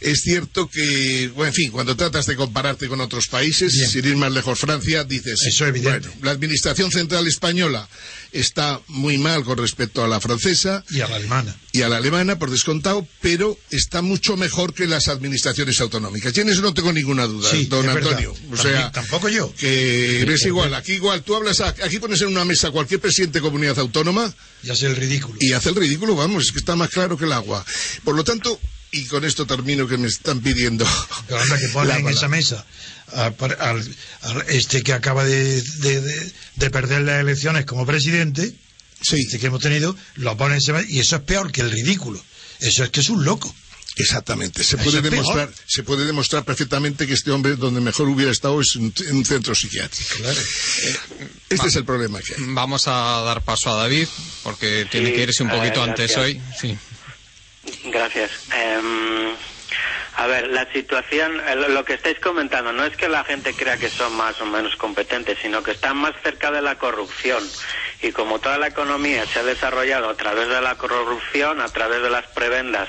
Es 0.00 0.20
cierto 0.20 0.68
que, 0.68 1.30
bueno, 1.34 1.48
en 1.48 1.54
fin, 1.54 1.70
cuando 1.70 1.96
tratas 1.96 2.26
de 2.26 2.36
compararte 2.36 2.86
con 2.86 3.00
otros 3.00 3.28
países, 3.28 3.72
Bien. 3.72 3.88
sin 3.90 4.04
ir 4.04 4.16
más 4.16 4.30
lejos, 4.30 4.58
Francia, 4.58 5.04
dices, 5.04 5.40
Eso 5.46 5.64
es 5.64 5.68
evidente. 5.70 6.08
bueno, 6.08 6.22
la 6.24 6.32
administración 6.32 6.90
central 6.90 7.26
española 7.26 7.88
está 8.32 8.80
muy 8.88 9.16
mal 9.16 9.42
con 9.44 9.56
respecto 9.56 10.04
a 10.04 10.08
la 10.08 10.20
francesa 10.20 10.84
Y 10.90 11.00
a 11.00 11.08
la 11.08 11.16
alemana. 11.16 11.56
y 11.72 11.80
a 11.80 11.88
la 11.88 11.96
alemana, 11.96 12.38
por 12.38 12.50
descontado, 12.50 13.08
pero 13.22 13.58
está 13.70 14.02
mucho 14.02 14.36
mejor 14.36 14.74
que 14.74 14.86
las 14.86 15.08
administraciones 15.08 15.80
autonómicas. 15.80 16.36
Y 16.36 16.40
en 16.40 16.50
eso 16.50 16.60
no 16.60 16.74
tengo 16.74 16.92
ninguna 16.92 17.24
duda, 17.26 17.50
Sí, 17.50 17.64
don 17.64 17.86
verdad. 17.86 18.10
Antonio. 18.10 18.32
O 18.32 18.34
También- 18.56 18.58
sea, 18.76 18.92
tampoco 18.92 19.30
yo. 19.30 19.54
que 19.56 20.34
sí, 20.36 20.48
igual, 20.48 20.74
aquí 20.74 20.92
igual, 20.92 21.22
tú 21.22 21.34
hablas, 21.34 21.60
a- 21.60 21.68
aquí 21.82 21.98
pones 21.98 22.20
en 22.20 22.28
una 22.28 22.44
mesa 22.44 22.70
cualquier 22.70 23.00
presidente 23.00 23.38
de 23.38 23.42
comunidad 23.42 23.78
autónoma 23.78 24.32
Y 24.62 24.68
hace 24.70 24.86
el 24.86 24.96
ridículo. 24.96 25.38
y 25.40 25.52
hace 25.54 25.70
el 25.70 25.74
ridículo, 25.76 26.14
vamos, 26.14 26.44
es 26.44 26.52
que 26.52 26.58
está 26.58 26.76
más 26.76 26.90
claro 26.90 27.16
que 27.16 27.24
el 27.24 27.32
agua. 27.32 27.64
Por 28.04 28.14
lo 28.14 28.22
tanto, 28.24 28.60
y 29.00 29.06
con 29.06 29.24
esto 29.24 29.46
termino 29.46 29.86
que 29.86 29.96
me 29.98 30.08
están 30.08 30.40
pidiendo. 30.40 30.86
Pero 31.28 31.40
anda 31.40 31.58
que 31.58 31.68
ponen 31.68 31.96
en 32.00 32.08
esa 32.08 32.28
mesa 32.28 32.64
al, 33.12 33.34
al- 33.60 33.96
al- 34.22 34.44
este 34.48 34.82
que 34.82 34.92
acaba 34.92 35.24
de, 35.24 35.62
de- 35.62 36.00
de- 36.00 36.32
de 36.56 36.70
perder 36.70 37.02
las 37.02 37.20
elecciones 37.20 37.64
como 37.66 37.86
presidente, 37.86 38.54
Sí, 39.02 39.16
este 39.20 39.38
que 39.38 39.46
hemos 39.48 39.60
tenido, 39.60 39.94
lo 40.14 40.36
ponen 40.38 40.54
en 40.54 40.58
esa 40.58 40.72
mesa, 40.72 40.86
y 40.88 40.98
eso 41.00 41.16
es 41.16 41.22
peor 41.22 41.52
que 41.52 41.60
el 41.60 41.70
ridículo. 41.70 42.22
Eso 42.60 42.82
es 42.82 42.88
que 42.90 43.00
es 43.00 43.10
un 43.10 43.24
loco. 43.26 43.54
exactamente. 43.96 44.64
Se 44.64 44.78
puede 44.78 45.02
peor. 45.02 45.10
demostrar, 45.14 45.52
se 45.66 45.82
puede 45.82 46.06
demostrar 46.06 46.44
perfectamente 46.44 47.06
que 47.06 47.12
este 47.12 47.30
hombre 47.30 47.56
donde 47.56 47.82
mejor 47.82 48.08
hubiera 48.08 48.32
estado 48.32 48.58
es 48.60 48.74
en, 48.76 48.92
en 49.06 49.16
un 49.16 49.24
centro 49.26 49.54
psiquiátrico. 49.54 50.14
Este 51.50 51.66
es 51.68 51.76
el 51.76 51.84
problema 51.84 52.20
que 52.20 52.34
hay. 52.34 52.40
Vamos 52.48 52.88
a 52.88 53.20
dar 53.24 53.42
paso 53.42 53.70
a 53.70 53.76
David, 53.82 54.08
porque 54.42 54.86
tiene 54.90 55.12
que 55.12 55.22
irse 55.24 55.42
un 55.42 55.50
ver, 55.50 55.58
poquito 55.58 55.82
antes 55.82 56.16
hoy. 56.16 56.40
Sí. 56.60 56.76
Gracias. 57.84 58.32
Em, 58.52 59.38
a 60.18 60.26
ver, 60.26 60.48
la 60.48 60.70
situación, 60.72 61.40
eh, 61.46 61.54
lo- 61.56 61.68
lo 61.68 61.84
que 61.84 61.94
estáis 61.94 62.18
comentando, 62.20 62.72
no 62.72 62.84
es 62.84 62.96
que 62.96 63.08
la 63.08 63.22
gente 63.24 63.54
crea 63.54 63.76
que 63.78 63.90
son 63.90 64.14
más 64.16 64.40
o 64.40 64.46
menos 64.46 64.74
competentes, 64.76 65.38
sino 65.42 65.62
que 65.62 65.72
están 65.72 65.96
más 65.98 66.14
cerca 66.22 66.50
de 66.50 66.62
la 66.62 66.76
corrupción. 66.78 67.42
Y 68.02 68.12
como 68.12 68.38
toda 68.38 68.58
la 68.58 68.68
economía 68.68 69.24
se 69.26 69.40
ha 69.40 69.42
desarrollado 69.42 70.08
a 70.10 70.14
través 70.16 70.48
de 70.48 70.60
la 70.60 70.76
corrupción, 70.76 71.60
a 71.60 71.68
través 71.68 72.02
de 72.02 72.10
las 72.10 72.26
prebendas 72.28 72.88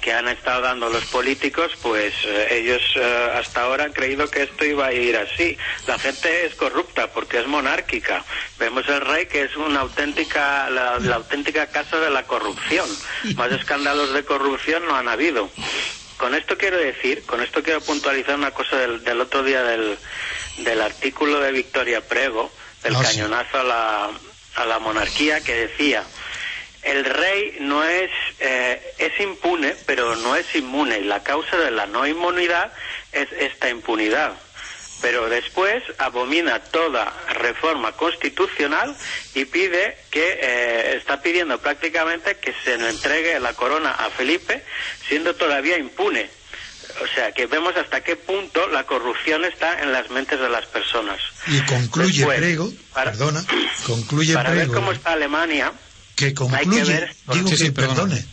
que 0.00 0.12
han 0.12 0.28
estado 0.28 0.62
dando 0.62 0.88
los 0.88 1.04
políticos, 1.06 1.72
pues 1.82 2.14
eh, 2.24 2.48
ellos 2.52 2.82
eh, 2.96 3.30
hasta 3.34 3.62
ahora 3.62 3.84
han 3.84 3.92
creído 3.92 4.30
que 4.30 4.42
esto 4.44 4.64
iba 4.64 4.86
a 4.86 4.92
ir 4.92 5.16
así. 5.16 5.56
La 5.86 5.98
gente 5.98 6.46
es 6.46 6.54
corrupta 6.54 7.08
porque 7.12 7.38
es 7.40 7.46
monárquica. 7.46 8.24
Vemos 8.58 8.88
el 8.88 9.00
rey 9.00 9.26
que 9.26 9.42
es 9.42 9.56
una 9.56 9.80
auténtica, 9.80 10.68
la, 10.70 10.98
la 10.98 11.16
auténtica 11.16 11.66
casa 11.68 11.98
de 11.98 12.10
la 12.10 12.24
corrupción. 12.24 12.88
Más 13.36 13.50
escándalos 13.52 14.12
de 14.12 14.24
corrupción 14.24 14.86
no 14.86 14.96
han 14.96 15.08
habido. 15.08 15.50
Con 16.18 16.34
esto 16.34 16.58
quiero 16.58 16.76
decir, 16.76 17.24
con 17.24 17.40
esto 17.40 17.62
quiero 17.62 17.80
puntualizar 17.80 18.34
una 18.34 18.50
cosa 18.50 18.76
del, 18.76 19.02
del 19.04 19.20
otro 19.20 19.42
día 19.42 19.62
del, 19.62 19.96
del 20.58 20.80
artículo 20.80 21.40
de 21.40 21.52
Victoria 21.52 22.00
Prego, 22.00 22.50
del 22.82 22.96
sí. 22.96 23.02
cañonazo 23.02 23.60
a 23.60 23.62
la, 23.62 24.10
a 24.56 24.64
la 24.66 24.78
monarquía, 24.80 25.40
que 25.40 25.54
decía, 25.54 26.04
el 26.82 27.04
rey 27.04 27.58
no 27.60 27.84
es, 27.84 28.10
eh, 28.40 28.80
es 28.98 29.20
impune, 29.20 29.76
pero 29.86 30.16
no 30.16 30.36
es 30.36 30.52
inmune, 30.54 30.98
y 30.98 31.04
la 31.04 31.22
causa 31.22 31.56
de 31.56 31.70
la 31.70 31.86
no 31.86 32.06
inmunidad 32.06 32.72
es 33.12 33.28
esta 33.32 33.68
impunidad. 33.68 34.32
Pero 35.00 35.28
después 35.28 35.82
abomina 35.98 36.58
toda 36.58 37.12
reforma 37.34 37.92
constitucional 37.92 38.96
y 39.34 39.44
pide 39.44 39.96
que, 40.10 40.38
eh, 40.42 40.96
está 40.96 41.22
pidiendo 41.22 41.60
prácticamente 41.60 42.36
que 42.38 42.52
se 42.64 42.76
le 42.76 42.90
entregue 42.90 43.38
la 43.38 43.54
corona 43.54 43.92
a 43.92 44.10
Felipe, 44.10 44.64
siendo 45.08 45.34
todavía 45.36 45.78
impune. 45.78 46.28
O 47.02 47.06
sea, 47.14 47.30
que 47.32 47.46
vemos 47.46 47.76
hasta 47.76 48.00
qué 48.02 48.16
punto 48.16 48.66
la 48.68 48.84
corrupción 48.84 49.44
está 49.44 49.82
en 49.82 49.92
las 49.92 50.10
mentes 50.10 50.40
de 50.40 50.48
las 50.48 50.66
personas. 50.66 51.20
Y 51.46 51.60
concluye 51.60 52.18
Después, 52.18 52.38
Prego, 52.38 52.72
para- 52.92 53.12
perdona, 53.12 53.44
concluye 53.86 54.34
Para 54.34 54.50
ver 54.50 54.58
Prego, 54.60 54.74
cómo 54.74 54.92
está 54.92 55.12
Alemania, 55.12 55.72
que 56.16 56.34
concluye, 56.34 56.82
ver- 56.84 57.14
digo 57.32 57.48
Sí, 57.50 57.56
sí, 57.56 57.64
que 57.66 57.72
perdona. 57.72 57.94
perdone, 57.94 58.24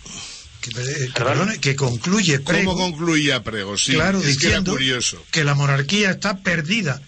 que, 0.70 0.84
que 0.84 1.12
Perdón. 1.14 1.14
perdone, 1.14 1.60
que 1.60 1.76
concluye 1.76 2.40
Prego, 2.40 2.74
¿Cómo 2.74 2.84
concluía 2.92 3.44
Prego? 3.44 3.78
Sí, 3.78 3.94
claro, 3.94 4.20
es 4.20 4.24
que 4.24 4.30
era 4.32 4.36
diciendo 4.48 4.72
curioso. 4.74 5.24
que 5.32 5.44
la 5.44 5.54
monarquía 5.56 6.12
está 6.12 6.38
perdida 6.40 7.02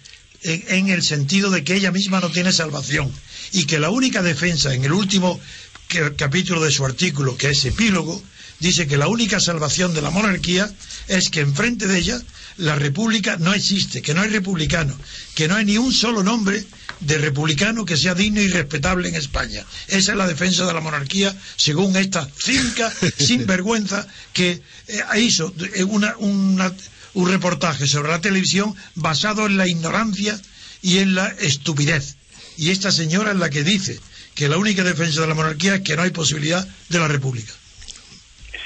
en, 0.44 0.64
en 0.68 0.88
el 0.90 1.04
sentido 1.04 1.50
de 1.52 1.64
que 1.64 1.76
ella 1.76 1.92
misma 1.92 2.20
no 2.20 2.30
tiene 2.32 2.52
salvación 2.54 3.12
y 3.54 3.66
que 3.66 3.80
la 3.80 3.90
única 3.90 4.22
defensa 4.22 4.74
en 4.74 4.84
el 4.86 4.92
último 4.94 5.40
que- 5.88 6.14
capítulo 6.16 6.62
de 6.64 6.72
su 6.72 6.86
artículo, 6.86 7.38
que 7.38 7.50
es 7.52 7.64
epílogo, 7.66 8.22
dice 8.60 8.88
que 8.88 8.98
la 8.98 9.08
única 9.08 9.40
salvación 9.40 9.94
de 9.94 10.02
la 10.02 10.10
monarquía 10.10 10.72
es 11.08 11.30
que 11.30 11.42
enfrente 11.42 11.88
de 11.88 11.98
ella 12.00 12.22
la 12.58 12.76
república 12.76 13.38
no 13.38 13.54
existe, 13.54 14.02
que 14.02 14.14
no 14.14 14.22
hay 14.22 14.30
republicano, 14.30 14.98
que 15.36 15.48
no 15.48 15.56
hay 15.56 15.66
ni 15.66 15.78
un 15.78 15.94
solo 15.94 16.24
nombre 16.24 16.66
de 17.00 17.18
republicano 17.20 17.86
que 17.86 17.96
sea 17.98 18.16
digno 18.16 18.42
y 18.42 18.48
respetable 18.48 19.08
en 19.10 19.16
España. 19.16 19.64
Esa 19.88 20.12
es 20.12 20.18
la 20.18 20.28
defensa 20.28 20.66
de 20.66 20.74
la 20.74 20.82
monarquía, 20.82 21.36
según 21.56 21.96
esta 21.96 22.28
cínica 22.40 22.92
sinvergüenza 23.20 24.08
que 24.34 24.62
eh, 24.88 25.02
hizo 25.20 25.54
una, 25.88 26.16
una- 26.18 26.74
un 27.14 27.30
reportaje 27.30 27.88
sobre 27.88 28.10
la 28.12 28.22
televisión 28.22 28.76
basado 28.96 29.46
en 29.48 29.58
la 29.58 29.68
ignorancia 29.68 30.40
y 30.82 30.98
en 31.00 31.16
la 31.16 31.28
estupidez. 31.40 32.16
Y 32.58 32.70
esta 32.72 32.92
señora 32.92 33.32
es 33.32 33.38
la 33.38 33.50
que 33.50 33.64
dice 33.64 34.00
que 34.36 34.48
la 34.50 34.58
única 34.58 34.84
defensa 34.84 35.22
de 35.22 35.28
la 35.28 35.34
monarquía 35.34 35.76
es 35.76 35.82
que 35.82 35.96
no 35.96 36.04
hay 36.04 36.12
posibilidad 36.12 36.68
de 36.90 37.00
la 37.00 37.08
república. 37.08 37.54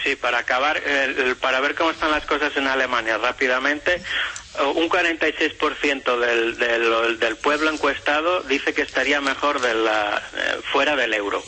Sí, 0.03 0.15
para 0.15 0.39
acabar, 0.39 0.81
eh, 0.83 1.35
para 1.39 1.59
ver 1.59 1.75
cómo 1.75 1.91
están 1.91 2.11
las 2.11 2.25
cosas 2.25 2.55
en 2.57 2.67
Alemania 2.67 3.17
rápidamente, 3.17 3.93
eh, 3.95 4.63
un 4.63 4.89
46% 4.89 6.17
del, 6.17 6.57
del, 6.57 7.19
del 7.19 7.35
pueblo 7.37 7.69
encuestado 7.69 8.41
dice 8.43 8.73
que 8.73 8.81
estaría 8.81 9.21
mejor 9.21 9.61
de 9.61 9.75
la, 9.75 10.21
eh, 10.35 10.61
fuera 10.71 10.95
del 10.95 11.13
euro, 11.13 11.43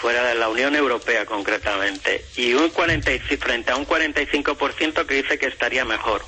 fuera 0.00 0.22
de 0.24 0.34
la 0.34 0.48
Unión 0.48 0.76
Europea 0.76 1.24
concretamente, 1.24 2.24
y 2.36 2.52
un 2.52 2.68
45, 2.70 3.42
frente 3.42 3.72
a 3.72 3.76
un 3.76 3.86
45% 3.86 5.06
que 5.06 5.14
dice 5.22 5.38
que 5.38 5.46
estaría 5.46 5.84
mejor. 5.86 6.24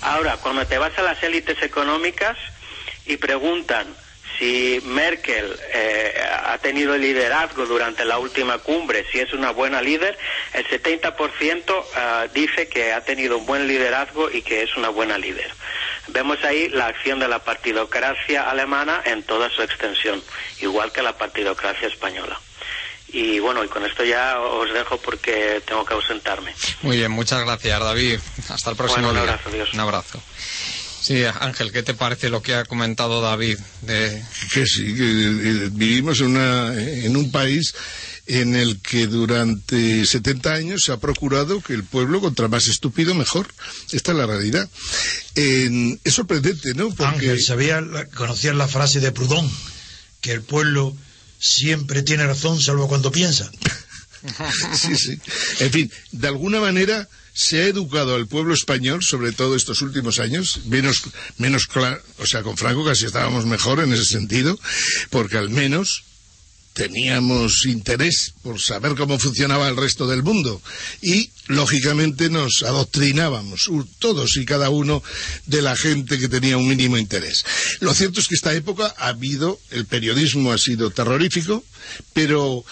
Ahora, 0.00 0.38
cuando 0.38 0.66
te 0.66 0.78
vas 0.78 0.98
a 0.98 1.02
las 1.02 1.22
élites 1.22 1.62
económicas 1.62 2.36
y 3.06 3.16
preguntan 3.16 3.94
si 4.40 4.80
Merkel 4.84 5.54
eh, 5.74 6.14
ha 6.46 6.56
tenido 6.58 6.96
liderazgo 6.96 7.66
durante 7.66 8.06
la 8.06 8.18
última 8.18 8.56
cumbre, 8.56 9.04
si 9.12 9.20
es 9.20 9.34
una 9.34 9.50
buena 9.50 9.82
líder, 9.82 10.18
el 10.54 10.66
70% 10.66 11.84
ah, 11.94 12.26
dice 12.32 12.66
que 12.68 12.94
ha 12.94 13.02
tenido 13.02 13.36
un 13.36 13.44
buen 13.44 13.68
liderazgo 13.68 14.30
y 14.30 14.40
que 14.40 14.62
es 14.62 14.74
una 14.78 14.88
buena 14.88 15.18
líder. 15.18 15.52
Vemos 16.08 16.42
ahí 16.42 16.70
la 16.70 16.86
acción 16.86 17.20
de 17.20 17.28
la 17.28 17.40
partidocracia 17.40 18.48
alemana 18.48 19.02
en 19.04 19.22
toda 19.24 19.50
su 19.50 19.62
extensión, 19.62 20.22
igual 20.62 20.90
que 20.90 21.02
la 21.02 21.18
partidocracia 21.18 21.86
española. 21.88 22.40
Y 23.12 23.40
bueno, 23.40 23.62
y 23.62 23.68
con 23.68 23.84
esto 23.84 24.04
ya 24.04 24.40
os 24.40 24.72
dejo 24.72 24.96
porque 24.98 25.60
tengo 25.66 25.84
que 25.84 25.94
ausentarme. 25.94 26.54
Muy 26.82 26.96
bien, 26.96 27.10
muchas 27.10 27.44
gracias, 27.44 27.78
David. 27.78 28.20
Hasta 28.48 28.70
el 28.70 28.76
próximo 28.76 29.08
Bueno, 29.08 29.20
un 29.20 29.26
día. 29.26 29.34
abrazo, 29.34 29.48
adiós. 29.50 29.74
Un 29.74 29.80
abrazo. 29.80 30.22
Sí, 31.00 31.22
Ángel, 31.24 31.72
¿qué 31.72 31.82
te 31.82 31.94
parece 31.94 32.28
lo 32.28 32.42
que 32.42 32.54
ha 32.54 32.64
comentado 32.64 33.20
David? 33.20 33.58
De... 33.82 34.22
Que 34.52 34.66
sí, 34.66 34.94
que 34.94 35.02
eh, 35.64 35.68
vivimos 35.72 36.20
en, 36.20 36.26
una, 36.28 36.74
en 36.76 37.16
un 37.16 37.30
país 37.30 37.74
en 38.26 38.54
el 38.54 38.80
que 38.80 39.06
durante 39.06 40.04
70 40.04 40.52
años 40.52 40.84
se 40.84 40.92
ha 40.92 40.98
procurado 40.98 41.62
que 41.62 41.72
el 41.72 41.84
pueblo, 41.84 42.20
contra 42.20 42.48
más 42.48 42.68
estúpido, 42.68 43.14
mejor. 43.14 43.48
Esta 43.92 44.12
es 44.12 44.18
la 44.18 44.26
realidad. 44.26 44.68
Es 45.34 46.14
sorprendente, 46.14 46.74
¿no? 46.74 46.90
Porque 46.90 47.04
Ángel, 47.14 47.42
sabía, 47.42 47.80
la- 47.80 48.04
conocías 48.06 48.54
la 48.54 48.68
frase 48.68 49.00
de 49.00 49.10
Proudhon, 49.10 49.50
que 50.20 50.32
el 50.32 50.42
pueblo 50.42 50.94
siempre 51.38 52.02
tiene 52.02 52.26
razón 52.26 52.60
salvo 52.60 52.86
cuando 52.88 53.10
piensa. 53.10 53.50
sí, 54.76 54.94
sí. 54.96 55.18
En 55.60 55.70
fin, 55.72 55.92
de 56.12 56.28
alguna 56.28 56.60
manera 56.60 57.08
se 57.40 57.62
ha 57.62 57.66
educado 57.68 58.16
al 58.16 58.26
pueblo 58.26 58.52
español, 58.52 59.02
sobre 59.02 59.32
todo 59.32 59.56
estos 59.56 59.80
últimos 59.80 60.18
años, 60.18 60.60
menos, 60.66 61.04
menos 61.38 61.66
claro, 61.66 61.98
o 62.18 62.26
sea, 62.26 62.42
con 62.42 62.58
Franco 62.58 62.84
casi 62.84 63.06
estábamos 63.06 63.46
mejor 63.46 63.80
en 63.80 63.94
ese 63.94 64.04
sentido, 64.04 64.60
porque 65.08 65.38
al 65.38 65.48
menos 65.48 66.04
teníamos 66.74 67.64
interés 67.64 68.34
por 68.42 68.60
saber 68.60 68.94
cómo 68.94 69.18
funcionaba 69.18 69.68
el 69.68 69.76
resto 69.78 70.06
del 70.06 70.22
mundo 70.22 70.60
y 71.00 71.30
lógicamente 71.46 72.28
nos 72.28 72.62
adoctrinábamos 72.62 73.70
todos 73.98 74.36
y 74.36 74.44
cada 74.44 74.68
uno 74.68 75.02
de 75.46 75.62
la 75.62 75.76
gente 75.76 76.18
que 76.18 76.28
tenía 76.28 76.58
un 76.58 76.68
mínimo 76.68 76.98
interés. 76.98 77.42
Lo 77.80 77.94
cierto 77.94 78.20
es 78.20 78.28
que 78.28 78.34
esta 78.34 78.52
época 78.52 78.94
ha 78.98 79.08
habido, 79.08 79.58
el 79.70 79.86
periodismo 79.86 80.52
ha 80.52 80.58
sido 80.58 80.90
terrorífico, 80.90 81.64
pero 82.12 82.66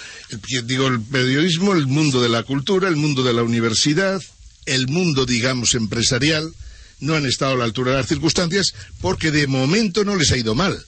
digo 0.65 0.89
el 0.89 1.01
periodismo, 1.01 1.73
el 1.73 1.87
mundo 1.87 2.21
de 2.21 2.29
la 2.29 2.43
cultura, 2.43 2.89
el 2.89 2.97
mundo 2.97 3.23
de 3.23 3.33
la 3.33 3.43
universidad, 3.43 4.23
el 4.69 4.89
mundo 4.89 5.27
digamos 5.27 5.75
empresarial, 5.75 6.53
no 7.01 7.15
han 7.15 7.27
estado 7.27 7.53
a 7.53 7.57
la 7.59 7.65
altura 7.65 7.93
de 7.93 7.99
las 7.99 8.09
circunstancias 8.09 8.75
porque 9.01 9.31
de 9.31 9.47
momento 9.47 10.05
no 10.05 10.17
les 10.17 10.33
ha 10.33 10.37
ido 10.37 10.55
mal. 10.55 10.85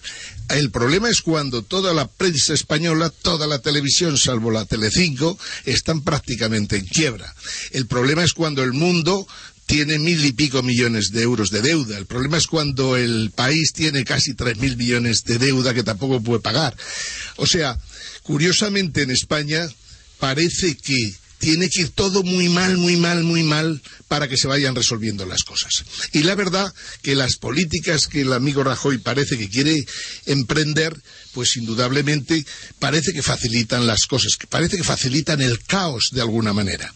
El 0.49 0.71
problema 0.71 1.09
es 1.09 1.23
cuando 1.23 1.63
toda 1.63 1.95
la 1.95 2.09
prensa 2.09 2.53
española, 2.55 3.11
toda 3.11 3.47
la 3.47 3.61
televisión, 3.61 4.19
salvo 4.19 4.51
la 4.51 4.65
Telecinco, 4.65 5.39
están 5.65 6.03
prácticamente 6.03 6.77
en 6.77 6.87
quiebra. 6.87 7.33
El 7.71 7.87
problema 7.87 8.25
es 8.25 8.33
cuando 8.33 8.65
el 8.65 8.73
mundo 8.73 9.29
tiene 9.67 10.01
mil 10.01 10.25
y 10.25 10.33
pico 10.33 10.65
millones 10.65 11.13
de 11.13 11.23
euros 11.23 11.51
de 11.51 11.63
deuda. 11.63 11.97
El 11.97 12.07
problema 12.07 12.39
es 12.39 12.49
cuando 12.49 12.97
el 12.97 13.31
país 13.31 13.73
tiene 13.73 14.03
casi 14.03 14.35
tres 14.35 14.59
mil 14.59 14.77
millones 14.77 15.23
de 15.23 15.39
deuda 15.39 15.73
que 15.73 15.85
tampoco 15.85 16.21
puede 16.21 16.41
pagar. 16.41 16.77
O 17.37 17.47
sea, 17.47 17.79
curiosamente 18.25 19.03
en 19.03 19.13
España 19.13 19.69
parece 20.19 20.77
que 20.77 21.15
tiene 21.41 21.71
que 21.71 21.81
ir 21.81 21.89
todo 21.89 22.23
muy 22.23 22.49
mal, 22.51 22.77
muy 22.77 22.97
mal, 22.97 23.25
muy 23.25 23.43
mal 23.43 23.83
para 24.09 24.29
que 24.29 24.37
se 24.37 24.47
vayan 24.47 24.75
resolviendo 24.75 25.25
las 25.25 25.43
cosas. 25.43 25.85
Y 26.13 26.23
la 26.23 26.35
verdad 26.35 26.73
que 27.03 27.17
las 27.17 27.37
políticas 27.37 28.07
que 28.07 28.21
el 28.21 28.33
amigo 28.35 28.63
Rajoy 28.63 28.99
parece 28.99 29.39
que 29.39 29.49
quiere 29.49 29.85
emprender, 30.27 30.95
pues 31.33 31.57
indudablemente 31.57 32.45
parece 32.79 33.13
que 33.13 33.23
facilitan 33.23 33.87
las 33.87 34.07
cosas, 34.07 34.37
que 34.37 34.47
parece 34.47 34.77
que 34.77 34.85
facilitan 34.85 35.41
el 35.41 35.65
caos 35.65 36.11
de 36.13 36.21
alguna 36.21 36.53
manera. 36.53 36.93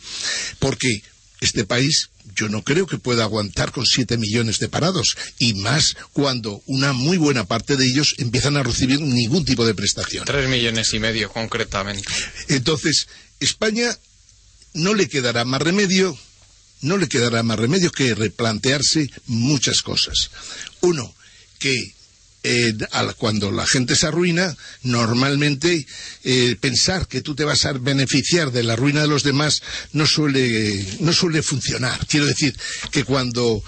Porque 0.58 1.02
este 1.40 1.64
país 1.64 2.10
yo 2.36 2.48
no 2.50 2.62
creo 2.62 2.86
que 2.86 2.98
pueda 2.98 3.24
aguantar 3.24 3.72
con 3.72 3.86
siete 3.86 4.18
millones 4.18 4.58
de 4.58 4.68
parados 4.68 5.16
y 5.38 5.54
más 5.54 5.96
cuando 6.12 6.62
una 6.66 6.92
muy 6.92 7.16
buena 7.16 7.44
parte 7.44 7.76
de 7.76 7.86
ellos 7.86 8.14
empiezan 8.18 8.58
a 8.58 8.62
recibir 8.62 9.00
ningún 9.00 9.44
tipo 9.44 9.64
de 9.66 9.74
prestación. 9.74 10.26
Tres 10.26 10.48
millones 10.50 10.92
y 10.92 10.98
medio, 10.98 11.30
concretamente. 11.30 12.12
Entonces, 12.48 13.08
España 13.40 13.96
no 14.74 14.94
le 14.94 15.08
quedará 15.08 15.44
más 15.44 15.62
remedio, 15.62 16.16
no 16.82 16.96
le 16.98 17.08
quedará 17.08 17.42
más 17.42 17.58
remedio 17.58 17.90
que 17.90 18.14
replantearse 18.14 19.10
muchas 19.26 19.82
cosas. 19.82 20.30
Uno, 20.80 21.14
que 21.58 21.94
eh, 22.46 22.74
al- 22.90 23.14
cuando 23.16 23.50
la 23.50 23.66
gente 23.66 23.96
se 23.96 24.06
arruina, 24.06 24.54
normalmente 24.82 25.86
eh, 26.24 26.56
pensar 26.60 27.08
que 27.08 27.22
tú 27.22 27.34
te 27.34 27.44
vas 27.44 27.64
a 27.64 27.72
beneficiar 27.72 28.52
de 28.52 28.62
la 28.62 28.76
ruina 28.76 29.00
de 29.02 29.08
los 29.08 29.22
demás 29.22 29.62
no 29.92 30.06
suele, 30.06 30.84
no 31.00 31.12
suele 31.12 31.42
funcionar. 31.42 32.06
Quiero 32.06 32.26
decir 32.26 32.54
que 32.90 33.04
cuando 33.04 33.62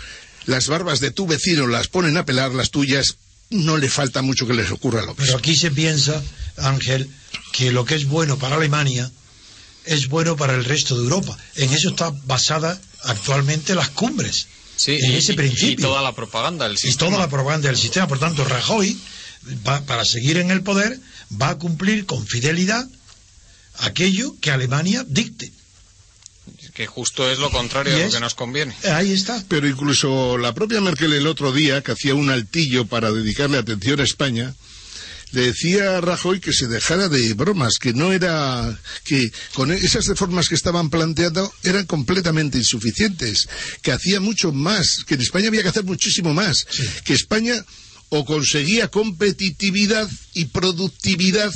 las 0.45 0.69
barbas 0.69 1.01
de 1.01 1.11
tu 1.11 1.27
vecino 1.27 1.67
las 1.67 1.89
ponen 1.89 2.17
a 2.17 2.25
pelar 2.27 2.53
las 2.53 2.71
tuyas, 2.71 3.17
no 3.51 3.77
le 3.79 3.89
falta 3.89 4.23
mucho 4.23 4.47
que 4.47 4.55
les 4.55 4.71
ocurra 4.71 5.03
lo 5.03 5.15
Pero 5.15 5.25
mismo. 5.27 5.39
aquí 5.39 5.57
se 5.57 5.71
piensa, 5.71 6.23
Ángel, 6.59 7.09
que 7.53 7.71
lo 7.73 7.85
que 7.85 7.95
es 7.95 8.07
bueno 8.07 8.39
para 8.39 8.57
Alemania 8.57 9.11
es 9.87 10.09
bueno 10.09 10.37
para 10.37 10.55
el 10.55 10.65
resto 10.65 10.97
de 10.97 11.03
Europa. 11.05 11.37
En 11.57 11.73
eso 11.73 11.91
está 11.91 12.13
basada 12.27 12.81
actualmente 13.05 13.75
las 13.75 13.91
cumbres. 13.91 14.47
Sí, 14.77 14.99
en 15.01 15.13
y, 15.13 15.17
ese 15.17 15.33
y- 15.33 15.37
principio. 15.37 15.87
y 15.87 15.89
toda 15.89 16.03
la 16.03 16.15
propaganda 16.15 16.67
del 16.67 16.75
y 16.75 16.79
sistema. 16.79 17.11
toda 17.11 17.23
la 17.25 17.31
propaganda 17.31 17.69
del 17.69 17.79
sistema. 17.79 18.07
Por 18.07 18.19
tanto, 18.19 18.45
Rajoy, 18.45 18.99
va- 19.67 19.81
para 19.83 20.05
seguir 20.05 20.37
en 20.37 20.51
el 20.51 20.63
poder, 20.63 20.99
va 21.41 21.51
a 21.51 21.59
cumplir 21.59 22.05
con 22.07 22.27
fidelidad 22.27 22.87
aquello 23.79 24.35
que 24.41 24.51
Alemania 24.51 25.05
dicte. 25.09 25.53
Que 26.75 26.87
justo 26.87 27.29
es 27.31 27.39
lo 27.39 27.51
contrario 27.51 27.97
Y 27.97 28.01
de 28.01 28.07
lo 28.07 28.13
que 28.13 28.21
nos 28.21 28.35
conviene. 28.35 28.75
Ahí 28.93 29.13
está. 29.13 29.43
Pero 29.49 29.67
incluso 29.67 30.37
la 30.37 30.53
propia 30.55 30.81
Merkel 30.83 31.13
el 31.15 31.27
otro 31.27 31.53
día, 31.53 31.81
que 31.83 31.93
hacía 31.93 32.15
un 32.15 32.29
altillo 32.31 32.85
para 32.87 33.11
dedicarle 33.11 33.57
atención 33.59 33.99
a 34.01 34.05
España, 34.05 34.55
decía 35.43 36.01
Rajoy 36.01 36.41
que 36.41 36.53
se 36.53 36.67
dejara 36.67 37.09
de 37.09 37.35
bromas, 37.35 37.79
que 37.79 37.93
no 37.93 38.13
era, 38.13 38.79
que 39.05 39.31
con 39.55 39.71
esas 39.73 40.07
reformas 40.07 40.49
que 40.49 40.55
estaban 40.55 40.91
planteando 40.91 41.53
eran 41.63 41.87
completamente 41.87 42.59
insuficientes, 42.59 43.49
que 43.83 43.93
hacía 43.93 44.21
mucho 44.21 44.53
más, 44.53 45.05
que 45.05 45.15
en 45.15 45.21
España 45.23 45.49
había 45.49 45.63
que 45.63 45.69
hacer 45.69 45.85
muchísimo 45.85 46.33
más, 46.35 46.67
que 47.05 47.15
España 47.15 47.65
o 48.09 48.25
conseguía 48.25 48.89
competitividad 48.89 50.09
y 50.35 50.47
productividad 50.47 51.53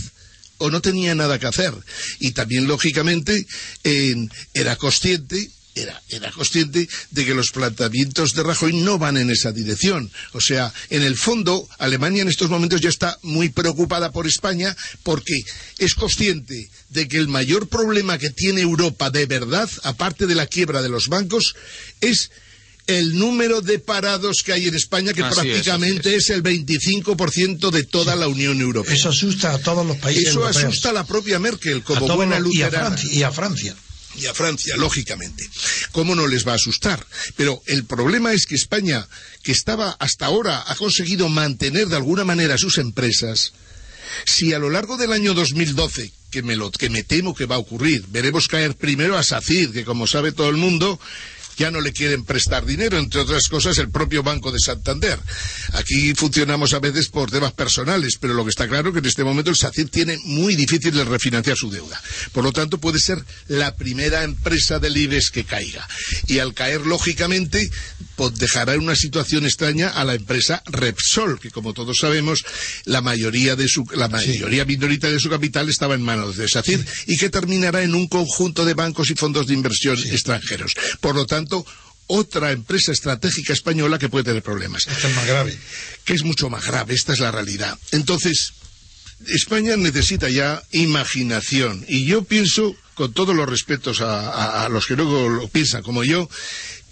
o 0.58 0.70
no 0.70 0.80
tenía 0.80 1.14
nada 1.14 1.38
que 1.38 1.46
hacer. 1.46 1.72
Y 2.18 2.32
también, 2.32 2.66
lógicamente, 2.68 3.46
en- 3.84 4.30
era 4.52 4.76
consciente 4.76 5.50
era, 5.74 6.02
era 6.08 6.30
consciente 6.32 6.88
de 7.10 7.24
que 7.24 7.34
los 7.34 7.50
planteamientos 7.52 8.34
de 8.34 8.42
Rajoy 8.42 8.72
no 8.74 8.98
van 8.98 9.16
en 9.16 9.30
esa 9.30 9.52
dirección. 9.52 10.10
O 10.32 10.40
sea, 10.40 10.72
en 10.90 11.02
el 11.02 11.16
fondo, 11.16 11.68
Alemania 11.78 12.22
en 12.22 12.28
estos 12.28 12.50
momentos 12.50 12.80
ya 12.80 12.88
está 12.88 13.18
muy 13.22 13.48
preocupada 13.50 14.10
por 14.12 14.26
España 14.26 14.76
porque 15.02 15.34
es 15.78 15.94
consciente 15.94 16.68
de 16.88 17.08
que 17.08 17.18
el 17.18 17.28
mayor 17.28 17.68
problema 17.68 18.18
que 18.18 18.30
tiene 18.30 18.60
Europa 18.62 19.10
de 19.10 19.26
verdad, 19.26 19.70
aparte 19.84 20.26
de 20.26 20.34
la 20.34 20.46
quiebra 20.46 20.82
de 20.82 20.88
los 20.88 21.08
bancos, 21.08 21.54
es 22.00 22.30
el 22.86 23.16
número 23.16 23.60
de 23.60 23.78
parados 23.78 24.42
que 24.44 24.52
hay 24.52 24.66
en 24.66 24.74
España, 24.74 25.12
que 25.12 25.22
Así 25.22 25.34
prácticamente 25.34 26.16
es. 26.16 26.30
el 26.30 26.42
25% 26.42 27.70
de 27.70 27.84
toda 27.84 28.16
la 28.16 28.26
Unión 28.26 28.60
Europea. 28.60 28.92
Eso 28.94 29.10
asusta 29.10 29.52
a 29.52 29.58
todos 29.58 29.86
los 29.86 29.96
países 29.98 30.28
Eso 30.28 30.40
europeos. 30.40 30.64
asusta 30.64 30.90
a 30.90 30.92
la 30.94 31.04
propia 31.06 31.38
Merkel 31.38 31.84
como 31.84 32.08
buena 32.16 32.40
los- 32.40 32.52
y 32.54 32.62
a 32.62 32.66
luterana 32.66 32.88
Francia. 32.96 33.12
Y 33.14 33.22
a 33.22 33.30
Francia. 33.30 33.76
Y 34.16 34.26
a 34.26 34.34
Francia, 34.34 34.76
lógicamente. 34.76 35.48
¿Cómo 35.92 36.14
no 36.14 36.26
les 36.26 36.46
va 36.46 36.52
a 36.52 36.56
asustar? 36.56 37.04
Pero 37.36 37.62
el 37.66 37.84
problema 37.84 38.32
es 38.32 38.46
que 38.46 38.54
España, 38.54 39.06
que 39.42 39.52
estaba 39.52 39.96
hasta 39.98 40.26
ahora, 40.26 40.64
ha 40.66 40.74
conseguido 40.76 41.28
mantener 41.28 41.88
de 41.88 41.96
alguna 41.96 42.24
manera 42.24 42.58
sus 42.58 42.78
empresas, 42.78 43.52
si 44.26 44.52
a 44.52 44.58
lo 44.58 44.70
largo 44.70 44.96
del 44.96 45.12
año 45.12 45.34
2012, 45.34 46.12
que 46.30 46.42
me, 46.42 46.56
lo, 46.56 46.70
que 46.70 46.90
me 46.90 47.02
temo 47.02 47.34
que 47.34 47.46
va 47.46 47.56
a 47.56 47.60
ocurrir, 47.60 48.04
veremos 48.08 48.48
caer 48.48 48.76
primero 48.76 49.16
a 49.16 49.22
SACIR, 49.22 49.72
que 49.72 49.84
como 49.84 50.06
sabe 50.06 50.32
todo 50.32 50.48
el 50.48 50.56
mundo, 50.56 51.00
ya 51.60 51.70
no 51.70 51.82
le 51.82 51.92
quieren 51.92 52.24
prestar 52.24 52.64
dinero, 52.64 52.96
entre 52.98 53.20
otras 53.20 53.46
cosas 53.48 53.76
el 53.76 53.90
propio 53.90 54.22
Banco 54.22 54.50
de 54.50 54.58
Santander. 54.58 55.18
Aquí 55.74 56.14
funcionamos 56.14 56.72
a 56.72 56.78
veces 56.78 57.08
por 57.08 57.30
temas 57.30 57.52
personales, 57.52 58.16
pero 58.18 58.32
lo 58.32 58.44
que 58.44 58.48
está 58.48 58.66
claro 58.66 58.88
es 58.88 58.94
que 58.94 59.00
en 59.00 59.06
este 59.06 59.24
momento 59.24 59.50
el 59.50 59.56
SACIR 59.56 59.90
tiene 59.90 60.18
muy 60.24 60.56
difícil 60.56 60.94
de 60.94 61.04
refinanciar 61.04 61.58
su 61.58 61.70
deuda. 61.70 62.00
Por 62.32 62.44
lo 62.44 62.52
tanto, 62.52 62.78
puede 62.78 62.98
ser 62.98 63.22
la 63.46 63.76
primera 63.76 64.24
empresa 64.24 64.78
del 64.78 64.96
IBEX 64.96 65.30
que 65.30 65.44
caiga. 65.44 65.86
Y 66.28 66.38
al 66.38 66.54
caer, 66.54 66.86
lógicamente, 66.86 67.70
pues 68.16 68.36
dejará 68.36 68.72
en 68.72 68.80
una 68.80 68.96
situación 68.96 69.44
extraña 69.44 69.90
a 69.90 70.04
la 70.04 70.14
empresa 70.14 70.62
Repsol, 70.64 71.40
que 71.40 71.50
como 71.50 71.74
todos 71.74 71.98
sabemos, 72.00 72.42
la 72.86 73.02
mayoría 73.02 73.54
de 73.54 73.68
su, 73.68 73.84
la 73.94 74.08
mayoría 74.08 74.64
minoritaria 74.64 75.14
de 75.14 75.20
su 75.20 75.28
capital 75.28 75.68
estaba 75.68 75.94
en 75.94 76.02
manos 76.02 76.38
de 76.38 76.48
SACIR 76.48 76.86
y 77.06 77.18
que 77.18 77.28
terminará 77.28 77.82
en 77.82 77.94
un 77.94 78.08
conjunto 78.08 78.64
de 78.64 78.72
bancos 78.72 79.10
y 79.10 79.14
fondos 79.14 79.46
de 79.46 79.52
inversión 79.52 79.98
extranjeros. 79.98 80.74
Por 81.00 81.14
lo 81.14 81.26
tanto, 81.26 81.49
otra 82.06 82.50
empresa 82.52 82.90
estratégica 82.92 83.52
española 83.52 83.98
que 83.98 84.08
puede 84.08 84.24
tener 84.24 84.42
problemas 84.42 84.86
Esto 84.88 85.06
es 85.08 85.14
más 85.16 85.26
grave. 85.26 85.56
que 86.04 86.14
es 86.14 86.24
mucho 86.24 86.50
más 86.50 86.64
grave, 86.66 86.94
esta 86.94 87.12
es 87.12 87.20
la 87.20 87.30
realidad. 87.30 87.78
Entonces, 87.92 88.52
España 89.28 89.76
necesita 89.76 90.28
ya 90.28 90.62
imaginación 90.72 91.84
y 91.88 92.04
yo 92.06 92.24
pienso, 92.24 92.74
con 92.94 93.12
todos 93.12 93.34
los 93.36 93.48
respetos 93.48 94.00
a, 94.00 94.28
a- 94.30 94.64
a 94.64 94.68
los 94.68 94.86
que 94.86 94.96
luego 94.96 95.28
lo 95.28 95.48
piensan 95.48 95.82
como 95.82 96.02
yo, 96.04 96.28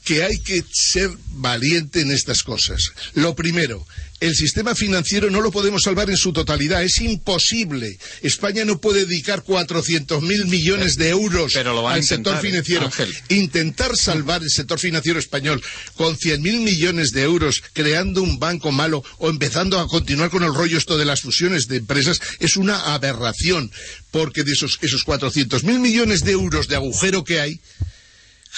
que 0.04 0.22
hay 0.24 0.38
que 0.38 0.62
ser 0.72 1.10
valiente 1.32 2.00
en 2.00 2.10
estas 2.12 2.42
cosas. 2.42 2.80
Lo 3.14 3.34
primero, 3.34 3.86
el 4.20 4.34
sistema 4.34 4.74
financiero 4.74 5.30
no 5.30 5.40
lo 5.40 5.52
podemos 5.52 5.82
salvar 5.82 6.10
en 6.10 6.16
su 6.16 6.32
totalidad, 6.32 6.82
es 6.82 7.00
imposible. 7.00 7.98
España 8.22 8.64
no 8.64 8.80
puede 8.80 9.06
dedicar 9.06 9.44
400.000 9.44 10.46
millones 10.46 10.96
de 10.96 11.10
euros 11.10 11.52
Pero 11.54 11.72
lo 11.72 11.88
al 11.88 12.00
intentar, 12.00 12.34
sector 12.34 12.50
financiero. 12.50 12.86
Ángel. 12.86 13.14
Intentar 13.28 13.96
salvar 13.96 14.42
el 14.42 14.50
sector 14.50 14.78
financiero 14.78 15.18
español 15.18 15.62
con 15.96 16.16
100.000 16.16 16.40
millones 16.60 17.12
de 17.12 17.22
euros 17.22 17.62
creando 17.72 18.22
un 18.22 18.38
banco 18.38 18.72
malo 18.72 19.04
o 19.18 19.30
empezando 19.30 19.78
a 19.78 19.86
continuar 19.86 20.30
con 20.30 20.42
el 20.42 20.54
rollo 20.54 20.78
esto 20.78 20.98
de 20.98 21.04
las 21.04 21.20
fusiones 21.20 21.68
de 21.68 21.76
empresas 21.76 22.20
es 22.40 22.56
una 22.56 22.94
aberración, 22.94 23.70
porque 24.10 24.42
de 24.42 24.52
esos, 24.52 24.78
esos 24.82 25.04
400.000 25.06 25.78
millones 25.78 26.24
de 26.24 26.32
euros 26.32 26.68
de 26.68 26.76
agujero 26.76 27.24
que 27.24 27.40
hay, 27.40 27.60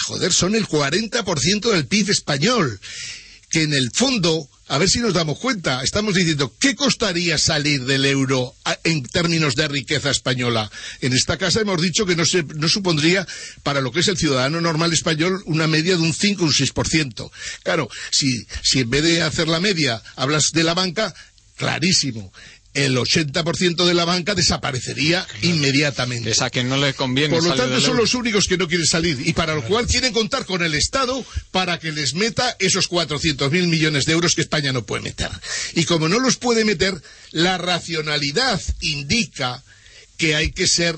joder, 0.06 0.32
son 0.32 0.54
el 0.54 0.66
40% 0.66 1.70
del 1.70 1.86
PIB 1.86 2.11
español, 2.11 2.80
que 3.51 3.64
en 3.64 3.74
el 3.74 3.90
fondo, 3.92 4.48
a 4.68 4.78
ver 4.78 4.88
si 4.88 5.01
nos 5.01 5.12
damos 5.12 5.38
cuenta, 5.38 5.82
estamos 5.82 6.14
diciendo, 6.14 6.55
¿qué 6.59 6.76
costaría 6.76 7.36
salir 7.36 7.84
del 7.84 8.07
euro 8.07 8.55
en 8.84 9.03
términos 9.03 9.57
de 9.57 9.66
riqueza 9.68 10.11
española? 10.11 10.70
En 11.01 11.12
esta 11.12 11.36
casa 11.36 11.61
hemos 11.61 11.82
dicho 11.82 12.07
que 12.07 12.14
no, 12.14 12.24
se, 12.24 12.44
no 12.44 12.68
supondría 12.68 13.26
para 13.64 13.80
lo 13.80 13.90
que 13.90 14.01
es 14.01 14.09
el 14.09 14.16
ciudadano 14.16 14.61
normal 14.61 14.92
español 14.92 15.42
una 15.46 15.66
media 15.66 15.96
de 15.96 16.03
un 16.03 16.14
5 16.14 16.42
o 16.42 16.46
un 16.46 16.53
6%. 16.53 17.30
Claro, 17.64 17.90
si, 18.11 18.46
si 18.62 18.80
en 18.80 18.90
vez 18.90 19.03
de 19.03 19.22
hacer 19.22 19.48
la 19.48 19.61
media 19.61 20.01
hablas 20.14 20.53
de 20.53 20.62
la 20.62 20.74
banca, 20.74 21.12
clarísimo. 21.57 22.32
El 22.72 22.96
80% 22.96 23.84
de 23.84 23.94
la 23.94 24.04
banca 24.04 24.34
desaparecería 24.34 25.26
inmediatamente. 25.42 26.30
Es 26.30 26.40
a 26.40 26.50
quien 26.50 26.68
no 26.68 26.76
le 26.76 26.94
conviene 26.94 27.34
Por 27.34 27.44
lo 27.44 27.54
tanto, 27.54 27.80
son 27.80 27.96
los 27.96 28.14
únicos 28.14 28.46
que 28.46 28.56
no 28.56 28.68
quieren 28.68 28.86
salir 28.86 29.20
y 29.24 29.32
para 29.32 29.54
lo 29.54 29.64
cual 29.64 29.88
quieren 29.88 30.12
contar 30.12 30.46
con 30.46 30.62
el 30.62 30.74
Estado 30.74 31.24
para 31.50 31.80
que 31.80 31.90
les 31.90 32.14
meta 32.14 32.56
esos 32.60 32.88
400.000 32.88 33.66
millones 33.66 34.04
de 34.04 34.12
euros 34.12 34.34
que 34.34 34.42
España 34.42 34.72
no 34.72 34.86
puede 34.86 35.02
meter. 35.02 35.30
Y 35.74 35.84
como 35.84 36.08
no 36.08 36.20
los 36.20 36.36
puede 36.36 36.64
meter, 36.64 36.94
la 37.32 37.58
racionalidad 37.58 38.60
indica 38.80 39.64
que 40.16 40.36
hay 40.36 40.52
que 40.52 40.68
ser 40.68 40.96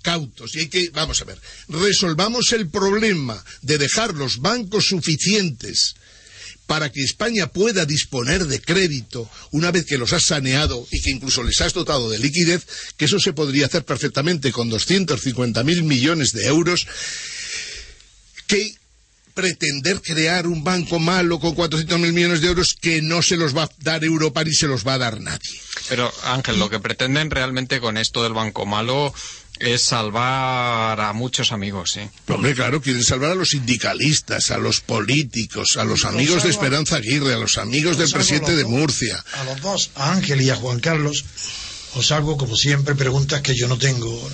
cautos 0.00 0.54
y 0.54 0.60
hay 0.60 0.68
que, 0.68 0.90
vamos 0.90 1.20
a 1.20 1.24
ver, 1.24 1.38
resolvamos 1.68 2.52
el 2.52 2.68
problema 2.68 3.42
de 3.62 3.78
dejar 3.78 4.14
los 4.14 4.38
bancos 4.38 4.86
suficientes 4.86 5.96
para 6.66 6.90
que 6.90 7.02
España 7.02 7.46
pueda 7.46 7.84
disponer 7.84 8.46
de 8.46 8.60
crédito 8.60 9.30
una 9.50 9.70
vez 9.70 9.84
que 9.84 9.98
los 9.98 10.12
has 10.12 10.24
saneado 10.24 10.86
y 10.90 11.00
que 11.00 11.10
incluso 11.10 11.42
les 11.42 11.60
has 11.60 11.74
dotado 11.74 12.08
de 12.10 12.18
liquidez, 12.18 12.66
que 12.96 13.04
eso 13.04 13.18
se 13.18 13.32
podría 13.32 13.66
hacer 13.66 13.84
perfectamente 13.84 14.52
con 14.52 14.70
250.000 14.70 15.82
millones 15.82 16.32
de 16.32 16.46
euros, 16.46 16.86
que 18.46 18.74
pretender 19.34 20.00
crear 20.00 20.46
un 20.46 20.62
banco 20.62 21.00
malo 21.00 21.40
con 21.40 21.54
400.000 21.56 22.12
millones 22.12 22.40
de 22.40 22.48
euros 22.48 22.76
que 22.80 23.02
no 23.02 23.20
se 23.20 23.36
los 23.36 23.54
va 23.54 23.64
a 23.64 23.70
dar 23.78 24.04
Europa 24.04 24.44
ni 24.44 24.54
se 24.54 24.68
los 24.68 24.86
va 24.86 24.94
a 24.94 24.98
dar 24.98 25.20
nadie. 25.20 25.60
Pero 25.88 26.12
Ángel, 26.22 26.58
lo 26.58 26.70
que 26.70 26.78
pretenden 26.78 27.30
realmente 27.30 27.80
con 27.80 27.98
esto 27.98 28.22
del 28.22 28.32
banco 28.32 28.64
malo 28.64 29.12
es 29.60 29.82
salvar 29.82 31.00
a 31.00 31.12
muchos 31.12 31.52
amigos, 31.52 31.92
¿sí? 31.92 32.00
Hombre, 32.28 32.54
claro, 32.54 32.80
quieren 32.82 33.02
salvar 33.04 33.30
a 33.32 33.34
los 33.34 33.50
sindicalistas, 33.50 34.50
a 34.50 34.58
los 34.58 34.80
políticos, 34.80 35.76
a 35.76 35.84
los 35.84 36.04
amigos 36.04 36.42
de 36.42 36.50
Esperanza 36.50 36.96
Aguirre, 36.96 37.34
a 37.34 37.38
los 37.38 37.56
amigos 37.58 37.96
del 37.96 38.10
presidente 38.10 38.50
los 38.52 38.58
de 38.58 38.64
Murcia. 38.64 39.24
A 39.34 39.44
los 39.44 39.60
dos, 39.60 39.90
a 39.94 40.12
Ángel 40.12 40.40
y 40.42 40.50
a 40.50 40.56
Juan 40.56 40.80
Carlos, 40.80 41.24
os 41.94 42.10
hago, 42.12 42.36
como 42.36 42.56
siempre, 42.56 42.94
preguntas 42.96 43.42
que 43.42 43.54
yo 43.54 43.68
no 43.68 43.78
tengo 43.78 44.30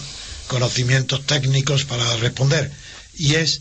conocimientos 0.49 1.27
técnicos 1.27 1.85
para 1.85 2.17
responder. 2.17 2.71
Y 3.17 3.35
es, 3.35 3.61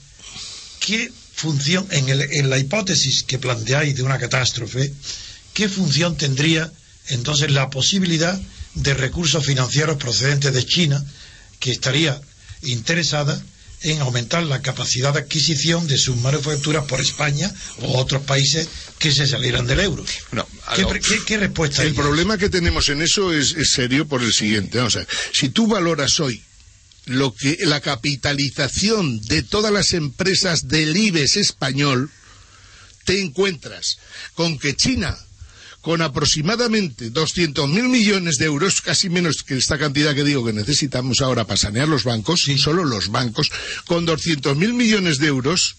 ¿qué 0.79 1.11
función, 1.35 1.85
en, 1.91 2.09
el- 2.09 2.21
en 2.21 2.49
la 2.49 2.57
hipótesis 2.57 3.23
que 3.23 3.37
planteáis 3.37 3.95
de 3.95 4.03
una 4.03 4.17
catástrofe, 4.17 4.93
qué 5.53 5.67
función 5.69 6.15
tendría 6.17 6.71
entonces 7.09 7.51
la 7.51 7.69
posibilidad 7.69 8.39
de 8.75 8.93
recursos 8.93 9.45
financieros 9.45 9.97
procedentes 9.97 10.53
de 10.53 10.65
China 10.65 11.03
que 11.59 11.71
estaría 11.71 12.19
interesada 12.63 13.41
en 13.81 14.01
aumentar 14.01 14.43
la 14.43 14.61
capacidad 14.61 15.13
de 15.13 15.19
adquisición 15.19 15.87
de 15.87 15.97
sus 15.97 16.17
manufacturas 16.17 16.85
por 16.85 16.99
España 16.99 17.53
o 17.81 17.97
otros 17.97 18.23
países 18.23 18.67
que 18.97 19.11
se 19.11 19.25
salieran 19.25 19.67
del 19.67 19.79
euro. 19.79 20.03
No, 20.31 20.45
¿Qué, 21.25 21.37
respuesta 21.37 21.83
El 21.83 21.89
hay? 21.89 21.93
problema 21.93 22.37
que 22.37 22.49
tenemos 22.49 22.89
en 22.89 23.01
eso 23.01 23.33
es, 23.33 23.53
es 23.53 23.71
serio 23.71 24.05
por 24.07 24.21
el 24.21 24.33
siguiente. 24.33 24.77
Vamos 24.77 24.95
a 24.97 24.99
ver. 24.99 25.07
Si 25.31 25.49
tú 25.49 25.67
valoras 25.67 26.19
hoy 26.19 26.43
lo 27.05 27.33
que 27.33 27.57
la 27.61 27.79
capitalización 27.79 29.21
de 29.21 29.43
todas 29.43 29.71
las 29.71 29.93
empresas 29.93 30.67
del 30.67 30.95
IBEX 30.95 31.37
español, 31.37 32.11
te 33.05 33.21
encuentras 33.21 33.97
con 34.35 34.59
que 34.59 34.75
China, 34.75 35.17
con 35.81 36.01
aproximadamente 36.01 37.11
200.000 37.11 37.67
millones 37.87 38.37
de 38.37 38.45
euros, 38.45 38.81
casi 38.81 39.09
menos 39.09 39.43
que 39.43 39.57
esta 39.57 39.77
cantidad 39.77 40.13
que 40.13 40.23
digo 40.23 40.45
que 40.45 40.53
necesitamos 40.53 41.21
ahora 41.21 41.45
para 41.45 41.57
sanear 41.57 41.87
los 41.87 42.03
bancos, 42.03 42.47
y 42.47 42.57
solo 42.57 42.83
los 42.83 43.09
bancos, 43.09 43.49
con 43.85 44.05
200.000 44.05 44.73
millones 44.73 45.19
de 45.19 45.27
euros, 45.27 45.75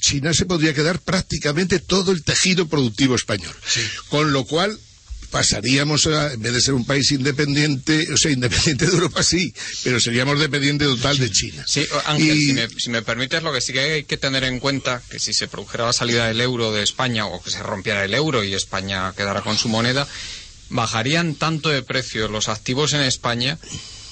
China 0.00 0.32
se 0.34 0.46
podría 0.46 0.74
quedar 0.74 0.98
prácticamente 0.98 1.78
todo 1.78 2.12
el 2.12 2.24
tejido 2.24 2.66
productivo 2.68 3.14
español. 3.14 3.54
Con 4.08 4.32
lo 4.32 4.44
cual, 4.44 4.78
pasaríamos 5.30 6.06
a, 6.06 6.32
en 6.32 6.42
vez 6.42 6.52
de 6.52 6.60
ser 6.60 6.74
un 6.74 6.84
país 6.84 7.10
independiente, 7.12 8.08
o 8.12 8.16
sea, 8.16 8.30
independiente 8.30 8.86
de 8.86 8.92
Europa 8.92 9.22
sí, 9.22 9.54
pero 9.84 10.00
seríamos 10.00 10.38
dependientes 10.38 10.88
total 10.88 11.18
de 11.18 11.30
China. 11.30 11.64
Sí, 11.66 11.86
Ángel, 12.06 12.38
si, 12.38 12.52
me, 12.52 12.68
si, 12.68 12.90
me, 12.90 13.02
permites, 13.02 13.42
lo 13.42 13.52
que 13.52 13.60
sí 13.60 13.72
que 13.72 13.80
hay 13.80 14.04
que 14.04 14.16
tener 14.16 14.44
en 14.44 14.60
cuenta, 14.60 15.02
que 15.10 15.18
si 15.18 15.32
se 15.32 15.48
produjera 15.48 15.86
la 15.86 15.92
salida 15.92 16.26
del 16.28 16.40
euro 16.40 16.72
de 16.72 16.82
España 16.82 17.26
o 17.26 17.42
que 17.42 17.50
se 17.50 17.62
rompiera 17.62 18.04
el 18.04 18.14
euro 18.14 18.44
y 18.44 18.54
España 18.54 19.12
quedara 19.16 19.42
con 19.42 19.56
su 19.56 19.68
moneda, 19.68 20.06
bajarían 20.68 21.34
tanto 21.34 21.68
de 21.68 21.82
precio 21.82 22.28
los 22.28 22.48
activos 22.48 22.92
en 22.92 23.02
España 23.02 23.58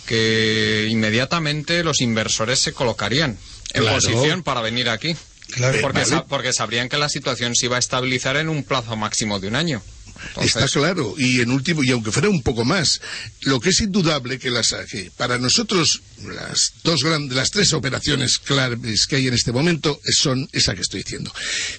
que 0.06 0.88
inmediatamente 0.90 1.84
los 1.84 2.00
inversores 2.00 2.58
se 2.60 2.72
colocarían 2.72 3.38
en 3.74 3.84
posición 3.84 4.42
para 4.42 4.62
venir 4.62 4.88
aquí. 4.88 5.16
Claro, 5.50 5.78
porque, 5.80 6.04
porque 6.28 6.52
sabrían 6.52 6.88
que 6.88 6.98
la 6.98 7.08
situación 7.08 7.54
se 7.54 7.66
iba 7.66 7.76
a 7.76 7.78
estabilizar 7.78 8.36
en 8.36 8.48
un 8.48 8.64
plazo 8.64 8.96
máximo 8.96 9.40
de 9.40 9.48
un 9.48 9.56
año. 9.56 9.82
Está 10.40 10.66
claro, 10.68 11.14
y 11.16 11.40
en 11.40 11.50
último, 11.50 11.82
y 11.82 11.90
aunque 11.90 12.12
fuera 12.12 12.28
un 12.28 12.42
poco 12.42 12.64
más, 12.64 13.00
lo 13.42 13.60
que 13.60 13.70
es 13.70 13.80
indudable 13.80 14.38
que, 14.38 14.50
las, 14.50 14.74
que 14.90 15.10
para 15.16 15.38
nosotros 15.38 16.00
las 16.24 16.72
dos 16.82 17.02
grandes, 17.02 17.36
las 17.36 17.50
tres 17.50 17.72
operaciones 17.72 18.38
claves 18.38 19.06
que 19.06 19.16
hay 19.16 19.28
en 19.28 19.34
este 19.34 19.52
momento 19.52 20.00
son 20.04 20.48
esa 20.52 20.74
que 20.74 20.82
estoy 20.82 21.02
diciendo. 21.02 21.32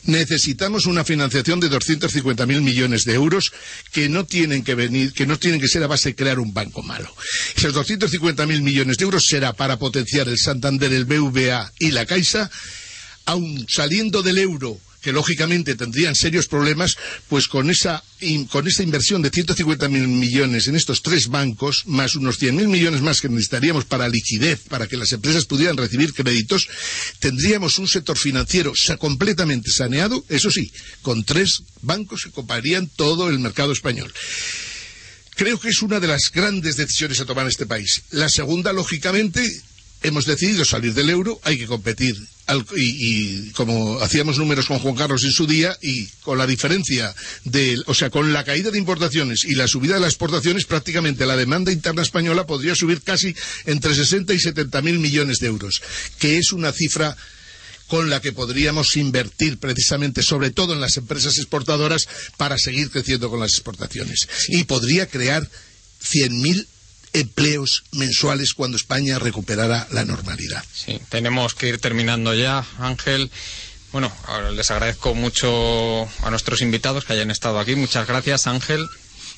Necesitamos 0.06 0.86
una 0.86 1.04
financiación 1.04 1.60
de 1.60 1.70
250.000 1.70 2.62
millones 2.62 3.06
de 3.06 3.14
euros 3.14 3.52
que 3.92 4.10
no 4.10 4.26
tienen 4.26 4.64
que 4.64 4.76
venir, 4.76 5.14
que 5.14 5.26
no 5.26 5.38
tienen 5.38 5.60
que 5.60 5.68
ser 5.68 5.84
a 5.84 5.88
base 5.88 6.10
de 6.10 6.16
crear 6.16 6.40
un 6.40 6.54
banco 6.54 6.82
malo. 6.84 7.14
Esos 7.56 7.74
250.000 7.74 8.62
millones 8.62 8.98
de 8.98 9.04
euros 9.04 9.26
será 9.26 9.54
para 9.54 9.78
potenciar 9.78 10.28
el 10.28 10.38
Santander, 10.38 10.92
el 10.94 11.06
BVA 11.06 11.72
y 11.80 11.92
la 11.92 12.06
Caixa, 12.06 12.50
aun 13.26 13.66
saliendo 13.70 14.22
del 14.24 14.38
euro 14.38 14.80
que 15.02 15.14
lógicamente 15.14 15.76
tendrían 15.76 16.16
serios 16.16 16.48
problemas, 16.48 16.98
pues 17.28 17.48
con 17.48 17.70
esa, 17.70 18.04
con 18.50 18.68
esa 18.68 18.84
inversión 18.84 19.22
de 19.22 19.32
150.000 19.32 19.90
millones 19.90 20.68
en 20.68 20.76
estos 20.76 21.02
tres 21.02 21.28
bancos, 21.28 21.84
más 21.86 22.16
unos 22.16 22.40
100.000 22.40 22.68
millones 22.68 23.02
más 23.02 23.22
que 23.22 23.30
necesitaríamos 23.30 23.86
para 23.86 24.10
liquidez, 24.10 24.62
para 24.68 24.88
que 24.88 24.98
las 24.98 25.12
empresas 25.12 25.46
pudieran 25.46 25.78
recibir 25.78 26.14
créditos, 26.14 26.68
tendríamos 27.20 27.80
un 27.80 27.88
sector 27.88 28.18
financiero 28.18 28.74
completamente 29.00 29.72
saneado, 29.72 30.24
eso 30.30 30.52
sí, 30.52 30.72
con 31.02 31.24
tres 31.24 31.64
bancos 31.82 32.22
que 32.24 32.32
coparían 32.32 32.88
todo 32.88 33.30
el 33.30 33.40
mercado 33.40 33.72
español. 33.72 34.14
Creo 35.36 35.58
que 35.58 35.70
es 35.70 35.82
una 35.82 36.02
de 36.02 36.08
las 36.08 36.32
grandes 36.34 36.76
decisiones 36.76 37.22
a 37.22 37.26
tomar 37.26 37.46
en 37.46 37.52
este 37.52 37.66
país. 37.66 38.02
La 38.12 38.28
segunda, 38.28 38.74
lógicamente, 38.74 39.62
hemos 40.02 40.26
decidido 40.26 40.66
salir 40.66 40.94
del 40.94 41.10
euro, 41.10 41.40
hay 41.44 41.58
que 41.58 41.68
competir 41.68 42.16
y, 42.76 43.52
como 43.52 44.00
hacíamos 44.00 44.38
números 44.38 44.66
con 44.66 44.80
Juan 44.80 44.96
Carlos 44.96 45.24
en 45.24 45.32
su 45.32 45.46
día 45.46 45.78
y 45.82 46.08
con 46.22 46.38
la 46.38 46.48
diferencia 46.48 47.14
de, 47.44 47.82
o 47.86 47.94
sea, 47.94 48.10
con 48.10 48.34
la 48.34 48.44
caída 48.44 48.72
de 48.72 48.78
importaciones 48.78 49.44
y 49.44 49.56
la 49.56 49.68
subida 49.68 49.96
de 49.96 50.00
las 50.00 50.14
exportaciones, 50.14 50.66
prácticamente 50.66 51.26
la 51.26 51.38
demanda 51.38 51.72
interna 51.72 52.02
española 52.02 52.48
podría 52.48 52.76
subir 52.76 53.02
casi 53.02 53.36
entre 53.66 53.94
60 53.94 54.34
y 54.34 54.40
70 54.40 54.82
mil 54.82 55.00
millones 55.00 55.40
de 55.40 55.48
euros, 55.48 55.82
que 56.18 56.38
es 56.38 56.52
una 56.52 56.72
cifra 56.72 57.16
con 57.88 58.10
la 58.10 58.22
que 58.22 58.32
podríamos 58.32 58.96
invertir 58.98 59.58
precisamente, 59.58 60.22
sobre 60.22 60.52
todo 60.52 60.74
en 60.74 60.82
las 60.82 60.98
empresas 60.98 61.38
exportadoras, 61.38 62.08
para 62.38 62.58
seguir 62.58 62.92
creciendo 62.92 63.30
con 63.30 63.40
las 63.40 63.54
exportaciones. 63.54 64.28
Y 64.48 64.64
podría 64.66 65.08
crear 65.08 65.48
100.000 66.04 66.68
empleos 67.14 67.84
mensuales 67.92 68.54
cuando 68.54 68.78
España 68.78 69.20
recuperara 69.20 69.88
la 69.92 70.06
normalidad. 70.06 70.64
Sí, 70.74 71.00
tenemos 71.10 71.54
que 71.54 71.68
ir 71.70 71.80
terminando 71.80 72.34
ya, 72.34 72.66
Ángel. 72.80 73.32
Bueno, 73.92 74.12
les 74.54 74.70
agradezco 74.70 75.16
mucho 75.16 76.04
a 76.24 76.30
nuestros 76.30 76.62
invitados 76.62 77.06
que 77.06 77.14
hayan 77.14 77.32
estado 77.32 77.60
aquí. 77.60 77.76
Muchas 77.76 78.08
gracias, 78.08 78.46
Ángel. 78.46 78.88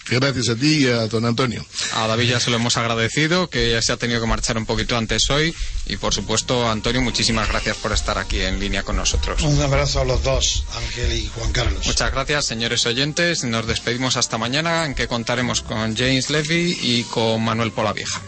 Gracias 0.09 0.49
a 0.49 0.55
ti 0.55 0.85
y 0.85 0.87
a 0.87 1.07
don 1.07 1.25
Antonio. 1.25 1.65
A 1.93 2.07
David 2.07 2.29
ya 2.29 2.39
se 2.39 2.49
lo 2.49 2.57
hemos 2.57 2.77
agradecido, 2.77 3.49
que 3.49 3.71
ya 3.71 3.81
se 3.81 3.91
ha 3.91 3.97
tenido 3.97 4.19
que 4.19 4.27
marchar 4.27 4.57
un 4.57 4.65
poquito 4.65 4.97
antes 4.97 5.29
hoy. 5.29 5.53
Y 5.85 5.97
por 5.97 6.13
supuesto, 6.13 6.69
Antonio, 6.69 7.01
muchísimas 7.01 7.47
gracias 7.47 7.77
por 7.77 7.91
estar 7.91 8.17
aquí 8.17 8.41
en 8.41 8.59
línea 8.59 8.83
con 8.83 8.97
nosotros. 8.97 9.41
Un 9.43 9.61
abrazo 9.61 10.01
a 10.01 10.05
los 10.05 10.23
dos, 10.23 10.65
Ángel 10.75 11.13
y 11.13 11.27
Juan 11.27 11.51
Carlos. 11.51 11.85
Muchas 11.85 12.11
gracias, 12.11 12.45
señores 12.45 12.85
oyentes. 12.85 13.43
Nos 13.43 13.67
despedimos 13.67 14.17
hasta 14.17 14.37
mañana, 14.37 14.85
en 14.85 14.95
que 14.95 15.07
contaremos 15.07 15.61
con 15.61 15.95
James 15.95 16.29
Levy 16.29 16.77
y 16.81 17.03
con 17.03 17.43
Manuel 17.43 17.71
Polavieja. 17.71 18.21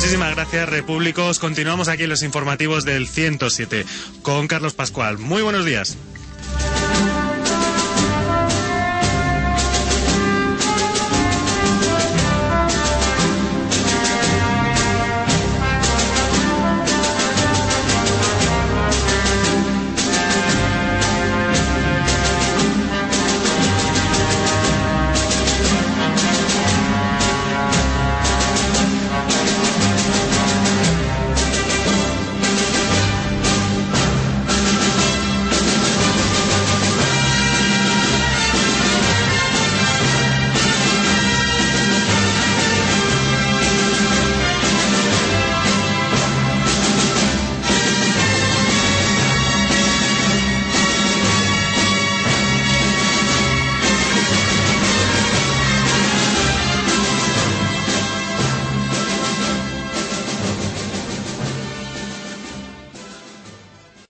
Muchísimas 0.00 0.34
gracias, 0.34 0.66
Repúblicos. 0.66 1.38
Continuamos 1.38 1.88
aquí 1.88 2.04
en 2.04 2.08
los 2.08 2.22
informativos 2.22 2.86
del 2.86 3.06
107 3.06 3.84
con 4.22 4.48
Carlos 4.48 4.72
Pascual. 4.72 5.18
Muy 5.18 5.42
buenos 5.42 5.66
días. 5.66 5.98